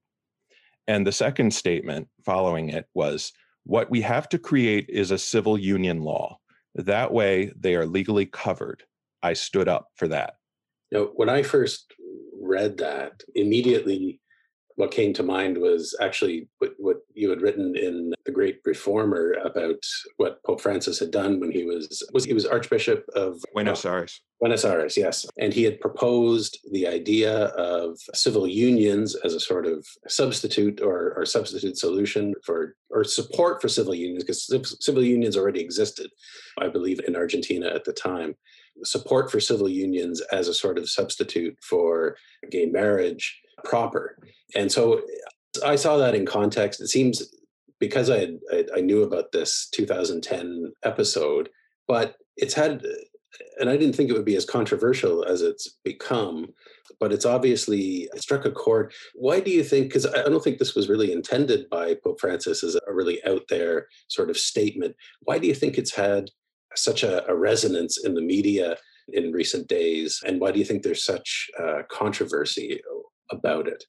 And 0.87 1.07
the 1.07 1.13
second 1.13 1.53
statement 1.53 2.09
following 2.25 2.71
it 2.71 2.87
was 2.95 3.33
what 3.69 3.91
we 3.91 4.01
have 4.01 4.31
to 4.31 4.39
create 4.39 4.87
is 4.89 5.11
a 5.11 5.19
civil 5.19 5.59
union 5.59 6.01
law. 6.01 6.39
That 6.75 7.13
way, 7.13 7.53
they 7.55 7.75
are 7.75 7.85
legally 7.85 8.25
covered. 8.25 8.83
I 9.23 9.35
stood 9.35 9.69
up 9.69 9.89
for 9.95 10.09
that. 10.09 10.37
Now, 10.91 11.11
when 11.17 11.29
I 11.29 11.43
first 11.43 11.93
read 12.41 12.79
that, 12.79 13.23
immediately 13.35 14.23
what 14.79 14.93
came 14.93 15.13
to 15.13 15.25
mind 15.25 15.59
was 15.59 15.97
actually 16.01 16.47
what, 16.59 16.71
what 16.79 16.99
you 17.13 17.29
had 17.31 17.43
written 17.43 17.75
in 17.77 18.15
the 18.25 18.31
Great 18.31 18.61
Reformer 18.65 19.33
about 19.45 19.85
what 20.19 20.41
Pope 20.45 20.61
Francis 20.61 21.01
had 21.01 21.11
done 21.11 21.41
when 21.41 21.51
he 21.51 21.65
was 21.65 22.09
was 22.13 22.25
he 22.25 22.33
was 22.33 22.47
Archbishop 22.47 23.05
of 23.17 23.35
uh, 23.35 23.53
Buenos 23.55 23.85
Aires. 23.85 24.23
Buenos 24.39 24.65
Aires, 24.65 24.97
yes, 24.97 25.27
and 25.37 25.53
he 25.53 25.65
had 25.65 25.81
proposed 25.81 26.61
the 26.71 26.87
idea 26.87 27.47
of 27.47 27.99
civil 28.15 28.47
unions 28.47 29.17
as 29.17 29.35
a 29.35 29.41
sort 29.41 29.67
of 29.67 29.85
substitute 30.07 30.81
or, 30.81 31.13
or 31.17 31.27
substitute 31.27 31.77
solution 31.77 32.33
for 32.45 32.77
or 32.89 33.03
support 33.03 33.61
for 33.61 33.69
civil 33.69 33.97
unions 33.97 34.23
because 34.23 34.47
civil 34.81 35.03
unions 35.03 35.37
already 35.37 35.61
existed, 35.61 36.09
I 36.57 36.69
believe, 36.69 37.01
in 37.05 37.17
Argentina 37.17 37.67
at 37.67 37.85
the 37.85 37.93
time 37.93 38.37
support 38.85 39.29
for 39.29 39.41
civil 39.41 39.69
unions 39.69 40.21
as 40.31 40.47
a 40.47 40.55
sort 40.55 40.79
of 40.79 40.89
substitute 40.89 41.59
for 41.61 42.17
gay 42.49 42.67
marriage 42.67 43.41
proper. 43.65 44.19
And 44.55 44.71
so 44.71 45.03
I 45.65 45.77
saw 45.77 45.97
that 45.99 46.15
in 46.15 46.27
context. 46.27 46.81
It 46.81 46.89
seems 46.89 47.23
because 47.79 48.11
I, 48.11 48.19
had, 48.19 48.39
I, 48.77 48.81
knew 48.81 49.03
about 49.03 49.33
this 49.33 49.69
2010 49.73 50.73
episode, 50.85 51.49
but 51.87 52.17
it's 52.37 52.55
had, 52.55 52.85
and 53.61 53.71
I 53.71 53.77
didn't 53.77 53.95
think 53.95 54.11
it 54.11 54.15
would 54.15 54.25
be 54.25 54.37
as 54.37 54.45
controversial 54.45 55.25
as 55.25 55.43
it's 55.43 55.79
become. 55.85 56.49
But 57.01 57.13
it's 57.13 57.27
obviously 57.27 58.09
it 58.13 58.23
struck 58.23 58.45
a 58.45 58.51
chord. 58.51 58.93
Why 59.15 59.39
do 59.39 59.53
you 59.53 59.63
think? 59.63 59.89
Because 59.89 60.07
I 60.07 60.23
don't 60.25 60.43
think 60.43 60.59
this 60.59 60.75
was 60.75 60.89
really 60.89 61.13
intended 61.13 61.69
by 61.71 61.95
Pope 62.03 62.21
Francis 62.21 62.65
as 62.65 62.75
a 62.75 62.93
really 62.93 63.25
out 63.25 63.43
there 63.49 63.87
sort 64.09 64.31
of 64.31 64.37
statement. 64.37 64.97
Why 65.23 65.39
do 65.39 65.47
you 65.47 65.55
think 65.55 65.79
it's 65.79 65.95
had 65.95 66.31
such 66.75 67.05
a, 67.05 67.25
a 67.31 67.37
resonance 67.37 68.05
in 68.05 68.15
the 68.15 68.21
media 68.21 68.79
in 69.13 69.33
recent 69.33 69.69
days? 69.69 70.21
And 70.27 70.41
why 70.41 70.51
do 70.51 70.59
you 70.59 70.65
think 70.65 70.83
there's 70.83 71.05
such 71.05 71.49
uh, 71.63 71.83
controversy 71.89 72.81
about 73.31 73.69
it? 73.69 73.85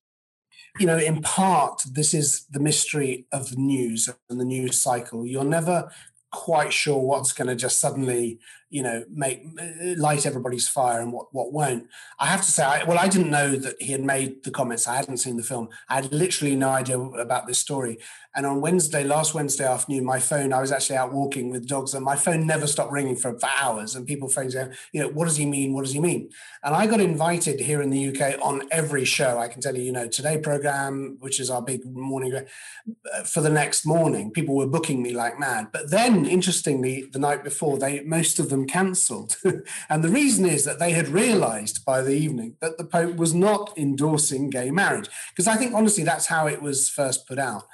You 0.79 0.85
know, 0.85 0.97
in 0.97 1.21
part, 1.21 1.81
this 1.91 2.13
is 2.13 2.45
the 2.49 2.59
mystery 2.59 3.25
of 3.31 3.49
the 3.49 3.55
news 3.55 4.09
and 4.29 4.39
the 4.39 4.45
news 4.45 4.81
cycle. 4.81 5.25
You're 5.25 5.43
never 5.43 5.91
quite 6.31 6.71
sure 6.71 6.99
what's 6.99 7.33
going 7.33 7.47
to 7.47 7.55
just 7.55 7.79
suddenly 7.79 8.39
you 8.69 8.83
know, 8.83 9.03
make 9.11 9.43
light 9.97 10.25
everybody's 10.25 10.67
fire 10.67 11.01
and 11.01 11.11
what 11.11 11.27
what 11.31 11.51
won't. 11.51 11.87
I 12.19 12.27
have 12.27 12.41
to 12.41 12.51
say, 12.51 12.63
I, 12.63 12.83
well, 12.83 12.99
I 12.99 13.07
didn't 13.07 13.31
know 13.31 13.55
that 13.55 13.81
he 13.81 13.91
had 13.91 14.01
made 14.01 14.43
the 14.43 14.51
comments. 14.51 14.87
I 14.87 14.95
hadn't 14.95 15.17
seen 15.17 15.37
the 15.37 15.43
film. 15.43 15.69
I 15.89 15.95
had 15.95 16.11
literally 16.11 16.55
no 16.55 16.69
idea 16.69 16.99
about 16.99 17.47
this 17.47 17.57
story. 17.59 17.97
And 18.35 18.45
on 18.45 18.61
Wednesday, 18.61 19.03
last 19.03 19.33
Wednesday 19.33 19.65
afternoon, 19.65 20.05
my 20.05 20.19
phone, 20.19 20.53
I 20.53 20.61
was 20.61 20.71
actually 20.71 20.97
out 20.97 21.11
walking 21.11 21.49
with 21.49 21.67
dogs, 21.67 21.95
and 21.95 22.05
my 22.05 22.15
phone 22.15 22.45
never 22.45 22.67
stopped 22.67 22.91
ringing 22.91 23.15
for, 23.15 23.37
for 23.39 23.49
hours. 23.59 23.95
And 23.95 24.05
people 24.05 24.29
phones 24.29 24.53
saying, 24.53 24.73
you 24.93 25.01
know, 25.01 25.09
what 25.09 25.25
does 25.25 25.37
he 25.37 25.47
mean? 25.47 25.73
What 25.73 25.83
does 25.83 25.93
he 25.93 25.99
mean? 25.99 26.29
And 26.63 26.75
I 26.75 26.85
got 26.85 26.99
invited 26.99 27.59
here 27.59 27.81
in 27.81 27.89
the 27.89 28.07
UK 28.09 28.39
on 28.41 28.67
every 28.71 29.03
show. 29.03 29.39
I 29.39 29.47
can 29.47 29.61
tell 29.61 29.75
you, 29.75 29.81
you 29.81 29.91
know, 29.91 30.07
Today 30.07 30.37
program, 30.37 31.17
which 31.19 31.39
is 31.39 31.49
our 31.49 31.61
big 31.61 31.85
morning 31.85 32.35
uh, 32.35 33.23
for 33.23 33.41
the 33.41 33.49
next 33.49 33.85
morning. 33.85 34.31
People 34.31 34.55
were 34.55 34.67
booking 34.67 35.01
me 35.01 35.11
like 35.11 35.39
mad. 35.39 35.69
But 35.71 35.89
then, 35.89 36.25
interestingly, 36.25 37.05
the 37.11 37.19
night 37.19 37.43
before, 37.43 37.79
they 37.79 38.01
most 38.01 38.37
of 38.39 38.49
them 38.49 38.58
cancelled. 38.65 39.37
and 39.89 40.03
the 40.03 40.09
reason 40.09 40.45
is 40.45 40.65
that 40.65 40.79
they 40.79 40.91
had 40.91 41.07
realized 41.07 41.85
by 41.85 42.01
the 42.01 42.13
evening 42.13 42.55
that 42.61 42.77
the 42.77 42.85
Pope 42.85 43.15
was 43.15 43.33
not 43.33 43.77
endorsing 43.77 44.49
gay 44.49 44.71
marriage. 44.71 45.09
Because 45.31 45.47
I 45.47 45.55
think, 45.55 45.73
honestly, 45.73 46.03
that's 46.03 46.27
how 46.27 46.47
it 46.47 46.61
was 46.61 46.89
first 46.89 47.27
put 47.27 47.39
out 47.39 47.65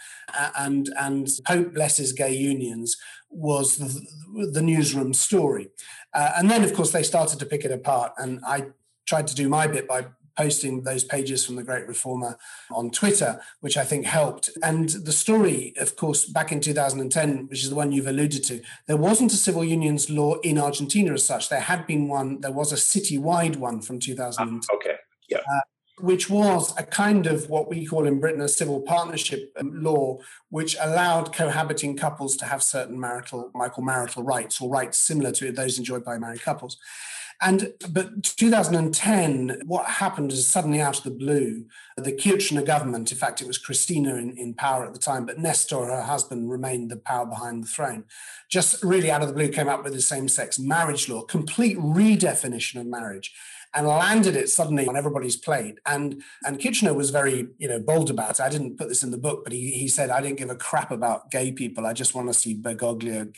and 0.57 0.89
and 0.97 1.29
Pope 1.45 1.73
blesses 1.73 2.11
gay 2.13 2.33
unions 2.33 2.97
was 3.29 3.77
the, 3.77 4.51
the 4.51 4.61
newsroom 4.61 5.13
story, 5.13 5.69
uh, 6.13 6.33
and 6.37 6.49
then 6.49 6.63
of 6.63 6.73
course 6.73 6.91
they 6.91 7.03
started 7.03 7.39
to 7.39 7.45
pick 7.45 7.65
it 7.65 7.71
apart, 7.71 8.13
and 8.17 8.39
I 8.45 8.67
tried 9.05 9.27
to 9.27 9.35
do 9.35 9.49
my 9.49 9.67
bit 9.67 9.87
by 9.87 10.07
posting 10.37 10.83
those 10.83 11.03
pages 11.03 11.45
from 11.45 11.55
the 11.55 11.63
Great 11.63 11.87
Reformer 11.87 12.37
on 12.71 12.91
Twitter, 12.91 13.39
which 13.61 13.77
I 13.77 13.83
think 13.83 14.05
helped. 14.05 14.49
And 14.63 14.89
the 14.89 15.11
story, 15.11 15.73
of 15.77 15.95
course, 15.95 16.25
back 16.25 16.51
in 16.51 16.61
2010, 16.61 17.47
which 17.47 17.63
is 17.63 17.69
the 17.69 17.75
one 17.75 17.91
you've 17.91 18.07
alluded 18.07 18.43
to, 18.45 18.61
there 18.87 18.97
wasn't 18.97 19.33
a 19.33 19.37
civil 19.37 19.63
unions 19.63 20.09
law 20.09 20.35
in 20.35 20.57
Argentina 20.57 21.13
as 21.13 21.25
such. 21.25 21.49
There 21.49 21.59
had 21.59 21.87
been 21.87 22.07
one, 22.07 22.41
there 22.41 22.51
was 22.51 22.71
a 22.71 22.75
citywide 22.75 23.57
one 23.57 23.81
from 23.81 23.99
2010. 23.99 24.61
Ah, 24.69 24.75
okay. 24.75 24.95
Yeah. 25.29 25.39
Uh, 25.39 25.61
which 25.99 26.29
was 26.29 26.73
a 26.77 26.83
kind 26.83 27.25
of 27.25 27.49
what 27.49 27.69
we 27.69 27.85
call 27.85 28.05
in 28.05 28.19
Britain 28.19 28.41
a 28.41 28.49
civil 28.49 28.81
partnership 28.81 29.53
um, 29.57 29.71
law, 29.81 30.17
which 30.49 30.75
allowed 30.81 31.33
cohabiting 31.33 31.95
couples 31.95 32.35
to 32.37 32.45
have 32.45 32.61
certain 32.61 32.99
marital, 32.99 33.49
Michael 33.53 33.83
marital 33.83 34.23
rights 34.23 34.59
or 34.59 34.69
rights 34.69 34.97
similar 34.97 35.31
to 35.31 35.51
those 35.51 35.77
enjoyed 35.77 36.03
by 36.03 36.17
married 36.17 36.41
couples. 36.41 36.77
And 37.41 37.73
but 37.89 38.23
2010, 38.23 39.63
what 39.65 39.85
happened 39.85 40.31
is 40.31 40.47
suddenly 40.47 40.79
out 40.79 40.97
of 40.97 41.03
the 41.03 41.11
blue, 41.11 41.65
the 41.97 42.13
Kirchner 42.13 42.61
government, 42.61 43.11
in 43.11 43.17
fact, 43.17 43.41
it 43.41 43.47
was 43.47 43.57
Cristina 43.57 44.15
in, 44.15 44.37
in 44.37 44.53
power 44.53 44.85
at 44.85 44.93
the 44.93 44.99
time, 44.99 45.25
but 45.25 45.37
Nestor, 45.37 45.85
her 45.85 46.03
husband, 46.03 46.49
remained 46.49 46.89
the 46.89 46.97
power 46.97 47.25
behind 47.25 47.63
the 47.63 47.67
throne. 47.67 48.05
Just 48.49 48.81
really 48.83 49.11
out 49.11 49.21
of 49.21 49.27
the 49.27 49.33
blue 49.33 49.49
came 49.49 49.67
up 49.67 49.83
with 49.83 49.93
the 49.93 50.01
same-sex 50.01 50.57
marriage 50.57 51.09
law, 51.09 51.23
complete 51.23 51.77
redefinition 51.77 52.79
of 52.79 52.87
marriage 52.87 53.33
and 53.73 53.85
landed 53.85 54.37
it 54.37 54.49
suddenly 54.49 54.87
on 54.87 54.95
everybody's 54.95 55.35
plate. 55.35 55.77
And 55.85 56.23
and 56.45 56.61
Kirchner 56.61 56.93
was 56.93 57.09
very, 57.09 57.49
you 57.57 57.67
know, 57.67 57.79
bold 57.79 58.09
about 58.09 58.39
it. 58.39 58.41
I 58.41 58.49
didn't 58.49 58.77
put 58.77 58.87
this 58.87 59.03
in 59.03 59.11
the 59.11 59.17
book, 59.17 59.43
but 59.43 59.51
he 59.51 59.71
he 59.71 59.89
said, 59.89 60.09
I 60.09 60.21
didn't 60.21 60.37
give 60.37 60.49
a 60.49 60.55
crap 60.55 60.91
about 60.91 61.29
gay 61.29 61.51
people. 61.51 61.85
I 61.85 61.91
just 61.91 62.15
want 62.15 62.29
to 62.29 62.33
see 62.33 62.55
Bergoglio. 62.55 63.35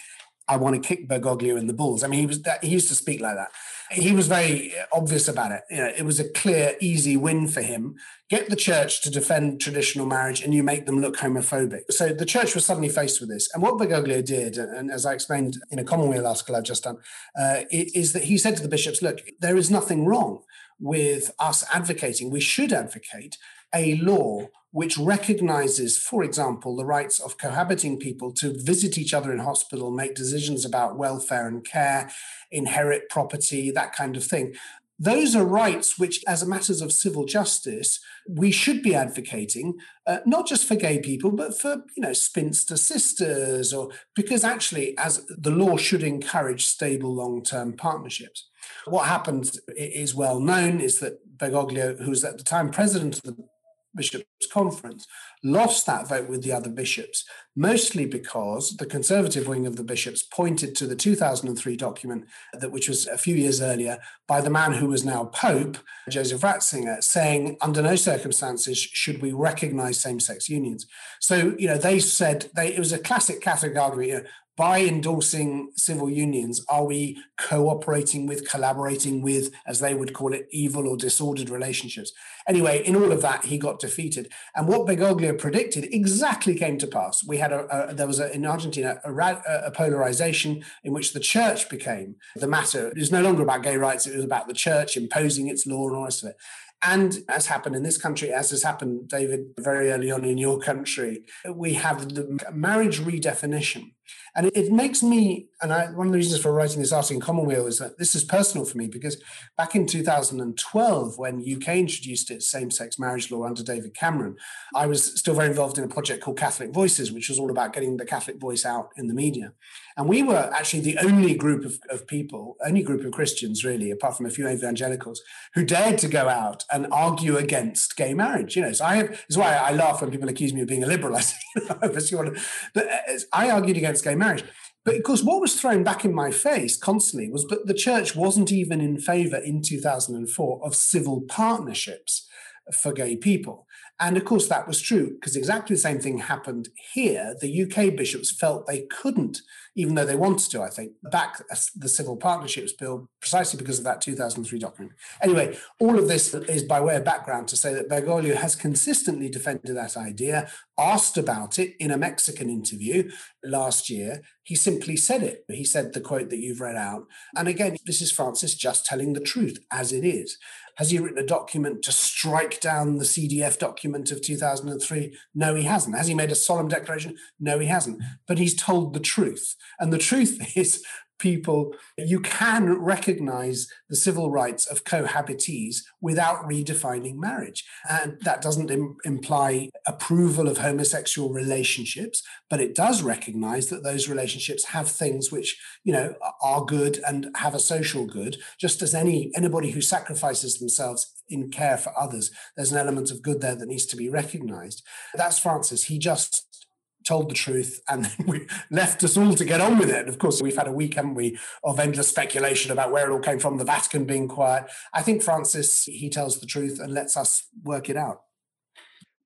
I 0.48 0.58
want 0.58 0.82
to 0.82 0.88
kick 0.88 1.10
Bergoglio 1.10 1.58
in 1.58 1.68
the 1.68 1.74
balls. 1.74 2.04
I 2.04 2.08
mean, 2.08 2.20
he 2.20 2.26
was 2.28 2.44
that 2.44 2.64
he 2.64 2.70
used 2.70 2.88
to 2.90 2.96
speak 2.96 3.20
like 3.20 3.36
that 3.36 3.52
he 3.92 4.12
was 4.12 4.28
very 4.28 4.74
obvious 4.92 5.28
about 5.28 5.52
it. 5.52 5.62
You 5.70 5.78
know, 5.78 5.92
it 5.96 6.04
was 6.04 6.20
a 6.20 6.30
clear, 6.30 6.76
easy 6.80 7.18
win 7.18 7.48
for 7.48 7.62
him. 7.62 7.96
Get 8.30 8.50
the 8.50 8.56
church 8.56 9.02
to 9.04 9.10
defend 9.10 9.62
traditional 9.62 10.06
marriage, 10.06 10.42
and 10.42 10.54
you 10.54 10.64
make 10.64 10.86
them 10.86 11.00
look 11.00 11.18
homophobic. 11.18 11.82
So 11.92 12.10
the 12.10 12.26
church 12.26 12.56
was 12.56 12.66
suddenly 12.66 12.90
faced 12.90 13.22
with 13.22 13.30
this. 13.30 13.50
And 13.54 13.64
what 13.64 13.78
Bergoglio 13.78 14.26
did, 14.26 14.58
and 14.58 14.92
as 14.92 15.06
I 15.06 15.14
explained 15.14 15.58
in 15.72 15.80
a 15.80 15.84
Commonweal 15.84 16.28
article 16.28 16.56
I've 16.56 16.64
just 16.64 16.84
done, 16.84 16.98
uh, 17.40 17.62
is 17.72 18.14
that 18.14 18.24
he 18.24 18.38
said 18.38 18.58
to 18.58 18.64
the 18.64 18.70
bishops, 18.70 19.02
"Look, 19.02 19.20
there 19.40 19.58
is 19.58 19.72
nothing 19.72 20.06
wrong 20.06 20.44
with 20.80 21.32
us 21.40 21.64
advocating. 21.74 22.30
We 22.30 22.40
should 22.40 22.72
advocate 22.72 23.38
a 23.74 23.96
law 23.96 24.48
which 24.72 24.98
recognizes, 24.98 25.98
for 25.98 26.24
example, 26.24 26.76
the 26.76 26.86
rights 26.86 27.20
of 27.20 27.38
cohabiting 27.38 27.98
people 27.98 28.32
to 28.32 28.54
visit 28.64 28.98
each 28.98 29.14
other 29.14 29.32
in 29.32 29.40
hospital, 29.40 29.92
make 29.92 30.14
decisions 30.14 30.66
about 30.66 30.98
welfare 30.98 31.48
and 31.48 31.66
care, 31.66 32.12
inherit 32.52 33.10
property, 33.10 33.72
that 33.72 33.94
kind 33.94 34.16
of 34.16 34.24
thing. 34.24 34.54
Those 35.00 35.36
are 35.36 35.46
rights 35.46 36.00
which, 36.00 36.24
as 36.28 36.46
matters 36.46 36.82
of 36.82 36.92
civil 36.92 37.26
justice, 37.26 38.00
we 38.28 38.52
should 38.52 38.82
be 38.82 38.96
advocating, 38.96 39.78
uh, 40.08 40.20
not 40.26 40.48
just 40.48 40.68
for 40.68 40.76
gay 40.76 41.00
people, 41.00 41.32
but 41.32 41.60
for 41.60 41.84
you 41.96 42.02
know 42.02 42.14
spinster 42.14 42.78
sisters, 42.78 43.74
or 43.74 43.90
because 44.16 44.44
actually, 44.44 44.98
as 44.98 45.24
the 45.28 45.52
law 45.52 45.78
should 45.78 46.02
encourage 46.02 46.66
stable 46.66 47.14
long-term 47.14 47.74
partnerships. 47.74 48.50
What 48.86 49.08
happened 49.08 49.52
is 49.76 50.16
well 50.16 50.40
known 50.40 50.82
is 50.82 51.00
that 51.00 51.20
Bergoglio, 51.38 52.02
who 52.02 52.10
was 52.10 52.24
at 52.24 52.40
the 52.40 52.44
time 52.44 52.72
president 52.72 53.18
of 53.18 53.24
the 53.24 53.48
bishops' 53.96 54.26
conference, 54.52 55.08
lost 55.44 55.86
that 55.86 56.08
vote 56.08 56.30
with 56.30 56.44
the 56.44 56.52
other 56.52 56.70
bishops, 56.70 57.26
mostly 57.56 58.06
because 58.06 58.78
the 58.78 58.86
conservative 58.86 59.48
wing 59.48 59.66
of 59.66 59.76
the 59.76 59.84
bishops 59.84 60.24
pointed 60.24 60.76
to 60.76 60.88
the 60.88 60.96
2003 60.96 61.76
document 61.76 62.26
that 62.54 62.72
which 62.72 62.88
was 62.88 63.08
a 63.08 63.18
few 63.18 63.36
years 63.36 63.62
earlier 63.62 63.98
by 64.28 64.42
the 64.42 64.50
man 64.50 64.74
who 64.74 64.88
was 64.88 65.06
now 65.06 65.26
pope, 65.26 65.78
Joseph 66.10 66.42
Ratzinger, 66.42 67.04
saying 67.04 67.58
under 67.62 67.82
no 67.82 67.96
circumstances 67.96 68.78
should 68.78 69.22
we 69.22 69.32
recognize 69.32 70.00
same-sex 70.00 70.50
unions. 70.50 70.86
So, 71.20 71.56
you 71.58 71.68
know, 71.68 71.78
they 71.78 72.00
said 72.00 72.50
they 72.56 72.74
it 72.74 72.80
was 72.80 72.94
a 72.94 73.00
classic 73.00 73.42
Catholic 73.42 73.76
argument, 73.78 74.10
you 74.10 74.18
know, 74.18 74.24
by 74.58 74.82
endorsing 74.82 75.70
civil 75.76 76.10
unions, 76.10 76.66
are 76.68 76.84
we 76.84 77.22
cooperating 77.38 78.26
with, 78.26 78.50
collaborating 78.50 79.22
with, 79.22 79.54
as 79.68 79.80
they 79.80 79.94
would 79.94 80.14
call 80.14 80.34
it, 80.34 80.48
evil 80.50 80.88
or 80.88 80.98
disordered 80.98 81.50
relationships? 81.50 82.12
Anyway, 82.48 82.82
in 82.84 82.96
all 82.96 83.12
of 83.12 83.22
that, 83.22 83.46
he 83.46 83.60
got 83.60 83.80
defeated. 83.80 84.32
And 84.56 84.68
what 84.68 84.88
Bergoglio 84.88 85.38
predicted 85.38 85.88
exactly 85.94 86.56
came 86.56 86.80
to 86.80 86.88
pass. 86.88 87.24
We 87.24 87.38
had 87.38 87.54
a, 87.54 87.92
a 87.92 87.94
there 87.94 88.08
was 88.08 88.20
a, 88.20 88.34
in 88.34 88.48
Argentina 88.48 89.00
a, 89.04 89.14
a, 89.14 89.72
polarization 89.72 90.64
in 90.84 90.92
which 90.92 91.14
the 91.14 91.20
church 91.20 91.70
became 91.70 92.16
the 92.36 92.48
matter. 92.48 92.88
It 92.88 92.98
was 92.98 93.12
no 93.12 93.22
longer 93.22 93.44
about 93.44 93.62
gay 93.62 93.78
rights; 93.78 94.08
it 94.08 94.16
was 94.16 94.26
about 94.26 94.48
the 94.48 94.56
church 94.56 94.98
imposing 94.98 95.48
its 95.48 95.68
law 95.68 95.88
and 95.88 95.98
all 95.98 96.08
of 96.08 96.24
it. 96.24 96.36
And 96.82 97.20
as 97.30 97.48
happened 97.48 97.76
in 97.76 97.84
this 97.84 97.98
country, 97.98 98.32
as 98.32 98.52
has 98.52 98.64
happened, 98.64 99.08
David, 99.10 99.48
very 99.60 99.92
early 99.92 100.12
on 100.12 100.24
in 100.24 100.38
your 100.38 100.60
country, 100.60 101.26
we 101.52 101.74
have 101.74 102.14
the 102.14 102.40
marriage 102.54 103.00
redefinition 103.02 103.92
and 104.36 104.48
it, 104.48 104.56
it 104.56 104.72
makes 104.72 105.02
me, 105.02 105.48
and 105.62 105.74
I, 105.74 105.88
one 105.88 106.08
of 106.08 106.14
the 106.14 106.18
reasons 106.18 106.42
for 106.42 106.52
writing 106.52 106.80
this 106.80 106.92
article 106.92 107.16
in 107.16 107.22
Commonweal 107.22 107.68
is 107.68 107.80
that 107.80 107.98
this 107.98 108.16
is 108.16 108.24
personal 108.24 108.66
for 108.66 108.78
me 108.78 108.88
because 108.88 109.22
back 109.58 109.76
in 109.76 109.86
2012, 109.86 111.18
when 111.18 111.40
UK 111.40 111.70
introduced 111.78 112.32
its 112.32 112.50
same 112.50 112.72
sex 112.72 113.00
marriage 113.00 113.32
law 113.32 113.44
under 113.44 113.64
David 113.64 113.96
Cameron, 113.96 114.36
I 114.76 114.86
was 114.86 115.18
still 115.20 115.34
very 115.34 115.48
involved 115.48 115.78
in 115.78 115.84
a 115.84 115.88
project 115.88 116.24
called 116.24 116.38
Catholic 116.38 116.72
Voices, 116.72 117.12
which 117.12 117.30
was 117.30 117.40
all 117.40 117.52
about 117.52 117.74
getting 117.74 117.98
the 117.98 118.06
Catholic 118.06 118.40
voice 118.40 118.66
out 118.66 118.90
in 118.98 119.08
the 119.08 119.14
media. 119.14 119.54
And 119.98 120.08
we 120.08 120.22
were 120.22 120.52
actually 120.54 120.82
the 120.82 120.98
only 121.00 121.34
group 121.34 121.66
of, 121.66 121.80
of 121.90 122.06
people, 122.06 122.56
only 122.66 122.84
group 122.84 123.04
of 123.04 123.12
Christians, 123.12 123.66
really, 123.66 123.90
apart 123.90 124.16
from 124.16 124.28
a 124.28 124.30
few 124.30 124.48
evangelicals, 124.48 125.22
who 125.56 125.66
dared 125.66 125.98
to 126.00 126.08
go 126.08 126.30
out 126.30 126.64
and 126.72 126.88
argue 126.92 127.38
against 127.38 127.96
gay 127.96 128.14
marriage. 128.14 128.56
You 128.56 128.62
know, 128.62 128.72
so 128.74 128.86
I 128.86 128.96
have, 128.98 129.26
it's 129.28 129.38
why 129.38 129.56
I 129.56 129.72
laugh 129.72 130.02
when 130.02 130.12
people 130.12 130.30
accuse 130.30 130.54
me 130.54 130.62
of 130.62 130.68
being 130.68 130.84
a 130.84 130.88
liberal. 130.88 131.16
I 131.18 131.22
say, 131.22 131.38
but 132.74 132.86
uh, 132.86 133.20
I 133.34 133.50
argued 133.50 133.78
against 133.78 133.97
gay 134.02 134.16
marriage. 134.16 134.44
But 134.86 134.96
of 134.96 135.04
course, 135.04 135.22
what 135.22 135.42
was 135.42 135.60
thrown 135.60 135.84
back 135.84 136.06
in 136.06 136.14
my 136.14 136.32
face 136.32 136.78
constantly 136.78 137.30
was 137.30 137.46
that 137.48 137.68
the 137.68 137.74
church 137.74 138.16
wasn't 138.16 138.52
even 138.54 138.80
in 138.80 138.98
favor 138.98 139.36
in 139.36 139.62
2004 139.62 140.66
of 140.66 140.76
civil 140.76 141.22
partnerships 141.28 142.28
for 142.74 142.94
gay 142.94 143.18
people. 143.18 143.67
And 144.00 144.16
of 144.16 144.26
course, 144.26 144.48
that 144.48 144.68
was 144.68 144.80
true 144.80 145.16
because 145.16 145.36
exactly 145.36 145.76
the 145.76 145.82
same 145.82 146.00
thing 146.00 146.20
happened 146.20 146.70
here. 146.94 147.36
The 147.40 147.64
UK 147.64 147.96
bishops 147.96 148.32
felt 148.32 148.68
they 148.68 148.82
couldn't, 148.82 149.42
even 149.76 149.96
though 149.96 150.06
they 150.06 150.16
wanted 150.16 150.52
to, 150.52 150.62
I 150.62 150.70
think, 150.70 150.92
back 151.12 151.42
the 151.76 151.90
Civil 151.90 152.16
Partnerships 152.16 152.74
Bill 152.74 153.10
precisely 153.20 153.58
because 153.58 153.80
of 153.80 153.86
that 153.86 154.02
2003 154.02 154.60
document. 154.60 154.94
Anyway, 155.22 155.58
all 155.80 155.98
of 155.98 156.08
this 156.08 156.32
is 156.34 156.62
by 156.62 156.80
way 156.80 156.96
of 156.96 157.06
background 157.06 157.48
to 157.48 157.58
say 157.58 157.74
that 157.74 157.90
Bergoglio 157.90 158.36
has 158.36 158.56
consistently 158.56 159.30
defended 159.30 159.76
that 159.76 159.98
idea, 159.98 160.48
asked 160.78 161.18
about 161.18 161.58
it 161.58 161.74
in 161.80 161.90
a 161.90 161.98
Mexican 161.98 162.52
interview 162.52 163.10
last 163.44 163.90
year. 163.90 164.22
He 164.44 164.56
simply 164.56 164.96
said 164.96 165.24
it. 165.24 165.44
He 165.48 165.66
said 165.66 165.94
the 165.94 166.02
quote 166.02 166.30
that 166.30 166.38
you've 166.38 166.62
read 166.62 166.76
out. 166.76 167.08
And 167.36 167.48
again, 167.48 167.78
this 167.88 168.02
is 168.02 168.12
Francis 168.12 168.54
just 168.54 168.86
telling 168.86 169.14
the 169.14 169.20
truth 169.20 169.58
as 169.72 169.92
it 169.92 170.06
is. 170.06 170.38
Has 170.78 170.92
he 170.92 171.00
written 171.00 171.18
a 171.18 171.26
document 171.26 171.84
to 171.84 171.92
strike 171.92 172.60
down 172.62 172.98
the 172.98 173.04
CDF 173.04 173.58
document 173.58 174.12
of 174.12 174.22
2003? 174.22 175.16
No, 175.34 175.56
he 175.56 175.64
hasn't. 175.64 175.98
Has 175.98 176.08
he 176.08 176.14
made 176.14 176.32
a 176.32 176.36
solemn 176.36 176.68
declaration? 176.68 177.16
No, 177.40 177.58
he 177.58 177.68
hasn't. 177.68 178.02
But 178.28 178.38
he's 178.38 178.56
told 178.56 178.94
the 178.94 179.00
truth. 179.00 179.56
And 179.80 179.92
the 179.92 179.98
truth 179.98 180.40
is 180.56 180.84
people, 181.20 181.74
you 181.98 182.20
can 182.20 182.80
recognize 182.80 183.68
the 183.90 183.96
civil 183.96 184.30
rights 184.30 184.66
of 184.66 184.84
cohabitees 184.84 185.78
without 186.02 186.48
redefining 186.48 187.16
marriage. 187.16 187.66
And 187.90 188.18
that 188.22 188.42
doesn't 188.42 188.72
Im- 188.72 188.98
imply 189.06 189.70
approval 189.86 190.48
of 190.48 190.60
homosexual 190.60 191.34
relationships, 191.34 192.24
but 192.50 192.62
it 192.62 192.76
does 192.76 193.02
recognize 193.02 193.68
that 193.70 193.84
those 193.84 194.10
relationships 194.10 194.66
have 194.66 194.90
things 194.90 195.32
which, 195.32 195.60
you 195.84 195.94
know, 195.94 196.16
are 196.42 196.66
good 196.66 197.00
and 197.08 197.30
have 197.36 197.56
a 197.56 197.60
social 197.60 198.06
good, 198.06 198.38
just 198.60 198.82
as 198.82 198.94
any 198.94 199.32
anybody 199.36 199.72
who 199.72 199.82
sacrifices 199.82 200.60
themselves 200.60 201.14
in 201.30 201.50
care 201.50 201.78
for 201.78 201.98
others, 202.00 202.32
there's 202.56 202.72
an 202.72 202.78
element 202.78 203.12
of 203.12 203.22
good 203.22 203.42
there 203.42 203.56
that 203.56 203.68
needs 203.68 203.86
to 203.86 203.98
be 203.98 204.10
recognized. 204.10 204.84
That's 205.16 205.40
Francis. 205.40 205.86
He 205.86 206.00
just 206.00 206.67
told 207.08 207.30
the 207.30 207.36
truth, 207.36 207.82
and 207.88 208.12
we 208.28 208.48
left 208.70 209.04
us 209.04 209.18
all 209.18 209.34
to 209.34 209.46
get 209.46 209.62
on 209.62 209.78
with 209.78 209.90
it. 209.90 210.08
Of 210.08 210.20
course, 210.20 210.42
we've 210.42 210.58
had 210.58 210.68
a 210.68 210.72
week, 210.72 210.96
haven't 210.96 211.16
we, 211.16 211.40
of 211.64 211.80
endless 211.80 212.10
speculation 212.10 212.72
about 212.72 212.92
where 212.92 213.10
it 213.10 213.14
all 213.14 213.20
came 213.20 213.40
from, 213.40 213.58
the 213.58 213.66
Vatican 213.66 214.06
being 214.06 214.28
quiet. 214.28 214.66
I 214.94 215.02
think 215.02 215.24
Francis, 215.24 215.86
he 215.86 216.10
tells 216.10 216.40
the 216.40 216.46
truth 216.46 216.80
and 216.80 216.94
lets 216.94 217.16
us 217.16 217.48
work 217.64 217.90
it 217.90 217.98
out. 217.98 218.22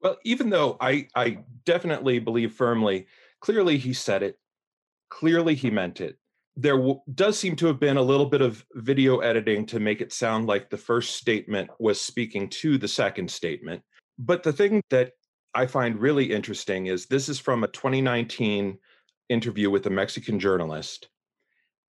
Well, 0.01 0.17
even 0.23 0.49
though 0.49 0.77
I, 0.79 1.07
I 1.15 1.39
definitely 1.65 2.19
believe 2.19 2.53
firmly, 2.53 3.07
clearly 3.39 3.77
he 3.77 3.93
said 3.93 4.23
it, 4.23 4.39
clearly 5.09 5.55
he 5.55 5.69
meant 5.69 6.01
it. 6.01 6.17
There 6.55 6.75
w- 6.75 7.01
does 7.13 7.37
seem 7.37 7.55
to 7.57 7.67
have 7.67 7.79
been 7.79 7.97
a 7.97 8.01
little 8.01 8.25
bit 8.25 8.41
of 8.41 8.65
video 8.73 9.19
editing 9.19 9.65
to 9.67 9.79
make 9.79 10.01
it 10.01 10.11
sound 10.11 10.47
like 10.47 10.69
the 10.69 10.77
first 10.77 11.15
statement 11.15 11.69
was 11.79 12.01
speaking 12.01 12.49
to 12.49 12.77
the 12.77 12.87
second 12.87 13.29
statement. 13.29 13.83
But 14.17 14.43
the 14.43 14.53
thing 14.53 14.81
that 14.89 15.13
I 15.53 15.65
find 15.65 15.99
really 15.99 16.31
interesting 16.31 16.87
is 16.87 17.05
this 17.05 17.29
is 17.29 17.39
from 17.39 17.63
a 17.63 17.67
2019 17.67 18.77
interview 19.29 19.69
with 19.69 19.85
a 19.85 19.89
Mexican 19.89 20.39
journalist. 20.39 21.09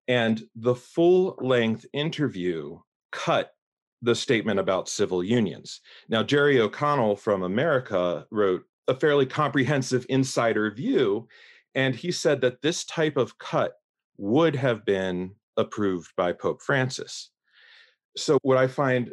And 0.07 0.43
the 0.55 0.75
full 0.75 1.37
length 1.39 1.85
interview 1.93 2.79
cut 3.11 3.53
the 4.01 4.15
statement 4.15 4.59
about 4.59 4.89
civil 4.89 5.23
unions. 5.23 5.79
Now, 6.09 6.23
Jerry 6.23 6.59
O'Connell 6.59 7.15
from 7.15 7.43
America 7.43 8.25
wrote 8.31 8.63
a 8.89 8.95
fairly 8.95 9.25
comprehensive 9.25 10.05
insider 10.09 10.69
view, 10.71 11.27
and 11.73 11.95
he 11.95 12.11
said 12.11 12.41
that 12.41 12.61
this 12.61 12.83
type 12.83 13.15
of 13.15 13.37
cut 13.37 13.75
would 14.17 14.57
have 14.57 14.85
been 14.85 15.31
approved 15.55 16.11
by 16.17 16.33
Pope 16.33 16.61
Francis. 16.61 17.31
So, 18.17 18.37
what 18.41 18.57
I 18.57 18.67
find 18.67 19.09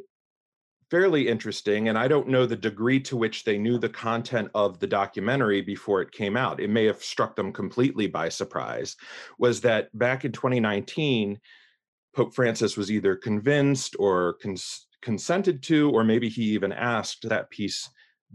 fairly 0.90 1.28
interesting. 1.28 1.88
And 1.88 1.96
I 1.96 2.08
don't 2.08 2.28
know 2.28 2.46
the 2.46 2.56
degree 2.56 3.00
to 3.00 3.16
which 3.16 3.44
they 3.44 3.58
knew 3.58 3.78
the 3.78 3.88
content 3.88 4.50
of 4.54 4.80
the 4.80 4.86
documentary 4.86 5.62
before 5.62 6.02
it 6.02 6.10
came 6.10 6.36
out. 6.36 6.60
It 6.60 6.70
may 6.70 6.84
have 6.86 7.02
struck 7.02 7.36
them 7.36 7.52
completely 7.52 8.08
by 8.08 8.28
surprise. 8.28 8.96
Was 9.38 9.60
that 9.60 9.96
back 9.96 10.24
in 10.24 10.32
2019, 10.32 11.38
Pope 12.14 12.34
Francis 12.34 12.76
was 12.76 12.90
either 12.90 13.14
convinced 13.14 13.94
or 13.98 14.34
cons- 14.42 14.86
consented 15.00 15.62
to, 15.64 15.90
or 15.90 16.02
maybe 16.02 16.28
he 16.28 16.42
even 16.42 16.72
asked 16.72 17.28
that 17.28 17.50
piece 17.50 17.88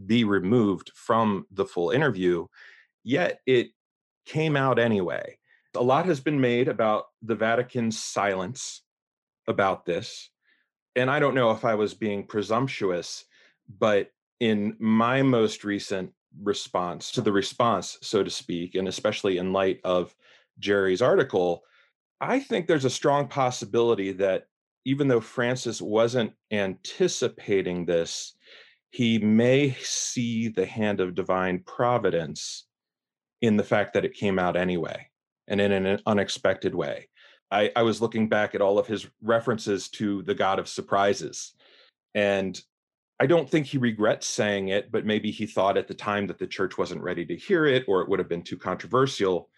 be 0.05 0.23
removed 0.23 0.91
from 0.95 1.45
the 1.51 1.65
full 1.65 1.89
interview. 1.91 2.45
Yet 3.03 3.39
it 3.45 3.71
came 4.25 4.55
out 4.55 4.79
anyway. 4.79 5.37
A 5.75 5.83
lot 5.83 6.05
has 6.05 6.21
been 6.21 6.39
made 6.39 6.69
about 6.69 7.05
the 7.21 7.35
Vatican's 7.35 8.01
silence 8.01 8.81
about 9.47 9.85
this 9.85 10.29
and 10.95 11.09
I 11.09 11.19
don't 11.19 11.35
know 11.35 11.51
if 11.51 11.65
I 11.65 11.75
was 11.75 11.93
being 11.93 12.25
presumptuous, 12.25 13.25
but 13.79 14.11
in 14.39 14.75
my 14.79 15.21
most 15.21 15.63
recent 15.63 16.11
response 16.41 17.11
to 17.11 17.21
the 17.21 17.31
response, 17.31 17.97
so 18.01 18.23
to 18.23 18.29
speak, 18.29 18.75
and 18.75 18.87
especially 18.87 19.37
in 19.37 19.53
light 19.53 19.79
of 19.83 20.15
Jerry's 20.59 21.01
article, 21.01 21.63
I 22.21 22.39
think 22.39 22.67
there's 22.67 22.85
a 22.85 22.89
strong 22.89 23.27
possibility 23.27 24.11
that 24.13 24.47
even 24.85 25.07
though 25.07 25.21
Francis 25.21 25.81
wasn't 25.81 26.33
anticipating 26.51 27.85
this, 27.85 28.33
he 28.91 29.17
may 29.17 29.71
see 29.81 30.47
the 30.47 30.65
hand 30.65 31.01
of 31.01 31.15
divine 31.15 31.59
providence 31.65 32.65
in 33.41 33.57
the 33.57 33.63
fact 33.63 33.93
that 33.93 34.05
it 34.05 34.13
came 34.13 34.39
out 34.39 34.55
anyway 34.55 35.07
and 35.47 35.59
in 35.59 35.71
an 35.71 35.99
unexpected 36.05 36.73
way. 36.73 37.09
I, 37.55 37.71
I 37.77 37.83
was 37.83 38.01
looking 38.01 38.27
back 38.27 38.53
at 38.53 38.61
all 38.61 38.77
of 38.77 38.85
his 38.85 39.07
references 39.21 39.87
to 39.91 40.21
the 40.23 40.35
God 40.35 40.59
of 40.59 40.67
surprises. 40.67 41.53
And 42.13 42.59
I 43.17 43.27
don't 43.27 43.49
think 43.49 43.65
he 43.65 43.77
regrets 43.77 44.27
saying 44.27 44.67
it, 44.67 44.91
but 44.91 45.05
maybe 45.05 45.31
he 45.31 45.45
thought 45.45 45.77
at 45.77 45.87
the 45.87 45.93
time 45.93 46.27
that 46.27 46.37
the 46.37 46.47
church 46.47 46.77
wasn't 46.77 47.01
ready 47.01 47.25
to 47.27 47.35
hear 47.35 47.65
it 47.65 47.85
or 47.87 48.01
it 48.01 48.09
would 48.09 48.19
have 48.19 48.27
been 48.27 48.41
too 48.41 48.57
controversial. 48.57 49.49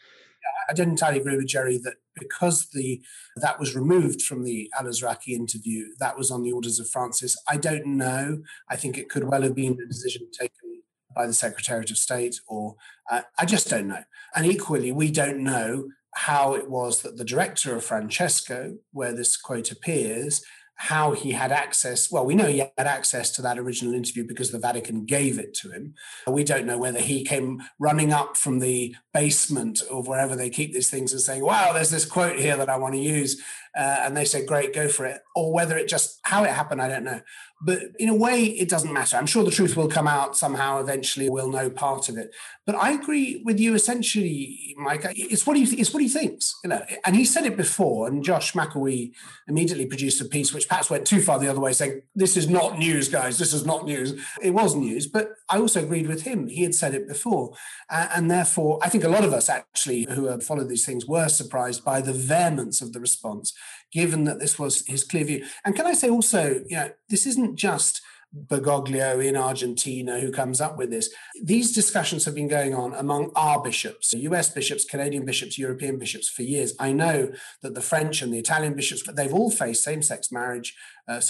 I 0.70 0.74
didn't 0.74 0.92
entirely 0.92 1.20
agree 1.20 1.38
with 1.38 1.48
Jerry 1.48 1.80
that 1.80 1.96
because 2.14 2.68
the 2.72 3.02
that 3.38 3.60
was 3.60 3.76
removed 3.76 4.22
from 4.22 4.44
the 4.44 4.72
Alazraki 4.80 5.30
interview, 5.30 5.88
that 6.00 6.18
was 6.18 6.30
on 6.30 6.44
the 6.44 6.52
orders 6.52 6.80
of 6.80 6.88
Francis. 6.90 7.36
I 7.50 7.58
don't 7.58 7.98
know. 7.98 8.44
I 8.70 8.76
think 8.76 8.98
it 8.98 9.10
could 9.10 9.24
well 9.24 9.42
have 9.42 9.56
been 9.56 9.78
a 9.84 9.88
decision 9.88 10.28
taken 10.32 10.84
by 11.16 11.26
the 11.26 11.34
Secretariat 11.34 11.90
of 11.90 11.98
State, 11.98 12.40
or 12.48 12.76
uh, 13.12 13.24
I 13.40 13.46
just 13.46 13.70
don't 13.70 13.88
know. 13.88 14.04
And 14.36 14.46
equally, 14.46 14.92
we 14.92 15.10
don't 15.10 15.40
know 15.40 15.88
how 16.16 16.54
it 16.56 16.70
was 16.70 17.02
that 17.02 17.18
the 17.18 17.26
director 17.26 17.76
of 17.76 17.84
Francesco, 17.84 18.78
where 18.92 19.14
this 19.14 19.38
quote 19.38 19.72
appears, 19.72 20.42
how 20.80 21.14
he 21.14 21.32
had 21.32 21.52
access. 21.52 22.12
Well, 22.12 22.26
we 22.26 22.36
know 22.36 22.46
he 22.46 22.60
had 22.60 22.72
access 22.78 23.32
to 23.32 23.42
that 23.42 23.58
original 23.58 23.96
interview 23.96 24.28
because 24.28 24.52
the 24.52 24.60
Vatican 24.60 25.06
gave 25.06 25.40
it 25.40 25.56
to 25.56 25.72
him. 25.72 25.96
We 26.28 26.44
don't 26.44 26.68
know 26.68 26.78
whether 26.78 27.00
he 27.00 27.24
came 27.24 27.64
running 27.80 28.14
up 28.14 28.38
from 28.38 28.60
the 28.60 28.96
basement 29.12 29.82
or 29.90 30.04
wherever 30.04 30.36
they 30.36 30.52
keep 30.52 30.74
these 30.74 30.90
things 30.90 31.12
and 31.12 31.22
saying, 31.22 31.44
wow, 31.44 31.74
there's 31.74 31.90
this 31.90 32.06
quote 32.06 32.38
here 32.38 32.56
that 32.58 32.70
I 32.70 32.78
want 32.78 32.94
to 32.94 33.00
use. 33.00 33.42
Uh, 33.76 34.02
and 34.02 34.16
they 34.16 34.26
said, 34.26 34.48
great, 34.48 34.72
go 34.74 34.88
for 34.88 35.08
it. 35.08 35.22
Or 35.36 35.52
whether 35.52 35.76
it 35.78 35.88
just, 35.88 36.20
how 36.24 36.44
it 36.44 36.52
happened, 36.52 36.82
I 36.82 36.90
don't 36.90 37.04
know. 37.04 37.22
But 37.60 37.80
in 37.98 38.08
a 38.10 38.16
way, 38.16 38.44
it 38.44 38.70
doesn't 38.70 38.94
matter. 38.94 39.18
I'm 39.18 39.26
sure 39.26 39.44
the 39.44 39.50
truth 39.50 39.76
will 39.76 39.88
come 39.88 40.08
out 40.08 40.38
somehow 40.38 40.80
eventually. 40.80 41.30
We'll 41.30 41.52
know 41.52 41.70
part 41.70 42.08
of 42.08 42.18
it. 42.18 42.30
But 42.68 42.76
I 42.76 42.92
agree 42.92 43.42
with 43.44 43.60
you 43.60 43.74
essentially, 43.74 44.76
Mike. 44.78 45.06
It's 45.16 45.48
what 45.48 45.58
he 45.58 45.64
it's 45.64 45.92
what 45.92 46.04
he 46.04 46.10
thinks, 46.10 46.54
you 46.64 46.70
know. 46.70 46.84
And 47.06 47.16
he 47.16 47.26
said 47.26 47.46
it 47.46 47.58
before. 47.58 48.08
And 48.08 48.24
Josh 48.24 48.54
McElwee 48.54 49.12
immediately 49.48 49.88
produced 49.88 50.22
a 50.22 50.26
piece 50.26 50.54
which 50.54 50.68
perhaps 50.68 50.90
went 50.90 51.08
too 51.08 51.22
far 51.22 51.40
the 51.40 51.48
other 51.48 51.60
way, 51.60 51.74
saying, 51.74 52.02
"This 52.14 52.38
is 52.38 52.48
not 52.48 52.78
news, 52.78 53.10
guys. 53.10 53.40
This 53.40 53.54
is 53.54 53.66
not 53.66 53.86
news." 53.86 54.14
It 54.42 54.52
was 54.52 54.76
news, 54.76 55.08
but 55.08 55.32
I 55.50 55.58
also 55.58 55.82
agreed 55.82 56.08
with 56.08 56.24
him. 56.24 56.48
He 56.48 56.64
had 56.64 56.76
said 56.76 56.94
it 56.94 57.08
before, 57.08 57.54
uh, 57.90 58.10
and 58.14 58.30
therefore, 58.30 58.80
I 58.84 58.90
think 58.90 59.04
a 59.04 59.10
lot 59.10 59.24
of 59.24 59.34
us 59.34 59.50
actually 59.50 60.06
who 60.12 60.26
have 60.26 60.44
followed 60.44 60.70
these 60.70 60.86
things 60.86 61.08
were 61.08 61.30
surprised 61.30 61.84
by 61.84 62.02
the 62.02 62.14
vehemence 62.14 62.82
of 62.82 62.94
the 62.94 63.00
response, 63.00 63.54
given 63.92 64.26
that 64.26 64.40
this 64.40 64.60
was 64.60 64.86
his 64.88 65.04
clear 65.04 65.24
view. 65.24 65.46
And 65.66 65.76
can 65.76 65.86
I 65.86 65.94
say 65.94 66.10
also, 66.10 66.62
you 66.68 66.78
know, 66.78 66.90
this 67.10 67.26
isn't 67.26 67.56
just 67.56 68.02
Bergoglio 68.36 69.26
in 69.26 69.38
Argentina 69.38 70.20
who 70.20 70.32
comes 70.32 70.60
up 70.60 70.78
with 70.78 70.92
this. 70.92 71.10
These 71.42 71.74
discussions 71.74 72.26
have 72.26 72.36
been 72.36 72.50
going 72.50 72.74
on 72.74 72.94
among 72.94 73.32
our 73.36 73.62
bishops, 73.62 74.14
US 74.14 74.50
bishops, 74.50 74.84
Canadian 74.84 75.26
bishops, 75.26 75.58
European 75.58 75.98
bishops 75.98 76.30
for 76.30 76.44
years. 76.44 76.74
I 76.80 76.92
know 76.92 77.32
that 77.62 77.74
the 77.74 77.82
French 77.82 78.22
and 78.22 78.34
the 78.34 78.40
Italian 78.40 78.74
bishops, 78.76 79.04
they've 79.14 79.34
all 79.34 79.50
faced 79.50 79.84
same 79.84 80.02
sex 80.02 80.32
marriage, 80.32 80.76
uh, 81.08 81.22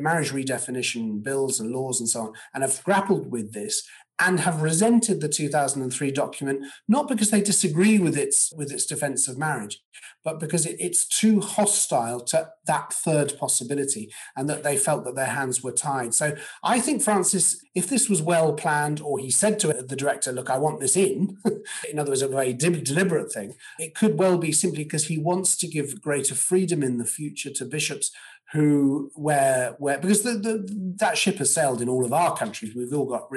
marriage 0.00 0.32
redefinition 0.32 1.22
bills 1.22 1.60
and 1.60 1.72
laws 1.72 1.98
and 1.98 2.08
so 2.08 2.20
on, 2.20 2.32
and 2.52 2.62
have 2.62 2.84
grappled 2.84 3.30
with 3.30 3.52
this 3.52 3.88
and 4.20 4.40
have 4.40 4.62
resented 4.62 5.20
the 5.20 5.28
2003 5.28 6.10
document 6.10 6.64
not 6.88 7.08
because 7.08 7.30
they 7.30 7.42
disagree 7.42 7.98
with 7.98 8.16
its 8.16 8.52
with 8.56 8.70
its 8.70 8.86
defense 8.86 9.26
of 9.28 9.38
marriage 9.38 9.80
but 10.24 10.40
because 10.40 10.64
it, 10.64 10.76
it's 10.78 11.06
too 11.06 11.40
hostile 11.40 12.20
to 12.20 12.50
that 12.66 12.92
third 12.92 13.36
possibility 13.38 14.10
and 14.36 14.48
that 14.48 14.62
they 14.62 14.76
felt 14.76 15.04
that 15.04 15.14
their 15.14 15.26
hands 15.26 15.62
were 15.62 15.72
tied. 15.72 16.14
So 16.14 16.36
i 16.62 16.80
think 16.80 17.02
francis 17.02 17.62
if 17.74 17.88
this 17.88 18.08
was 18.08 18.22
well 18.22 18.52
planned 18.52 19.00
or 19.00 19.18
he 19.18 19.30
said 19.30 19.58
to 19.58 19.68
the 19.68 19.96
director 19.96 20.32
look 20.32 20.50
i 20.50 20.58
want 20.58 20.80
this 20.80 20.96
in 20.96 21.36
in 21.90 21.98
other 21.98 22.10
words 22.10 22.22
a 22.22 22.28
very 22.28 22.52
deliberate 22.52 23.32
thing 23.32 23.54
it 23.78 23.94
could 23.94 24.18
well 24.18 24.38
be 24.38 24.52
simply 24.52 24.84
because 24.84 25.06
he 25.06 25.18
wants 25.18 25.56
to 25.56 25.66
give 25.66 26.00
greater 26.00 26.34
freedom 26.34 26.82
in 26.82 26.98
the 26.98 27.04
future 27.04 27.50
to 27.50 27.64
bishops 27.64 28.10
who 28.54 29.10
where 29.16 29.74
where 29.78 29.98
because 29.98 30.22
the, 30.22 30.34
the 30.34 30.94
that 31.00 31.18
ship 31.18 31.38
has 31.38 31.52
sailed 31.52 31.82
in 31.82 31.88
all 31.88 32.04
of 32.04 32.12
our 32.12 32.36
countries. 32.36 32.72
We've 32.74 32.94
all 32.94 33.04
got 33.04 33.28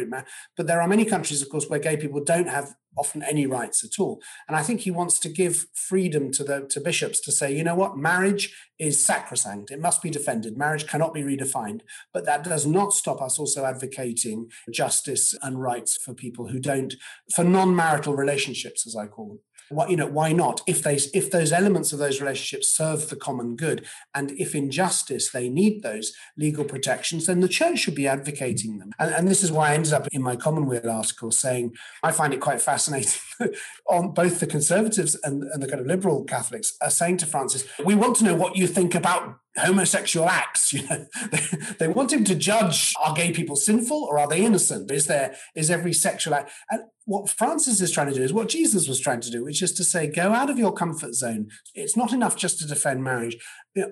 but 0.56 0.68
there 0.68 0.80
are 0.80 0.88
many 0.88 1.06
countries 1.06 1.42
of 1.42 1.50
course 1.50 1.68
where 1.68 1.80
gay 1.80 1.98
people 1.98 2.24
don't 2.24 2.48
have 2.48 2.76
often 2.96 3.24
any 3.24 3.48
rights 3.48 3.84
at 3.84 4.00
all. 4.00 4.22
And 4.48 4.56
i 4.56 4.62
think 4.62 4.82
he 4.82 4.92
wants 4.92 5.20
to 5.20 5.30
give 5.30 5.66
freedom 5.74 6.32
to 6.34 6.44
the 6.44 6.68
to 6.70 6.80
bishops 6.80 7.20
to 7.22 7.32
say 7.32 7.52
you 7.52 7.64
know 7.64 7.74
what? 7.74 7.98
Marriage 7.98 8.56
is 8.78 9.04
sacrosanct. 9.04 9.72
It 9.72 9.82
must 9.82 10.04
be 10.04 10.12
defended. 10.12 10.56
Marriage 10.56 10.86
cannot 10.86 11.16
be 11.16 11.24
redefined. 11.24 11.82
But 12.14 12.26
that 12.26 12.44
does 12.44 12.68
not 12.68 12.94
stop 12.94 13.20
us 13.20 13.40
also 13.40 13.66
advocating 13.66 14.52
justice 14.72 15.34
and 15.42 15.60
rights 15.60 15.98
for 15.98 16.14
people 16.14 16.50
who 16.50 16.60
don't 16.60 16.94
for 17.34 17.44
non-marital 17.44 18.16
relationships 18.16 18.86
as 18.86 18.96
i 18.96 19.08
call 19.08 19.30
them 19.30 19.40
why, 19.70 19.88
you 19.88 19.98
know, 19.98 20.08
why 20.08 20.32
not? 20.34 20.62
If 20.68 20.84
they 20.84 20.96
if 21.14 21.32
those 21.32 21.52
elements 21.52 21.94
of 21.94 22.00
those 22.00 22.22
relationships 22.22 22.70
serve 22.70 23.10
the 23.10 23.16
common 23.16 23.56
good, 23.56 23.86
and 24.14 24.32
if 24.32 24.56
in 24.56 24.72
justice 24.72 25.32
they 25.32 25.50
need 25.50 25.84
those 25.84 26.14
legal 26.38 26.64
protections, 26.64 27.26
then 27.26 27.40
the 27.40 27.48
church 27.48 27.80
should 27.80 27.96
be 27.96 28.08
advocating 28.08 28.80
them. 28.80 28.92
And, 29.00 29.14
and, 29.14 29.28
this 29.28 29.44
is 29.44 29.52
why 29.52 29.72
I 29.72 29.74
ended 29.74 29.94
up 29.94 30.08
in 30.12 30.22
my 30.22 30.36
Commonweal 30.36 30.90
article 30.90 31.32
saying 31.32 31.76
I 32.04 32.12
find 32.12 32.34
it 32.34 32.40
quite 32.40 32.62
fascinating 32.62 33.20
on 33.90 34.14
both 34.14 34.40
the 34.40 34.48
conservatives 34.48 35.18
and, 35.24 35.44
and 35.44 35.62
the 35.62 35.68
kind 35.68 35.82
of 35.82 35.88
liberal 35.88 36.24
Catholics 36.24 36.76
are 36.82 36.90
saying 36.90 37.18
to 37.18 37.26
Francis, 37.26 37.66
we 37.84 37.96
want 37.96 38.16
to 38.18 38.24
know 38.24 38.36
what 38.36 38.56
you 38.56 38.68
think 38.68 38.96
about 38.96 39.40
homosexual 39.58 40.28
acts. 40.28 40.74
You 40.74 40.88
know, 40.88 41.06
they, 41.32 41.40
they, 41.80 41.88
want 41.88 42.14
him 42.14 42.24
to 42.26 42.36
judge: 42.36 42.94
are 43.04 43.14
gay 43.14 43.32
people 43.32 43.56
sinful 43.56 44.04
or 44.04 44.20
are 44.20 44.28
they 44.28 44.46
innocent? 44.46 44.92
Is 44.92 45.08
there 45.08 45.36
is 45.56 45.72
every 45.72 45.94
sexual 45.94 46.36
act? 46.36 46.52
And 46.70 46.84
what 47.08 47.30
Francis 47.30 47.80
is 47.80 47.90
trying 47.90 48.10
to 48.10 48.14
do 48.14 48.22
is 48.22 48.34
what 48.34 48.50
Jesus 48.50 48.86
was 48.86 49.00
trying 49.00 49.22
to 49.22 49.32
do, 49.32 49.46
which 49.46 49.62
is 49.62 49.72
to 49.72 49.86
say, 49.86 50.08
go 50.08 50.34
out 50.34 50.50
of 50.50 50.60
your 50.60 50.74
comfort 50.74 51.14
zone. 51.14 51.48
It's 51.74 51.96
not 51.96 52.12
enough 52.12 52.36
just 52.36 52.60
to 52.60 52.68
defend 52.68 53.02
marriage. 53.02 53.38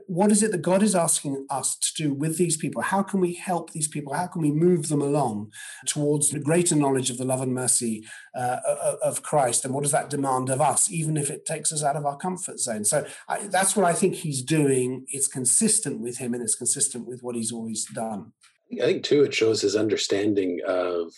What 0.07 0.33
is 0.33 0.43
it 0.43 0.51
that 0.51 0.61
God 0.61 0.83
is 0.83 0.95
asking 0.95 1.45
us 1.49 1.77
to 1.77 2.03
do 2.03 2.13
with 2.13 2.37
these 2.37 2.57
people? 2.57 2.81
How 2.81 3.03
can 3.03 3.21
we 3.21 3.35
help 3.35 3.71
these 3.71 3.87
people? 3.87 4.13
How 4.13 4.27
can 4.27 4.41
we 4.41 4.51
move 4.51 4.89
them 4.89 5.01
along 5.01 5.53
towards 5.85 6.29
the 6.29 6.41
greater 6.41 6.75
knowledge 6.75 7.09
of 7.09 7.17
the 7.17 7.23
love 7.23 7.41
and 7.41 7.53
mercy 7.53 8.05
uh, 8.35 8.95
of 9.03 9.23
Christ? 9.23 9.65
And 9.65 9.73
what 9.73 9.83
does 9.83 9.91
that 9.91 10.09
demand 10.09 10.49
of 10.49 10.61
us, 10.61 10.91
even 10.91 11.17
if 11.17 11.29
it 11.29 11.45
takes 11.45 11.71
us 11.71 11.83
out 11.83 11.95
of 11.95 12.05
our 12.05 12.17
comfort 12.17 12.59
zone? 12.59 12.85
So 12.85 13.05
I, 13.27 13.47
that's 13.47 13.75
what 13.75 13.85
I 13.85 13.93
think 13.93 14.15
he's 14.15 14.41
doing. 14.41 15.05
It's 15.07 15.27
consistent 15.27 16.01
with 16.01 16.17
him 16.17 16.33
and 16.33 16.43
it's 16.43 16.55
consistent 16.55 17.07
with 17.07 17.21
what 17.23 17.35
he's 17.35 17.51
always 17.51 17.85
done. 17.85 18.33
I 18.81 18.85
think, 18.85 19.03
too, 19.03 19.23
it 19.23 19.33
shows 19.33 19.61
his 19.61 19.75
understanding 19.75 20.59
of 20.67 21.13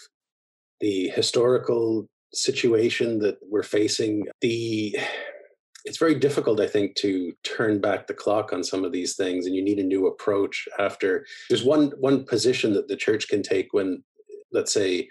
the 0.79 1.09
historical 1.09 2.07
situation 2.33 3.19
that 3.19 3.37
we're 3.41 3.63
facing. 3.63 4.25
The 4.41 4.97
it's 5.85 5.97
very 5.97 6.15
difficult, 6.15 6.59
I 6.59 6.67
think, 6.67 6.95
to 6.97 7.31
turn 7.43 7.79
back 7.79 8.07
the 8.07 8.13
clock 8.13 8.51
on 8.51 8.61
some 8.61 8.83
of 8.83 8.91
these 8.91 9.15
things, 9.15 9.45
and 9.45 9.55
you 9.55 9.63
need 9.63 9.79
a 9.79 9.83
new 9.83 10.07
approach. 10.07 10.67
After 10.77 11.25
there's 11.49 11.63
one 11.63 11.91
one 11.99 12.25
position 12.25 12.73
that 12.73 12.89
the 12.89 12.97
church 12.97 13.29
can 13.29 13.41
take 13.41 13.69
when, 13.71 14.03
let's 14.51 14.73
say, 14.73 15.07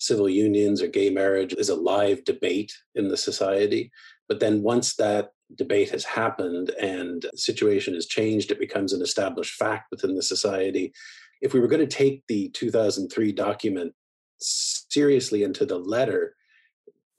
civil 0.00 0.28
unions 0.28 0.82
or 0.82 0.88
gay 0.88 1.10
marriage 1.10 1.52
is 1.52 1.68
a 1.68 1.74
live 1.74 2.24
debate 2.24 2.72
in 2.94 3.08
the 3.08 3.16
society, 3.16 3.90
but 4.28 4.40
then 4.40 4.62
once 4.62 4.96
that 4.96 5.32
debate 5.56 5.90
has 5.90 6.04
happened 6.04 6.70
and 6.80 7.26
the 7.30 7.38
situation 7.38 7.94
has 7.94 8.06
changed, 8.06 8.50
it 8.50 8.58
becomes 8.58 8.92
an 8.92 9.02
established 9.02 9.54
fact 9.54 9.88
within 9.90 10.14
the 10.14 10.22
society. 10.22 10.92
If 11.42 11.52
we 11.52 11.60
were 11.60 11.68
going 11.68 11.86
to 11.86 11.96
take 11.96 12.22
the 12.28 12.48
2003 12.50 13.32
document 13.32 13.92
seriously 14.40 15.42
into 15.42 15.66
the 15.66 15.78
letter, 15.78 16.34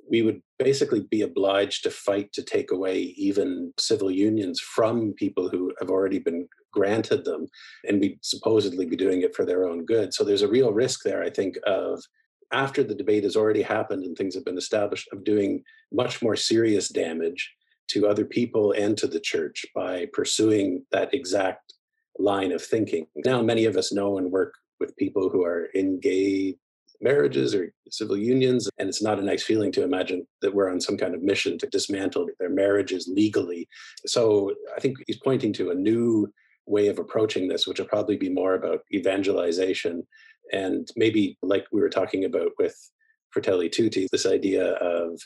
we 0.10 0.22
would 0.22 0.42
basically 0.60 1.02
be 1.02 1.22
obliged 1.22 1.84
to 1.84 1.90
fight 1.90 2.34
to 2.34 2.44
take 2.44 2.72
away 2.72 3.00
even 3.00 3.74
civil 3.78 4.12
unions 4.12 4.60
from 4.60 5.14
people 5.14 5.50
who 5.50 5.74
have 5.80 5.90
already 5.90 6.20
been 6.20 6.48
granted 6.74 7.26
them 7.26 7.48
and 7.88 8.00
we 8.00 8.18
supposedly 8.22 8.86
be 8.86 8.96
doing 8.96 9.22
it 9.22 9.36
for 9.36 9.46
their 9.46 9.66
own 9.66 9.86
good 9.86 10.14
so 10.14 10.24
there's 10.24 10.42
a 10.42 10.48
real 10.48 10.72
risk 10.72 11.02
there 11.04 11.22
i 11.22 11.30
think 11.30 11.58
of 11.66 12.02
after 12.52 12.84
the 12.84 12.96
debate 12.96 13.24
has 13.24 13.36
already 13.36 13.62
happened 13.62 14.04
and 14.04 14.18
things 14.18 14.36
have 14.36 14.46
been 14.46 14.58
established 14.58 15.08
of 15.12 15.24
doing 15.24 15.64
much 15.92 16.22
more 16.22 16.36
serious 16.36 16.90
damage 16.90 17.54
to 17.90 18.08
other 18.08 18.26
people 18.26 18.72
and 18.72 18.98
to 18.98 19.08
the 19.08 19.20
church 19.20 19.66
by 19.76 20.08
pursuing 20.14 20.86
that 20.92 21.14
exact 21.14 21.74
line 22.20 22.52
of 22.52 22.62
thinking 22.62 23.08
now 23.26 23.42
many 23.42 23.66
of 23.66 23.78
us 23.78 23.92
know 23.92 24.18
and 24.18 24.32
work 24.32 24.54
with 24.80 24.96
people 24.98 25.30
who 25.30 25.44
are 25.44 25.66
in 25.74 26.00
gay 26.00 26.56
marriages 27.02 27.56
or 27.56 27.74
civil 27.90 28.18
unions. 28.18 28.70
And 28.78 28.88
it's 28.88 29.02
not 29.02 29.20
a 29.20 29.24
nice 29.24 29.44
feeling 29.44 29.72
to 29.74 29.84
imagine 29.84 30.26
that 30.42 30.54
we're 30.54 30.72
on 30.72 30.80
some 30.80 30.98
kind 30.98 31.16
of 31.16 31.24
mission 31.24 31.58
to 31.60 31.68
dismantle 31.68 32.28
their 32.40 32.50
marriages 32.50 33.10
legally. 33.12 33.68
So 34.06 34.54
I 34.76 34.80
think 34.80 34.98
he's 35.08 35.20
pointing 35.20 35.54
to 35.54 35.72
a 35.72 35.76
new 35.76 36.32
way 36.68 36.88
of 36.88 37.00
approaching 37.00 37.48
this, 37.48 37.68
which 37.68 37.80
will 37.80 37.88
probably 37.88 38.18
be 38.18 38.30
more 38.30 38.54
about 38.56 38.82
evangelization 38.94 40.06
and 40.52 40.88
maybe 40.96 41.38
like 41.42 41.66
we 41.72 41.82
were 41.82 41.90
talking 41.90 42.26
about 42.26 42.52
with 42.58 42.76
Fratelli 43.32 43.70
Tutti, 43.70 44.08
this 44.12 44.26
idea 44.26 44.74
of 44.74 45.20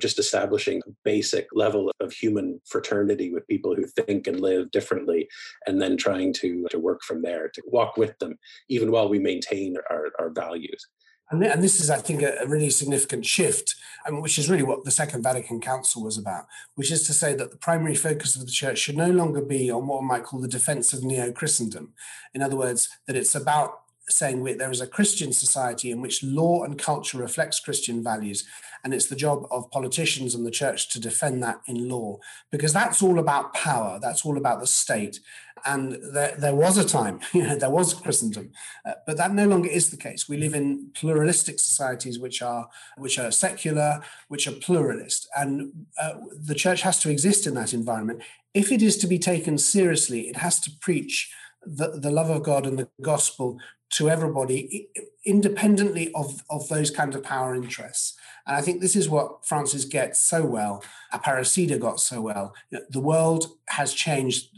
just 0.00 0.18
establishing 0.18 0.80
a 0.86 0.90
basic 1.04 1.46
level 1.52 1.90
of 2.00 2.12
human 2.12 2.60
fraternity 2.66 3.32
with 3.32 3.46
people 3.48 3.74
who 3.74 3.84
think 3.86 4.26
and 4.26 4.40
live 4.40 4.70
differently, 4.70 5.28
and 5.66 5.80
then 5.80 5.96
trying 5.96 6.32
to, 6.32 6.66
to 6.70 6.78
work 6.78 7.02
from 7.02 7.22
there, 7.22 7.48
to 7.48 7.62
walk 7.66 7.96
with 7.96 8.18
them, 8.18 8.38
even 8.68 8.90
while 8.90 9.08
we 9.08 9.18
maintain 9.18 9.76
our, 9.90 10.06
our 10.18 10.30
values. 10.30 10.86
And, 11.30 11.62
this 11.62 11.80
is, 11.80 11.90
I 11.90 11.98
think, 11.98 12.22
a, 12.22 12.38
a 12.42 12.46
really 12.46 12.70
significant 12.70 13.24
shift, 13.24 13.76
and 14.04 14.20
which 14.20 14.36
is 14.36 14.50
really 14.50 14.64
what 14.64 14.84
the 14.84 14.90
Second 14.90 15.22
Vatican 15.22 15.60
Council 15.60 16.02
was 16.02 16.18
about, 16.18 16.46
which 16.74 16.90
is 16.90 17.06
to 17.06 17.12
say 17.12 17.34
that 17.34 17.52
the 17.52 17.56
primary 17.56 17.94
focus 17.94 18.34
of 18.34 18.46
the 18.46 18.50
church 18.50 18.78
should 18.78 18.96
no 18.96 19.10
longer 19.10 19.40
be 19.40 19.70
on 19.70 19.86
what 19.86 19.98
one 19.98 20.08
might 20.08 20.24
call 20.24 20.40
the 20.40 20.48
defense 20.48 20.92
of 20.92 21.04
neo 21.04 21.30
Christendom. 21.30 21.92
In 22.34 22.42
other 22.42 22.56
words, 22.56 22.88
that 23.06 23.14
it's 23.14 23.36
about 23.36 23.80
saying 24.10 24.44
there 24.44 24.70
is 24.70 24.80
a 24.80 24.86
Christian 24.86 25.32
society 25.32 25.90
in 25.90 26.00
which 26.00 26.22
law 26.22 26.62
and 26.62 26.78
culture 26.78 27.18
reflects 27.18 27.60
Christian 27.60 28.02
values, 28.02 28.44
and 28.82 28.94
it's 28.94 29.06
the 29.06 29.16
job 29.16 29.46
of 29.50 29.70
politicians 29.70 30.34
and 30.34 30.46
the 30.46 30.50
church 30.50 30.88
to 30.90 31.00
defend 31.00 31.42
that 31.42 31.60
in 31.66 31.88
law, 31.88 32.18
because 32.50 32.72
that's 32.72 33.02
all 33.02 33.18
about 33.18 33.54
power. 33.54 33.98
That's 34.00 34.24
all 34.24 34.36
about 34.36 34.60
the 34.60 34.66
state. 34.66 35.20
And 35.66 35.98
there, 36.14 36.34
there 36.38 36.54
was 36.54 36.78
a 36.78 36.84
time, 36.84 37.20
you 37.34 37.42
know, 37.42 37.56
there 37.56 37.70
was 37.70 37.92
Christendom, 37.94 38.52
uh, 38.84 38.94
but 39.06 39.16
that 39.18 39.34
no 39.34 39.46
longer 39.46 39.68
is 39.68 39.90
the 39.90 39.96
case. 39.96 40.28
We 40.28 40.38
live 40.38 40.54
in 40.54 40.90
pluralistic 40.94 41.58
societies 41.58 42.18
which 42.18 42.40
are 42.42 42.68
which 42.96 43.18
are 43.18 43.30
secular, 43.30 44.00
which 44.28 44.46
are 44.46 44.52
pluralist, 44.52 45.28
and 45.36 45.86
uh, 46.00 46.14
the 46.32 46.54
church 46.54 46.82
has 46.82 46.98
to 47.00 47.10
exist 47.10 47.46
in 47.46 47.54
that 47.54 47.74
environment. 47.74 48.22
If 48.54 48.72
it 48.72 48.82
is 48.82 48.96
to 48.98 49.06
be 49.06 49.18
taken 49.18 49.58
seriously, 49.58 50.28
it 50.28 50.36
has 50.36 50.58
to 50.60 50.70
preach 50.80 51.32
the, 51.64 51.88
the 51.88 52.10
love 52.10 52.30
of 52.30 52.42
God 52.42 52.66
and 52.66 52.78
the 52.78 52.88
gospel 53.02 53.58
to 53.90 54.08
everybody, 54.08 54.88
independently 55.24 56.12
of, 56.14 56.42
of 56.48 56.68
those 56.68 56.90
kinds 56.90 57.16
of 57.16 57.22
power 57.22 57.54
interests. 57.54 58.14
And 58.46 58.56
I 58.56 58.60
think 58.60 58.80
this 58.80 58.96
is 58.96 59.08
what 59.08 59.44
Francis 59.44 59.84
gets 59.84 60.20
so 60.20 60.44
well, 60.44 60.82
Aparecida 61.12 61.78
got 61.78 62.00
so 62.00 62.20
well. 62.20 62.54
The 62.90 63.00
world 63.00 63.46
has 63.68 63.92
changed. 63.92 64.50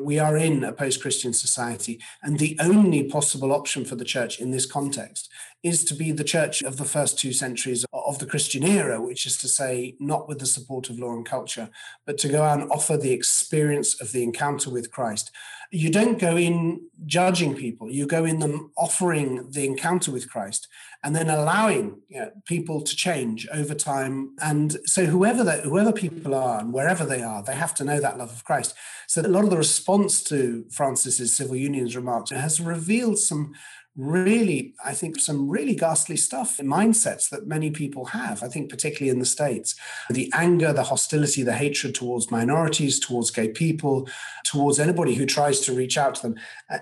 We 0.00 0.18
are 0.18 0.36
in 0.36 0.64
a 0.64 0.72
post-Christian 0.72 1.32
society, 1.32 2.00
and 2.22 2.38
the 2.38 2.56
only 2.60 3.04
possible 3.04 3.52
option 3.52 3.84
for 3.84 3.96
the 3.96 4.04
church 4.04 4.40
in 4.40 4.50
this 4.50 4.66
context 4.66 5.30
is 5.62 5.84
to 5.84 5.94
be 5.94 6.10
the 6.10 6.24
church 6.24 6.62
of 6.62 6.78
the 6.78 6.84
first 6.84 7.18
two 7.18 7.32
centuries 7.32 7.84
of 7.92 8.18
the 8.18 8.26
Christian 8.26 8.64
era, 8.64 9.00
which 9.00 9.26
is 9.26 9.36
to 9.38 9.48
say, 9.48 9.94
not 10.00 10.26
with 10.26 10.38
the 10.38 10.46
support 10.46 10.88
of 10.88 10.98
law 10.98 11.12
and 11.12 11.26
culture, 11.26 11.68
but 12.06 12.16
to 12.18 12.28
go 12.28 12.42
out 12.42 12.60
and 12.60 12.70
offer 12.70 12.96
the 12.96 13.12
experience 13.12 14.00
of 14.00 14.12
the 14.12 14.22
encounter 14.22 14.70
with 14.70 14.90
Christ 14.90 15.30
you 15.70 15.88
don't 15.88 16.18
go 16.18 16.36
in 16.36 16.80
judging 17.06 17.54
people 17.54 17.90
you 17.90 18.06
go 18.06 18.24
in 18.24 18.40
them 18.40 18.72
offering 18.76 19.50
the 19.50 19.64
encounter 19.64 20.10
with 20.10 20.28
christ 20.28 20.66
and 21.02 21.16
then 21.16 21.30
allowing 21.30 21.98
you 22.08 22.20
know, 22.20 22.30
people 22.44 22.82
to 22.82 22.94
change 22.94 23.46
over 23.52 23.74
time 23.74 24.34
and 24.42 24.76
so 24.84 25.06
whoever 25.06 25.44
that 25.44 25.64
whoever 25.64 25.89
people 25.92 26.34
are 26.34 26.60
and 26.60 26.72
wherever 26.72 27.04
they 27.04 27.22
are 27.22 27.42
they 27.42 27.54
have 27.54 27.74
to 27.74 27.84
know 27.84 28.00
that 28.00 28.18
love 28.18 28.32
of 28.32 28.44
christ. 28.44 28.74
So 29.06 29.22
a 29.22 29.28
lot 29.28 29.44
of 29.44 29.50
the 29.50 29.56
response 29.56 30.22
to 30.24 30.64
francis's 30.70 31.34
civil 31.36 31.56
unions 31.56 31.96
remarks 31.96 32.30
has 32.30 32.60
revealed 32.60 33.18
some 33.18 33.54
really, 34.00 34.74
I 34.84 34.94
think, 34.94 35.18
some 35.18 35.48
really 35.48 35.74
ghastly 35.74 36.16
stuff 36.16 36.58
in 36.58 36.66
mindsets 36.66 37.28
that 37.30 37.46
many 37.46 37.70
people 37.70 38.06
have, 38.06 38.42
I 38.42 38.48
think, 38.48 38.70
particularly 38.70 39.10
in 39.10 39.18
the 39.18 39.26
States. 39.26 39.74
The 40.08 40.32
anger, 40.34 40.72
the 40.72 40.84
hostility, 40.84 41.42
the 41.42 41.52
hatred 41.52 41.94
towards 41.94 42.30
minorities, 42.30 42.98
towards 42.98 43.30
gay 43.30 43.48
people, 43.48 44.08
towards 44.44 44.78
anybody 44.78 45.14
who 45.14 45.26
tries 45.26 45.60
to 45.60 45.72
reach 45.72 45.98
out 45.98 46.16
to 46.16 46.22
them. 46.22 46.34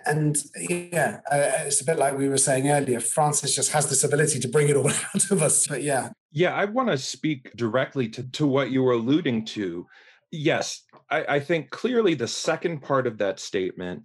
And 0.07 0.37
yeah, 0.57 1.21
uh, 1.31 1.67
it's 1.67 1.81
a 1.81 1.85
bit 1.85 1.99
like 1.99 2.17
we 2.17 2.29
were 2.29 2.39
saying 2.39 2.69
earlier, 2.69 3.01
Francis 3.01 3.55
just 3.55 3.73
has 3.73 3.89
this 3.89 4.05
ability 4.05 4.39
to 4.41 4.49
bring 4.49 4.69
it 4.69 4.77
all 4.77 4.89
out 5.15 5.31
of 5.31 5.43
us. 5.43 5.67
But 5.67 5.83
yeah. 5.83 6.11
Yeah, 6.33 6.55
I 6.55 6.67
want 6.67 6.89
to 6.89 6.99
speak 6.99 7.51
directly 7.57 8.09
to, 8.11 8.23
to 8.33 8.47
what 8.47 8.71
you 8.71 8.83
were 8.83 8.93
alluding 8.93 9.45
to. 9.47 9.87
Yes, 10.31 10.83
I, 11.11 11.25
I 11.37 11.41
think 11.41 11.71
clearly 11.71 12.15
the 12.15 12.29
second 12.29 12.83
part 12.83 13.07
of 13.07 13.19
that 13.19 13.41
statement 13.41 14.03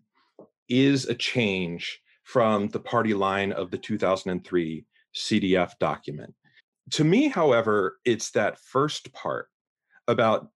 is 0.69 1.05
a 1.05 1.15
change 1.15 2.01
from 2.23 2.69
the 2.69 2.79
party 2.79 3.13
line 3.13 3.51
of 3.51 3.71
the 3.71 3.77
2003 3.77 4.85
CDF 5.15 5.77
document. 5.79 6.33
To 6.91 7.03
me, 7.03 7.27
however, 7.27 7.99
it's 8.05 8.31
that 8.31 8.59
first 8.59 9.13
part 9.13 9.47
about 10.07 10.49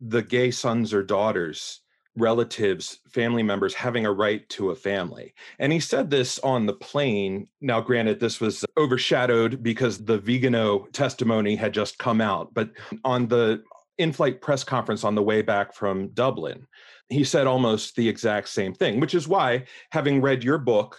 the 0.00 0.22
gay 0.22 0.50
sons 0.50 0.92
or 0.92 1.02
daughters, 1.02 1.80
relatives, 2.16 2.98
family 3.08 3.42
members 3.42 3.74
having 3.74 4.04
a 4.06 4.12
right 4.12 4.46
to 4.50 4.70
a 4.70 4.74
family. 4.74 5.34
And 5.58 5.72
he 5.72 5.80
said 5.80 6.10
this 6.10 6.38
on 6.40 6.66
the 6.66 6.74
plane. 6.74 7.48
Now, 7.60 7.80
granted, 7.80 8.20
this 8.20 8.40
was 8.40 8.64
overshadowed 8.76 9.62
because 9.62 10.04
the 10.04 10.18
Vigano 10.18 10.86
testimony 10.92 11.56
had 11.56 11.72
just 11.72 11.98
come 11.98 12.20
out, 12.20 12.52
but 12.54 12.70
on 13.04 13.28
the 13.28 13.62
in 13.98 14.12
flight 14.12 14.40
press 14.40 14.64
conference 14.64 15.04
on 15.04 15.14
the 15.14 15.22
way 15.22 15.42
back 15.42 15.74
from 15.74 16.08
Dublin, 16.08 16.66
he 17.12 17.24
said 17.24 17.46
almost 17.46 17.94
the 17.96 18.08
exact 18.08 18.48
same 18.48 18.74
thing, 18.74 19.00
which 19.00 19.14
is 19.14 19.28
why, 19.28 19.64
having 19.90 20.20
read 20.20 20.42
your 20.42 20.58
book 20.58 20.98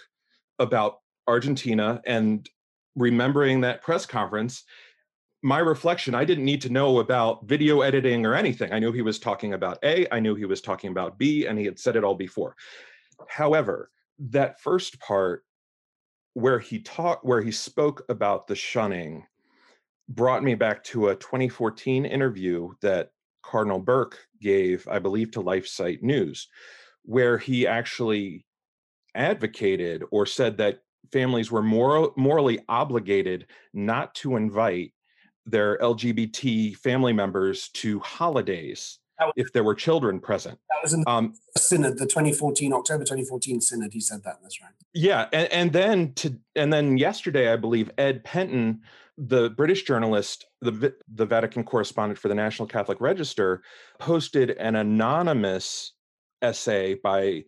about 0.58 0.98
Argentina 1.26 2.00
and 2.06 2.48
remembering 2.96 3.60
that 3.62 3.82
press 3.82 4.06
conference, 4.06 4.64
my 5.42 5.58
reflection, 5.58 6.14
I 6.14 6.24
didn't 6.24 6.44
need 6.44 6.62
to 6.62 6.70
know 6.70 7.00
about 7.00 7.46
video 7.46 7.82
editing 7.82 8.24
or 8.24 8.34
anything. 8.34 8.72
I 8.72 8.78
knew 8.78 8.92
he 8.92 9.02
was 9.02 9.18
talking 9.18 9.52
about 9.52 9.78
A, 9.82 10.06
I 10.10 10.20
knew 10.20 10.34
he 10.34 10.46
was 10.46 10.60
talking 10.60 10.90
about 10.90 11.18
B, 11.18 11.46
and 11.46 11.58
he 11.58 11.64
had 11.64 11.78
said 11.78 11.96
it 11.96 12.04
all 12.04 12.14
before. 12.14 12.56
However, 13.28 13.90
that 14.30 14.60
first 14.60 14.98
part 15.00 15.44
where 16.34 16.58
he 16.58 16.80
talked 16.80 17.24
where 17.24 17.40
he 17.40 17.52
spoke 17.52 18.02
about 18.08 18.46
the 18.46 18.56
shunning 18.56 19.26
brought 20.08 20.42
me 20.42 20.54
back 20.54 20.82
to 20.84 21.08
a 21.08 21.16
2014 21.16 22.04
interview 22.04 22.70
that 22.82 23.10
Cardinal 23.50 23.78
Burke 23.78 24.18
gave, 24.40 24.86
I 24.88 24.98
believe, 24.98 25.30
to 25.32 25.42
LifeSite 25.42 26.02
News, 26.02 26.48
where 27.02 27.38
he 27.38 27.66
actually 27.66 28.44
advocated 29.14 30.02
or 30.10 30.26
said 30.26 30.58
that 30.58 30.80
families 31.12 31.50
were 31.50 31.62
moral, 31.62 32.12
morally 32.16 32.60
obligated 32.68 33.46
not 33.72 34.14
to 34.16 34.36
invite 34.36 34.92
their 35.46 35.78
LGBT 35.78 36.76
family 36.76 37.12
members 37.12 37.68
to 37.74 38.00
holidays 38.00 38.98
if 39.36 39.52
there 39.52 39.64
were 39.64 39.74
children 39.74 40.20
present. 40.20 40.58
That 40.70 40.82
was 40.82 40.92
in 40.92 41.04
um, 41.06 41.34
synod, 41.56 41.98
the 41.98 42.06
2014 42.06 42.72
October 42.72 43.04
2014 43.04 43.60
synod. 43.60 43.92
He 43.92 44.00
said 44.00 44.22
that. 44.24 44.38
That's 44.42 44.60
right. 44.60 44.72
Yeah, 44.92 45.28
and, 45.32 45.52
and 45.52 45.72
then 45.72 46.12
to 46.14 46.38
and 46.56 46.72
then 46.72 46.98
yesterday, 46.98 47.52
I 47.52 47.56
believe 47.56 47.90
Ed 47.98 48.24
Pentin, 48.24 48.80
the 49.16 49.50
British 49.50 49.84
journalist, 49.84 50.46
the 50.60 50.94
the 51.12 51.26
Vatican 51.26 51.64
correspondent 51.64 52.18
for 52.18 52.28
the 52.28 52.34
National 52.34 52.68
Catholic 52.68 53.00
Register, 53.00 53.62
posted 53.98 54.50
an 54.50 54.76
anonymous 54.76 55.92
essay 56.42 56.94
by 56.94 57.44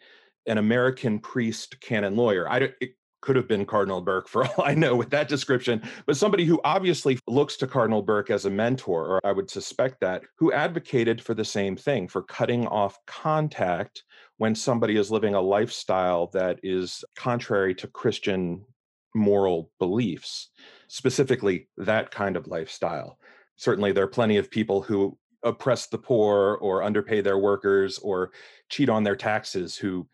an 0.47 0.59
American 0.59 1.19
priest 1.19 1.81
canon 1.81 2.17
lawyer. 2.17 2.49
I 2.49 2.71
it, 2.81 2.97
could 3.27 3.35
have 3.35 3.49
been 3.49 3.67
Cardinal 3.67 4.01
Burke 4.01 4.29
for 4.29 4.47
all 4.57 4.65
I 4.65 4.75
know 4.75 4.95
with 4.95 5.11
that 5.11 5.29
description, 5.29 5.83
but 6.07 6.17
somebody 6.17 6.45
who 6.45 6.61
obviously 6.63 7.19
looks 7.27 7.57
to 7.57 7.67
Cardinal 7.67 8.01
Burke 8.01 8.31
as 8.31 8.45
a 8.45 8.51
mentor, 8.51 9.05
or 9.05 9.21
I 9.27 9.33
would 9.33 9.51
suspect 9.51 10.01
that, 10.01 10.23
who 10.39 10.53
advocated 10.53 11.21
for 11.21 11.35
the 11.35 11.45
same 11.45 11.77
thing, 11.77 12.07
for 12.07 12.23
cutting 12.23 12.69
off 12.69 12.97
contact 13.07 14.05
when 14.37 14.55
somebody 14.55 14.97
is 14.97 15.11
living 15.11 15.35
a 15.35 15.41
lifestyle 15.41 16.29
that 16.35 16.61
is 16.63 17.05
contrary 17.17 17.75
to 17.75 17.89
Christian 17.89 18.65
moral 19.13 19.73
beliefs, 19.81 20.51
specifically 20.87 21.69
that 21.79 22.13
kind 22.13 22.37
of 22.37 22.47
lifestyle. 22.47 23.19
Certainly, 23.57 23.91
there 23.93 24.05
are 24.05 24.09
plenty 24.09 24.37
of 24.37 24.53
people 24.53 24.83
who 24.83 25.19
oppress 25.43 25.87
the 25.89 25.99
poor 25.99 26.59
or 26.61 26.85
underpay 26.85 27.23
their 27.23 27.39
workers 27.39 27.99
or 27.99 28.31
cheat 28.69 28.89
on 28.89 29.03
their 29.03 29.17
taxes 29.17 29.77
who 29.77 30.07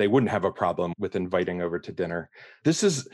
they 0.00 0.08
wouldn't 0.08 0.32
have 0.32 0.46
a 0.46 0.50
problem 0.50 0.94
with 0.98 1.14
inviting 1.14 1.60
over 1.60 1.78
to 1.78 1.92
dinner. 1.92 2.30
This 2.64 2.82
is 2.82 3.06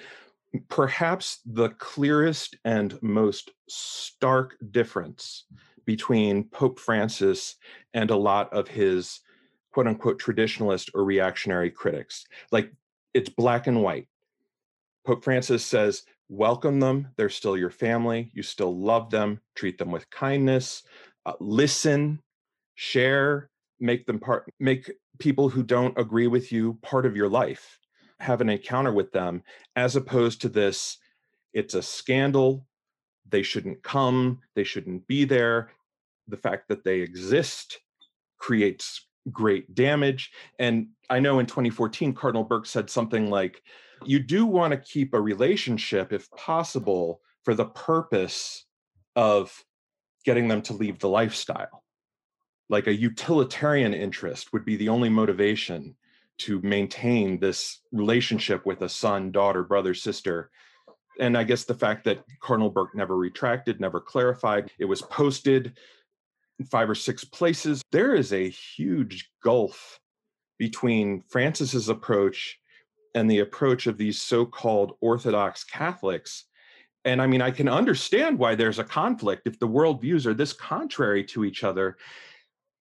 perhaps 0.68 1.41
the 1.45 1.70
clearest 1.70 2.57
and 2.64 2.97
most 3.03 3.51
stark 3.68 4.57
difference 4.70 5.47
between 5.84 6.45
Pope 6.45 6.78
Francis 6.78 7.57
and 7.93 8.11
a 8.12 8.16
lot 8.16 8.53
of 8.53 8.68
his 8.68 9.20
quote 9.72 9.89
unquote 9.89 10.22
traditionalist 10.22 10.91
or 10.95 11.05
reactionary 11.05 11.70
critics. 11.70 12.24
Like 12.53 12.72
it's 13.14 13.30
black 13.30 13.66
and 13.66 13.82
white. 13.82 14.07
Pope 15.05 15.24
Francis 15.24 15.64
says, 15.64 16.05
welcome 16.28 16.78
them. 16.78 17.09
They're 17.16 17.28
still 17.30 17.57
your 17.57 17.70
family. 17.70 18.30
You 18.32 18.45
still 18.45 18.78
love 18.78 19.11
them. 19.11 19.41
Treat 19.57 19.76
them 19.76 19.91
with 19.91 20.09
kindness. 20.11 20.84
Uh, 21.24 21.32
listen, 21.41 22.22
share, 22.76 23.51
make 23.80 24.07
them 24.07 24.20
part, 24.20 24.53
make 24.61 24.93
people 25.19 25.49
who 25.49 25.62
don't 25.62 25.99
agree 25.99 26.27
with 26.27 26.53
you 26.53 26.79
part 26.83 27.07
of 27.07 27.17
your 27.17 27.29
life 27.29 27.79
have 28.21 28.41
an 28.41 28.49
encounter 28.49 28.93
with 28.93 29.12
them 29.12 29.43
as 29.77 29.97
opposed 29.97 30.41
to 30.41 30.49
this 30.49 30.99
it's 31.53 31.75
a 31.75 31.83
scandal 31.83 32.67
they 33.29 33.43
shouldn't 33.43 33.83
come 33.83 34.41
they 34.55 34.64
shouldn't 34.64 35.07
be 35.07 35.25
there. 35.25 35.71
The 36.29 36.37
fact 36.37 36.69
that 36.69 36.85
they 36.85 37.01
exist 37.01 37.79
creates 38.39 39.07
great 39.33 39.75
damage 39.75 40.31
and 40.61 40.87
i 41.11 41.19
know 41.19 41.41
in 41.41 41.47
2014 41.47 42.14
cardinal 42.14 42.45
burke 42.45 42.67
said 42.67 42.89
something 42.89 43.29
like 43.29 43.61
you 44.05 44.21
do 44.21 44.47
want 44.47 44.71
to 44.71 44.77
keep 44.77 45.14
a 45.14 45.21
relationship 45.21 46.12
if 46.12 46.31
possible 46.31 47.21
for 47.45 47.55
the 47.55 47.64
purpose 47.64 48.67
of 49.17 49.64
getting 50.25 50.47
them 50.47 50.62
to 50.62 50.75
leave 50.75 51.01
the 51.01 51.09
lifestyle 51.09 51.83
like 52.69 52.87
a 52.87 52.95
utilitarian 52.95 53.95
interest 53.95 54.53
would 54.53 54.64
be 54.64 54.77
the 54.77 54.89
only 54.89 55.09
motivation 55.09 55.95
to 56.39 56.61
maintain 56.62 57.39
this 57.39 57.81
relationship 57.93 58.67
with 58.67 58.83
a 58.83 58.89
son, 58.89 59.31
daughter, 59.31 59.62
brother, 59.62 59.95
sister. 59.95 60.51
And 61.19 61.37
I 61.37 61.45
guess 61.45 61.64
the 61.64 61.75
fact 61.75 62.05
that 62.05 62.25
Cardinal 62.41 62.71
Burke 62.71 62.95
never 62.95 63.17
retracted, 63.17 63.81
never 63.81 64.01
clarified, 64.01 64.71
it 64.79 64.85
was 64.85 65.01
posted 65.03 65.79
in 66.59 66.67
five 66.67 66.91
or 66.91 66.95
six 66.95 67.25
places. 67.25 67.83
There 67.91 68.14
is 68.14 68.33
a 68.33 68.49
huge 68.49 69.31
gulf 69.43 69.99
between 70.59 71.23
Francis's 71.29 71.89
approach 71.89 72.59
and 73.14 73.31
the 73.31 73.39
approach 73.39 73.87
of 73.87 73.97
these 73.97 74.21
so-called 74.21 74.97
Orthodox 75.01 75.64
Catholics. 75.64 76.45
And 77.05 77.23
I 77.23 77.27
mean, 77.27 77.41
I 77.41 77.51
can 77.51 77.69
understand 77.69 78.39
why 78.39 78.55
there's 78.55 78.79
a 78.79 78.85
conflict 78.85 79.47
if 79.47 79.59
the 79.59 79.69
worldviews 79.69 80.27
are 80.27 80.35
this 80.35 80.53
contrary 80.53 81.25
to 81.25 81.45
each 81.45 81.64
other 81.64 81.97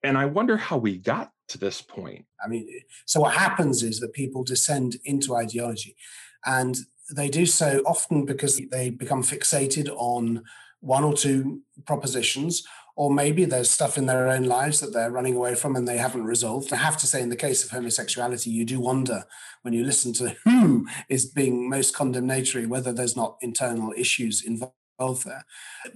and 0.04 0.16
I 0.16 0.26
wonder 0.26 0.56
how 0.56 0.76
we 0.76 0.98
got 0.98 1.32
to 1.48 1.58
this 1.58 1.82
point. 1.82 2.24
I 2.44 2.48
mean, 2.48 2.68
so 3.06 3.20
what 3.20 3.34
happens 3.34 3.82
is 3.82 4.00
that 4.00 4.12
people 4.12 4.44
descend 4.44 4.96
into 5.04 5.34
ideology, 5.34 5.96
and 6.44 6.76
they 7.14 7.28
do 7.28 7.46
so 7.46 7.82
often 7.86 8.24
because 8.24 8.60
they 8.70 8.90
become 8.90 9.22
fixated 9.22 9.88
on 9.96 10.44
one 10.80 11.04
or 11.04 11.14
two 11.14 11.62
propositions, 11.86 12.62
or 12.96 13.12
maybe 13.12 13.44
there's 13.44 13.70
stuff 13.70 13.98
in 13.98 14.06
their 14.06 14.28
own 14.28 14.44
lives 14.44 14.80
that 14.80 14.92
they're 14.92 15.10
running 15.10 15.34
away 15.34 15.54
from 15.54 15.74
and 15.74 15.88
they 15.88 15.96
haven't 15.96 16.24
resolved. 16.24 16.72
I 16.72 16.76
have 16.76 16.96
to 16.98 17.06
say, 17.06 17.20
in 17.22 17.30
the 17.30 17.36
case 17.36 17.64
of 17.64 17.70
homosexuality, 17.70 18.50
you 18.50 18.64
do 18.64 18.78
wonder 18.78 19.24
when 19.62 19.74
you 19.74 19.84
listen 19.84 20.12
to 20.14 20.36
who 20.44 20.86
is 21.08 21.26
being 21.26 21.68
most 21.68 21.96
condemnatory 21.96 22.66
whether 22.66 22.92
there's 22.92 23.16
not 23.16 23.36
internal 23.40 23.92
issues 23.96 24.44
involved 24.44 24.74
there. 24.98 25.44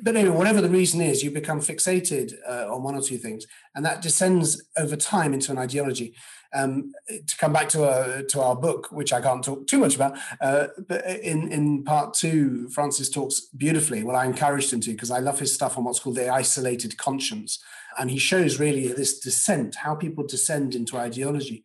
But 0.00 0.16
anyway, 0.16 0.36
whatever 0.36 0.60
the 0.60 0.68
reason 0.68 1.00
is, 1.00 1.22
you 1.22 1.30
become 1.30 1.60
fixated 1.60 2.34
uh, 2.48 2.72
on 2.72 2.82
one 2.82 2.94
or 2.94 3.02
two 3.02 3.18
things, 3.18 3.46
and 3.74 3.84
that 3.84 4.02
descends 4.02 4.62
over 4.76 4.96
time 4.96 5.34
into 5.34 5.52
an 5.52 5.58
ideology. 5.58 6.14
Um, 6.54 6.92
to 7.08 7.36
come 7.36 7.52
back 7.52 7.68
to 7.70 7.84
our, 7.84 8.00
uh, 8.00 8.22
to 8.30 8.40
our 8.40 8.56
book, 8.56 8.88
which 8.90 9.12
I 9.12 9.20
can't 9.20 9.44
talk 9.44 9.66
too 9.66 9.78
much 9.78 9.94
about, 9.94 10.16
uh, 10.40 10.68
but 10.88 11.04
in, 11.04 11.52
in 11.52 11.84
part 11.84 12.14
two, 12.14 12.70
Francis 12.70 13.10
talks 13.10 13.40
beautifully. 13.54 14.02
Well, 14.02 14.16
I 14.16 14.24
encouraged 14.24 14.72
him 14.72 14.80
to 14.80 14.92
because 14.92 15.10
I 15.10 15.18
love 15.18 15.38
his 15.38 15.54
stuff 15.54 15.76
on 15.76 15.84
what's 15.84 16.00
called 16.00 16.16
the 16.16 16.30
isolated 16.30 16.96
conscience. 16.96 17.62
And 17.98 18.10
he 18.10 18.18
shows 18.18 18.60
really 18.60 18.88
this 18.88 19.18
descent, 19.18 19.76
how 19.76 19.94
people 19.94 20.24
descend 20.24 20.74
into 20.74 20.96
ideology. 20.96 21.64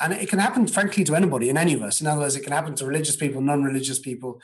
And 0.00 0.12
it 0.12 0.28
can 0.28 0.38
happen, 0.38 0.66
frankly, 0.66 1.04
to 1.04 1.14
anybody 1.14 1.50
in 1.50 1.56
any 1.56 1.74
of 1.74 1.82
us. 1.82 2.00
In 2.00 2.06
other 2.06 2.22
words, 2.22 2.36
it 2.36 2.42
can 2.42 2.52
happen 2.52 2.74
to 2.76 2.86
religious 2.86 3.16
people, 3.16 3.40
non 3.40 3.62
religious 3.62 3.98
people. 3.98 4.40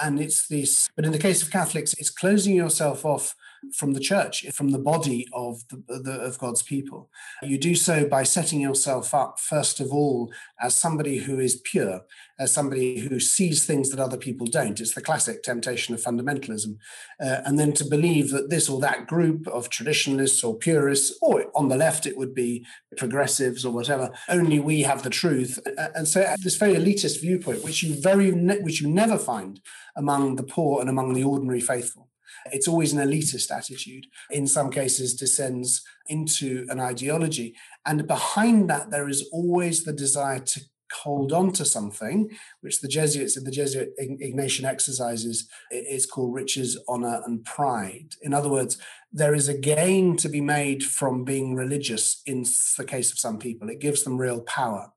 And 0.00 0.20
it's 0.20 0.46
this, 0.46 0.88
but 0.94 1.04
in 1.04 1.12
the 1.12 1.18
case 1.18 1.42
of 1.42 1.50
Catholics, 1.50 1.94
it's 1.94 2.10
closing 2.10 2.54
yourself 2.54 3.04
off 3.04 3.34
from 3.74 3.92
the 3.92 4.00
church, 4.00 4.46
from 4.52 4.70
the 4.70 4.78
body 4.78 5.26
of 5.32 5.62
the, 5.68 5.82
the, 5.98 6.12
of 6.20 6.38
God's 6.38 6.62
people. 6.62 7.10
You 7.42 7.58
do 7.58 7.74
so 7.74 8.06
by 8.06 8.22
setting 8.22 8.60
yourself 8.60 9.14
up 9.14 9.38
first 9.38 9.80
of 9.80 9.92
all 9.92 10.32
as 10.60 10.74
somebody 10.74 11.18
who 11.18 11.38
is 11.38 11.60
pure, 11.64 12.02
as 12.38 12.52
somebody 12.52 13.00
who 13.00 13.20
sees 13.20 13.64
things 13.64 13.90
that 13.90 14.00
other 14.00 14.16
people 14.16 14.46
don't. 14.46 14.80
It's 14.80 14.94
the 14.94 15.00
classic 15.00 15.42
temptation 15.42 15.94
of 15.94 16.02
fundamentalism, 16.02 16.76
uh, 17.20 17.40
and 17.44 17.58
then 17.58 17.72
to 17.74 17.84
believe 17.84 18.30
that 18.30 18.50
this 18.50 18.68
or 18.68 18.80
that 18.80 19.06
group 19.06 19.46
of 19.48 19.68
traditionalists 19.68 20.42
or 20.42 20.56
purists, 20.56 21.16
or 21.22 21.46
on 21.54 21.68
the 21.68 21.76
left 21.76 22.06
it 22.06 22.16
would 22.16 22.34
be 22.34 22.66
progressives 22.96 23.64
or 23.64 23.72
whatever. 23.72 24.10
Only 24.28 24.60
we 24.60 24.82
have 24.82 25.02
the 25.02 25.10
truth, 25.10 25.58
and 25.94 26.06
so 26.08 26.34
this 26.42 26.56
very 26.56 26.74
elitist 26.74 27.20
viewpoint, 27.20 27.64
which 27.64 27.82
you 27.82 28.00
very 28.00 28.30
which 28.32 28.80
you 28.80 28.88
never 28.88 29.18
find 29.18 29.60
among 29.96 30.36
the 30.36 30.42
poor 30.42 30.80
and 30.80 30.88
among 30.88 31.14
the 31.14 31.24
ordinary 31.24 31.60
faithful. 31.60 32.08
It's 32.50 32.68
always 32.68 32.92
an 32.92 32.98
elitist 32.98 33.50
attitude. 33.50 34.06
In 34.30 34.46
some 34.46 34.70
cases, 34.70 35.14
descends 35.14 35.82
into 36.08 36.66
an 36.68 36.80
ideology. 36.80 37.54
And 37.86 38.06
behind 38.06 38.68
that, 38.70 38.90
there 38.90 39.08
is 39.08 39.28
always 39.32 39.84
the 39.84 39.92
desire 39.92 40.40
to 40.40 40.60
hold 40.92 41.32
on 41.32 41.52
to 41.52 41.64
something, 41.64 42.30
which 42.60 42.80
the 42.80 42.88
Jesuits 42.88 43.36
in 43.36 43.44
the 43.44 43.50
Jesuit 43.50 43.94
Ignatian 43.98 44.64
exercises 44.64 45.48
is 45.70 46.06
called 46.06 46.34
riches, 46.34 46.78
honor, 46.88 47.22
and 47.24 47.44
pride. 47.44 48.14
In 48.20 48.34
other 48.34 48.50
words, 48.50 48.78
there 49.12 49.34
is 49.34 49.48
a 49.48 49.56
gain 49.56 50.16
to 50.18 50.28
be 50.28 50.40
made 50.40 50.84
from 50.84 51.24
being 51.24 51.54
religious 51.54 52.22
in 52.26 52.44
the 52.76 52.84
case 52.84 53.10
of 53.10 53.18
some 53.18 53.38
people. 53.38 53.68
It 53.68 53.80
gives 53.80 54.04
them 54.04 54.18
real 54.18 54.42
power. 54.42 54.92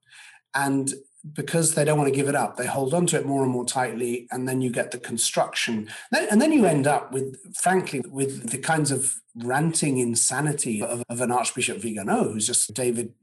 And 0.53 0.93
because 1.33 1.73
they 1.73 1.83
don't 1.83 1.97
want 1.97 2.11
to 2.11 2.15
give 2.15 2.27
it 2.27 2.35
up, 2.35 2.55
they 2.55 2.67
hold 2.67 2.93
on 2.93 3.05
to 3.07 3.17
it 3.17 3.25
more 3.25 3.43
and 3.43 3.51
more 3.51 3.65
tightly, 3.65 4.27
and 4.31 4.47
then 4.47 4.61
you 4.61 4.69
get 4.69 4.91
the 4.91 4.97
construction, 4.97 5.89
and 6.11 6.41
then 6.41 6.51
you 6.51 6.65
end 6.65 6.87
up 6.87 7.11
with, 7.11 7.37
frankly, 7.55 8.01
with 8.07 8.49
the 8.51 8.57
kinds 8.57 8.91
of 8.91 9.15
ranting 9.35 9.97
insanity 9.97 10.81
of, 10.81 11.03
of 11.09 11.21
an 11.21 11.31
Archbishop 11.31 11.79
Vigano, 11.79 12.31
who's 12.31 12.47
just 12.47 12.73
David 12.73 13.13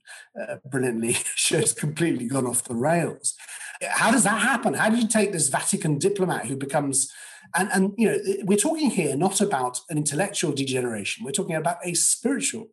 uh, 0.40 0.56
brilliantly 0.68 1.12
shows 1.34 1.72
completely 1.72 2.26
gone 2.26 2.46
off 2.46 2.64
the 2.64 2.74
rails. 2.74 3.34
How 3.82 4.10
does 4.10 4.24
that 4.24 4.40
happen? 4.40 4.74
How 4.74 4.90
did 4.90 5.02
you 5.02 5.08
take 5.08 5.32
this 5.32 5.48
Vatican 5.48 5.98
diplomat 5.98 6.46
who 6.46 6.56
becomes 6.56 7.10
and 7.54 7.68
and 7.72 7.92
you 7.98 8.08
know 8.08 8.18
we're 8.44 8.56
talking 8.56 8.90
here 8.90 9.16
not 9.16 9.40
about 9.40 9.80
an 9.90 9.98
intellectual 9.98 10.52
degeneration 10.52 11.24
we're 11.24 11.32
talking 11.32 11.56
about 11.56 11.76
a 11.84 11.92
spiritual 11.92 12.68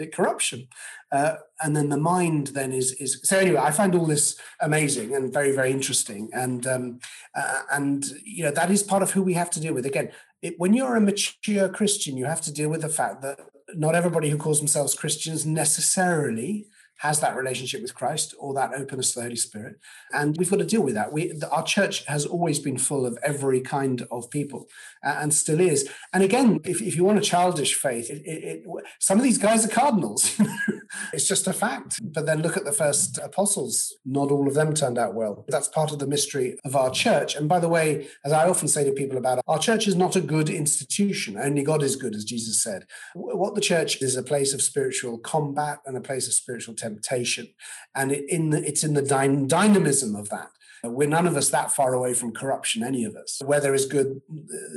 uh, 0.00 0.06
corruption. 0.06 0.68
Uh, 1.14 1.36
and 1.62 1.76
then 1.76 1.90
the 1.90 1.96
mind 1.96 2.48
then 2.48 2.72
is 2.72 2.92
is 2.94 3.20
so 3.22 3.38
anyway. 3.38 3.60
I 3.60 3.70
find 3.70 3.94
all 3.94 4.04
this 4.04 4.36
amazing 4.60 5.14
and 5.14 5.32
very 5.32 5.52
very 5.52 5.70
interesting, 5.70 6.28
and 6.32 6.66
um, 6.66 6.98
uh, 7.36 7.60
and 7.70 8.04
you 8.24 8.42
know 8.42 8.50
that 8.50 8.68
is 8.68 8.82
part 8.82 9.04
of 9.04 9.12
who 9.12 9.22
we 9.22 9.34
have 9.34 9.50
to 9.50 9.60
deal 9.60 9.74
with. 9.74 9.86
Again, 9.86 10.10
it, 10.42 10.54
when 10.58 10.74
you're 10.74 10.96
a 10.96 11.00
mature 11.00 11.68
Christian, 11.68 12.16
you 12.16 12.24
have 12.24 12.40
to 12.42 12.52
deal 12.52 12.68
with 12.68 12.82
the 12.82 12.88
fact 12.88 13.22
that 13.22 13.38
not 13.76 13.94
everybody 13.94 14.28
who 14.28 14.36
calls 14.36 14.58
themselves 14.58 14.94
Christians 14.96 15.46
necessarily 15.46 16.66
has 16.98 17.20
that 17.20 17.36
relationship 17.36 17.82
with 17.82 17.94
Christ 17.94 18.34
or 18.38 18.54
that 18.54 18.72
openness 18.74 19.12
to 19.12 19.20
the 19.20 19.24
Holy 19.24 19.36
Spirit. 19.36 19.76
And 20.12 20.36
we've 20.38 20.50
got 20.50 20.58
to 20.58 20.64
deal 20.64 20.82
with 20.82 20.94
that. 20.94 21.12
We, 21.12 21.40
our 21.50 21.64
church 21.64 22.04
has 22.06 22.24
always 22.24 22.58
been 22.58 22.78
full 22.78 23.04
of 23.04 23.18
every 23.22 23.60
kind 23.60 24.06
of 24.10 24.30
people 24.30 24.68
uh, 25.04 25.18
and 25.20 25.34
still 25.34 25.60
is. 25.60 25.88
And 26.12 26.22
again, 26.22 26.60
if, 26.64 26.80
if 26.80 26.96
you 26.96 27.04
want 27.04 27.18
a 27.18 27.22
childish 27.22 27.74
faith, 27.74 28.10
it, 28.10 28.22
it, 28.24 28.44
it, 28.44 28.64
some 29.00 29.18
of 29.18 29.24
these 29.24 29.38
guys 29.38 29.64
are 29.64 29.68
cardinals. 29.68 30.40
it's 31.12 31.26
just 31.26 31.46
a 31.46 31.52
fact. 31.52 32.00
But 32.02 32.26
then 32.26 32.42
look 32.42 32.56
at 32.56 32.64
the 32.64 32.72
first 32.72 33.18
apostles. 33.18 33.94
Not 34.04 34.30
all 34.30 34.46
of 34.46 34.54
them 34.54 34.74
turned 34.74 34.98
out 34.98 35.14
well. 35.14 35.44
That's 35.48 35.68
part 35.68 35.92
of 35.92 35.98
the 35.98 36.06
mystery 36.06 36.58
of 36.64 36.76
our 36.76 36.90
church. 36.90 37.34
And 37.34 37.48
by 37.48 37.60
the 37.60 37.68
way, 37.68 38.08
as 38.24 38.32
I 38.32 38.48
often 38.48 38.68
say 38.68 38.84
to 38.84 38.92
people 38.92 39.18
about 39.18 39.38
it, 39.38 39.44
our 39.46 39.58
church 39.58 39.86
is 39.86 39.96
not 39.96 40.16
a 40.16 40.20
good 40.20 40.48
institution. 40.48 41.36
Only 41.38 41.62
God 41.62 41.82
is 41.82 41.96
good, 41.96 42.14
as 42.14 42.24
Jesus 42.24 42.62
said. 42.62 42.86
What 43.14 43.54
the 43.54 43.60
church 43.60 44.00
is 44.00 44.16
a 44.16 44.22
place 44.22 44.54
of 44.54 44.62
spiritual 44.62 45.18
combat 45.18 45.78
and 45.86 45.96
a 45.96 46.00
place 46.00 46.26
of 46.26 46.34
spiritual 46.34 46.74
temptation. 46.84 47.46
And 47.94 48.12
in 48.12 48.50
the, 48.50 48.60
it's 48.68 48.84
in 48.84 48.94
the 48.94 49.02
dy- 49.02 49.46
dynamism 49.46 50.14
of 50.16 50.28
that. 50.28 50.50
We're 50.86 51.08
none 51.08 51.26
of 51.26 51.36
us 51.36 51.48
that 51.48 51.72
far 51.72 51.94
away 51.94 52.12
from 52.12 52.32
corruption, 52.32 52.82
any 52.82 53.04
of 53.06 53.14
us. 53.16 53.40
Where 53.42 53.60
there 53.60 53.72
is 53.72 53.86
good, 53.86 54.20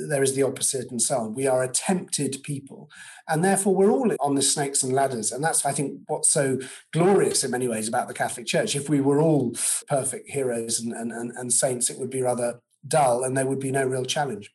there 0.08 0.24
is 0.24 0.36
the 0.36 0.43
opposite, 0.43 0.89
and 0.89 1.01
so 1.01 1.18
on. 1.18 1.36
We 1.36 1.47
are 1.47 1.64
a 1.64 1.68
tempted 1.68 2.34
people. 2.43 2.89
And 3.28 3.43
therefore, 3.43 3.76
we're 3.76 3.91
all 3.91 4.16
on 4.22 4.36
the 4.36 4.41
snakes 4.41 4.84
and 4.84 4.93
ladders. 4.93 5.34
And 5.34 5.43
that's, 5.43 5.66
I 5.66 5.74
think, 5.74 5.99
what's 6.08 6.32
so 6.32 6.60
glorious 6.93 7.43
in 7.43 7.51
many 7.51 7.68
ways 7.68 7.89
about 7.89 8.08
the 8.08 8.14
Catholic 8.14 8.45
Church. 8.45 8.74
If 8.74 8.88
we 8.88 9.01
were 9.01 9.22
all 9.22 9.53
perfect 9.89 10.30
heroes 10.30 10.80
and, 10.80 10.93
and, 10.93 11.32
and 11.32 11.51
saints, 11.51 11.89
it 11.89 11.99
would 11.99 12.10
be 12.10 12.22
rather 12.22 12.62
dull 12.88 13.26
and 13.26 13.36
there 13.36 13.45
would 13.45 13.60
be 13.60 13.72
no 13.72 13.86
real 13.86 14.05
challenge. 14.05 14.53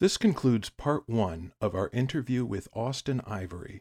This 0.00 0.16
concludes 0.16 0.70
part 0.70 1.04
one 1.06 1.52
of 1.60 1.74
our 1.74 1.90
interview 1.92 2.46
with 2.46 2.68
Austen 2.74 3.20
Ivereigh. 3.26 3.80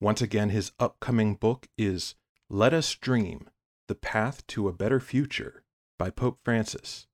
Once 0.00 0.20
again, 0.20 0.50
his 0.50 0.72
upcoming 0.78 1.34
book 1.34 1.68
is 1.78 2.16
let 2.48 2.72
Us 2.72 2.94
Dream 2.94 3.50
The 3.88 3.96
Path 3.96 4.46
to 4.48 4.68
a 4.68 4.72
Better 4.72 5.00
Future 5.00 5.64
by 5.98 6.10
Pope 6.10 6.38
Francis, 6.44 7.08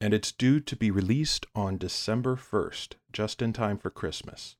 and 0.00 0.14
it's 0.14 0.30
due 0.30 0.60
to 0.60 0.76
be 0.76 0.92
released 0.92 1.46
on 1.52 1.78
December 1.78 2.36
1st, 2.36 2.94
just 3.12 3.42
in 3.42 3.52
time 3.52 3.76
for 3.76 3.90
Christmas. 3.90 4.54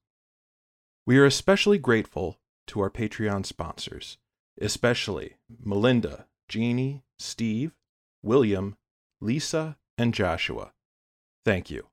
We 1.06 1.18
are 1.18 1.24
especially 1.24 1.78
grateful 1.78 2.40
to 2.66 2.80
our 2.80 2.90
Patreon 2.90 3.46
sponsors, 3.46 4.18
especially 4.60 5.36
Melinda, 5.64 6.26
Jeannie, 6.48 7.04
Steve, 7.20 7.76
William, 8.20 8.76
Lisa, 9.20 9.76
and 9.96 10.12
Joshua. 10.12 10.72
Thank 11.44 11.70
you. 11.70 11.86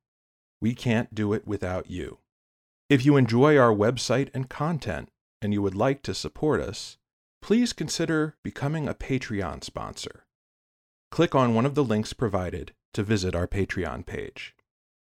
We 0.59 0.73
can't 0.73 1.13
do 1.13 1.31
it 1.33 1.45
without 1.45 1.91
you. 1.91 2.17
If 2.89 3.05
you 3.05 3.17
enjoy 3.17 3.55
our 3.55 3.73
website 3.73 4.29
and 4.33 4.49
content 4.49 5.09
and 5.43 5.53
you 5.53 5.61
would 5.61 5.75
like 5.75 6.01
to 6.03 6.15
support 6.15 6.59
us, 6.59 6.97
please 7.45 7.73
consider 7.73 8.35
becoming 8.41 8.87
a 8.87 8.95
Patreon 8.95 9.63
sponsor. 9.63 10.25
Click 11.11 11.35
on 11.35 11.53
one 11.53 11.63
of 11.63 11.75
the 11.75 11.83
links 11.83 12.11
provided 12.11 12.71
to 12.91 13.03
visit 13.03 13.35
our 13.35 13.47
Patreon 13.47 14.03
page. 14.03 14.55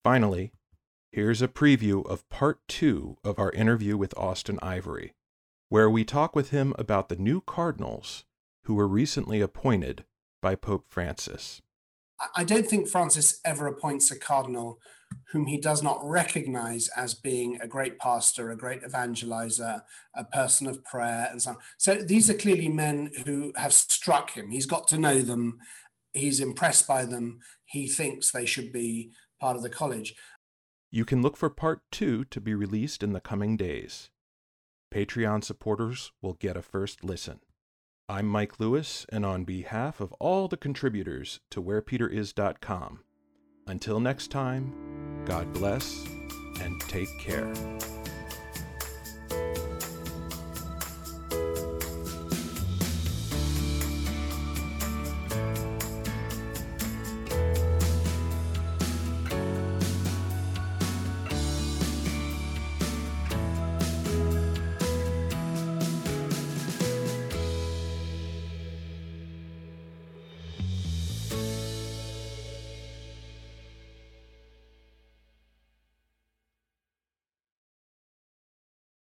Finally, 0.04 0.52
here's 1.10 1.42
a 1.42 1.48
preview 1.48 2.06
of 2.06 2.28
part 2.28 2.60
two 2.68 3.16
of 3.24 3.40
our 3.40 3.50
interview 3.52 3.96
with 3.96 4.14
Austen 4.18 4.60
Ivereigh, 4.62 5.12
where 5.70 5.90
we 5.90 6.04
talk 6.04 6.36
with 6.36 6.50
him 6.50 6.76
about 6.78 7.08
the 7.08 7.16
new 7.16 7.40
cardinals 7.40 8.26
who 8.66 8.76
were 8.76 8.90
recently 8.90 9.40
appointed 9.40 10.04
by 10.42 10.54
Pope 10.54 10.84
Francis. 10.90 11.62
I 12.36 12.44
don't 12.44 12.68
think 12.68 12.90
Francis 12.90 13.40
ever 13.46 13.68
appoints 13.68 14.12
a 14.12 14.20
cardinal 14.20 14.80
whom 15.32 15.46
he 15.48 15.60
does 15.60 15.84
not 15.84 16.00
recognize 16.04 16.90
as 16.96 17.14
being 17.14 17.60
a 17.62 17.68
great 17.68 18.00
pastor, 18.00 18.50
a 18.50 18.58
great 18.58 18.82
evangelizer, 18.82 19.82
a 20.16 20.24
person 20.24 20.68
of 20.68 20.84
prayer, 20.86 21.28
and 21.30 21.42
so 21.42 21.52
on. 21.52 21.58
So 21.78 21.96
these 21.96 22.30
are 22.30 22.34
clearly 22.34 22.70
men 22.70 23.12
who 23.26 23.52
have 23.56 23.74
struck 23.74 24.32
him. 24.32 24.52
He's 24.52 24.66
got 24.66 24.88
to 24.90 24.98
know 24.98 25.22
them, 25.22 25.60
he's 26.14 26.40
impressed 26.40 26.88
by 26.88 27.06
them, 27.06 27.40
he 27.66 27.88
thinks 27.88 28.32
they 28.32 28.46
should 28.46 28.72
be 28.72 29.12
part 29.40 29.58
of 29.58 29.64
the 29.64 29.70
college. 29.70 30.16
You 30.90 31.04
can 31.04 31.22
look 31.22 31.36
for 31.36 31.50
part 31.50 31.82
two 31.92 32.24
to 32.26 32.40
be 32.40 32.56
released 32.56 33.04
in 33.04 33.12
the 33.12 33.20
coming 33.20 33.58
days. 33.58 34.10
Patreon 34.94 35.44
supporters 35.44 36.14
will 36.22 36.34
get 36.34 36.56
a 36.56 36.62
first 36.62 37.04
listen. 37.04 37.42
I'm 38.08 38.26
Mike 38.26 38.58
Lewis, 38.58 39.06
and 39.10 39.26
on 39.26 39.44
behalf 39.44 40.00
of 40.00 40.14
all 40.14 40.48
the 40.48 40.56
contributors 40.56 41.42
to 41.52 41.62
WherePeterIs.com, 41.62 43.02
until 43.68 44.00
next 44.00 44.32
time, 44.32 44.74
God 45.26 45.52
bless 45.54 46.06
and 46.62 46.80
take 46.82 47.10
care. 47.20 47.54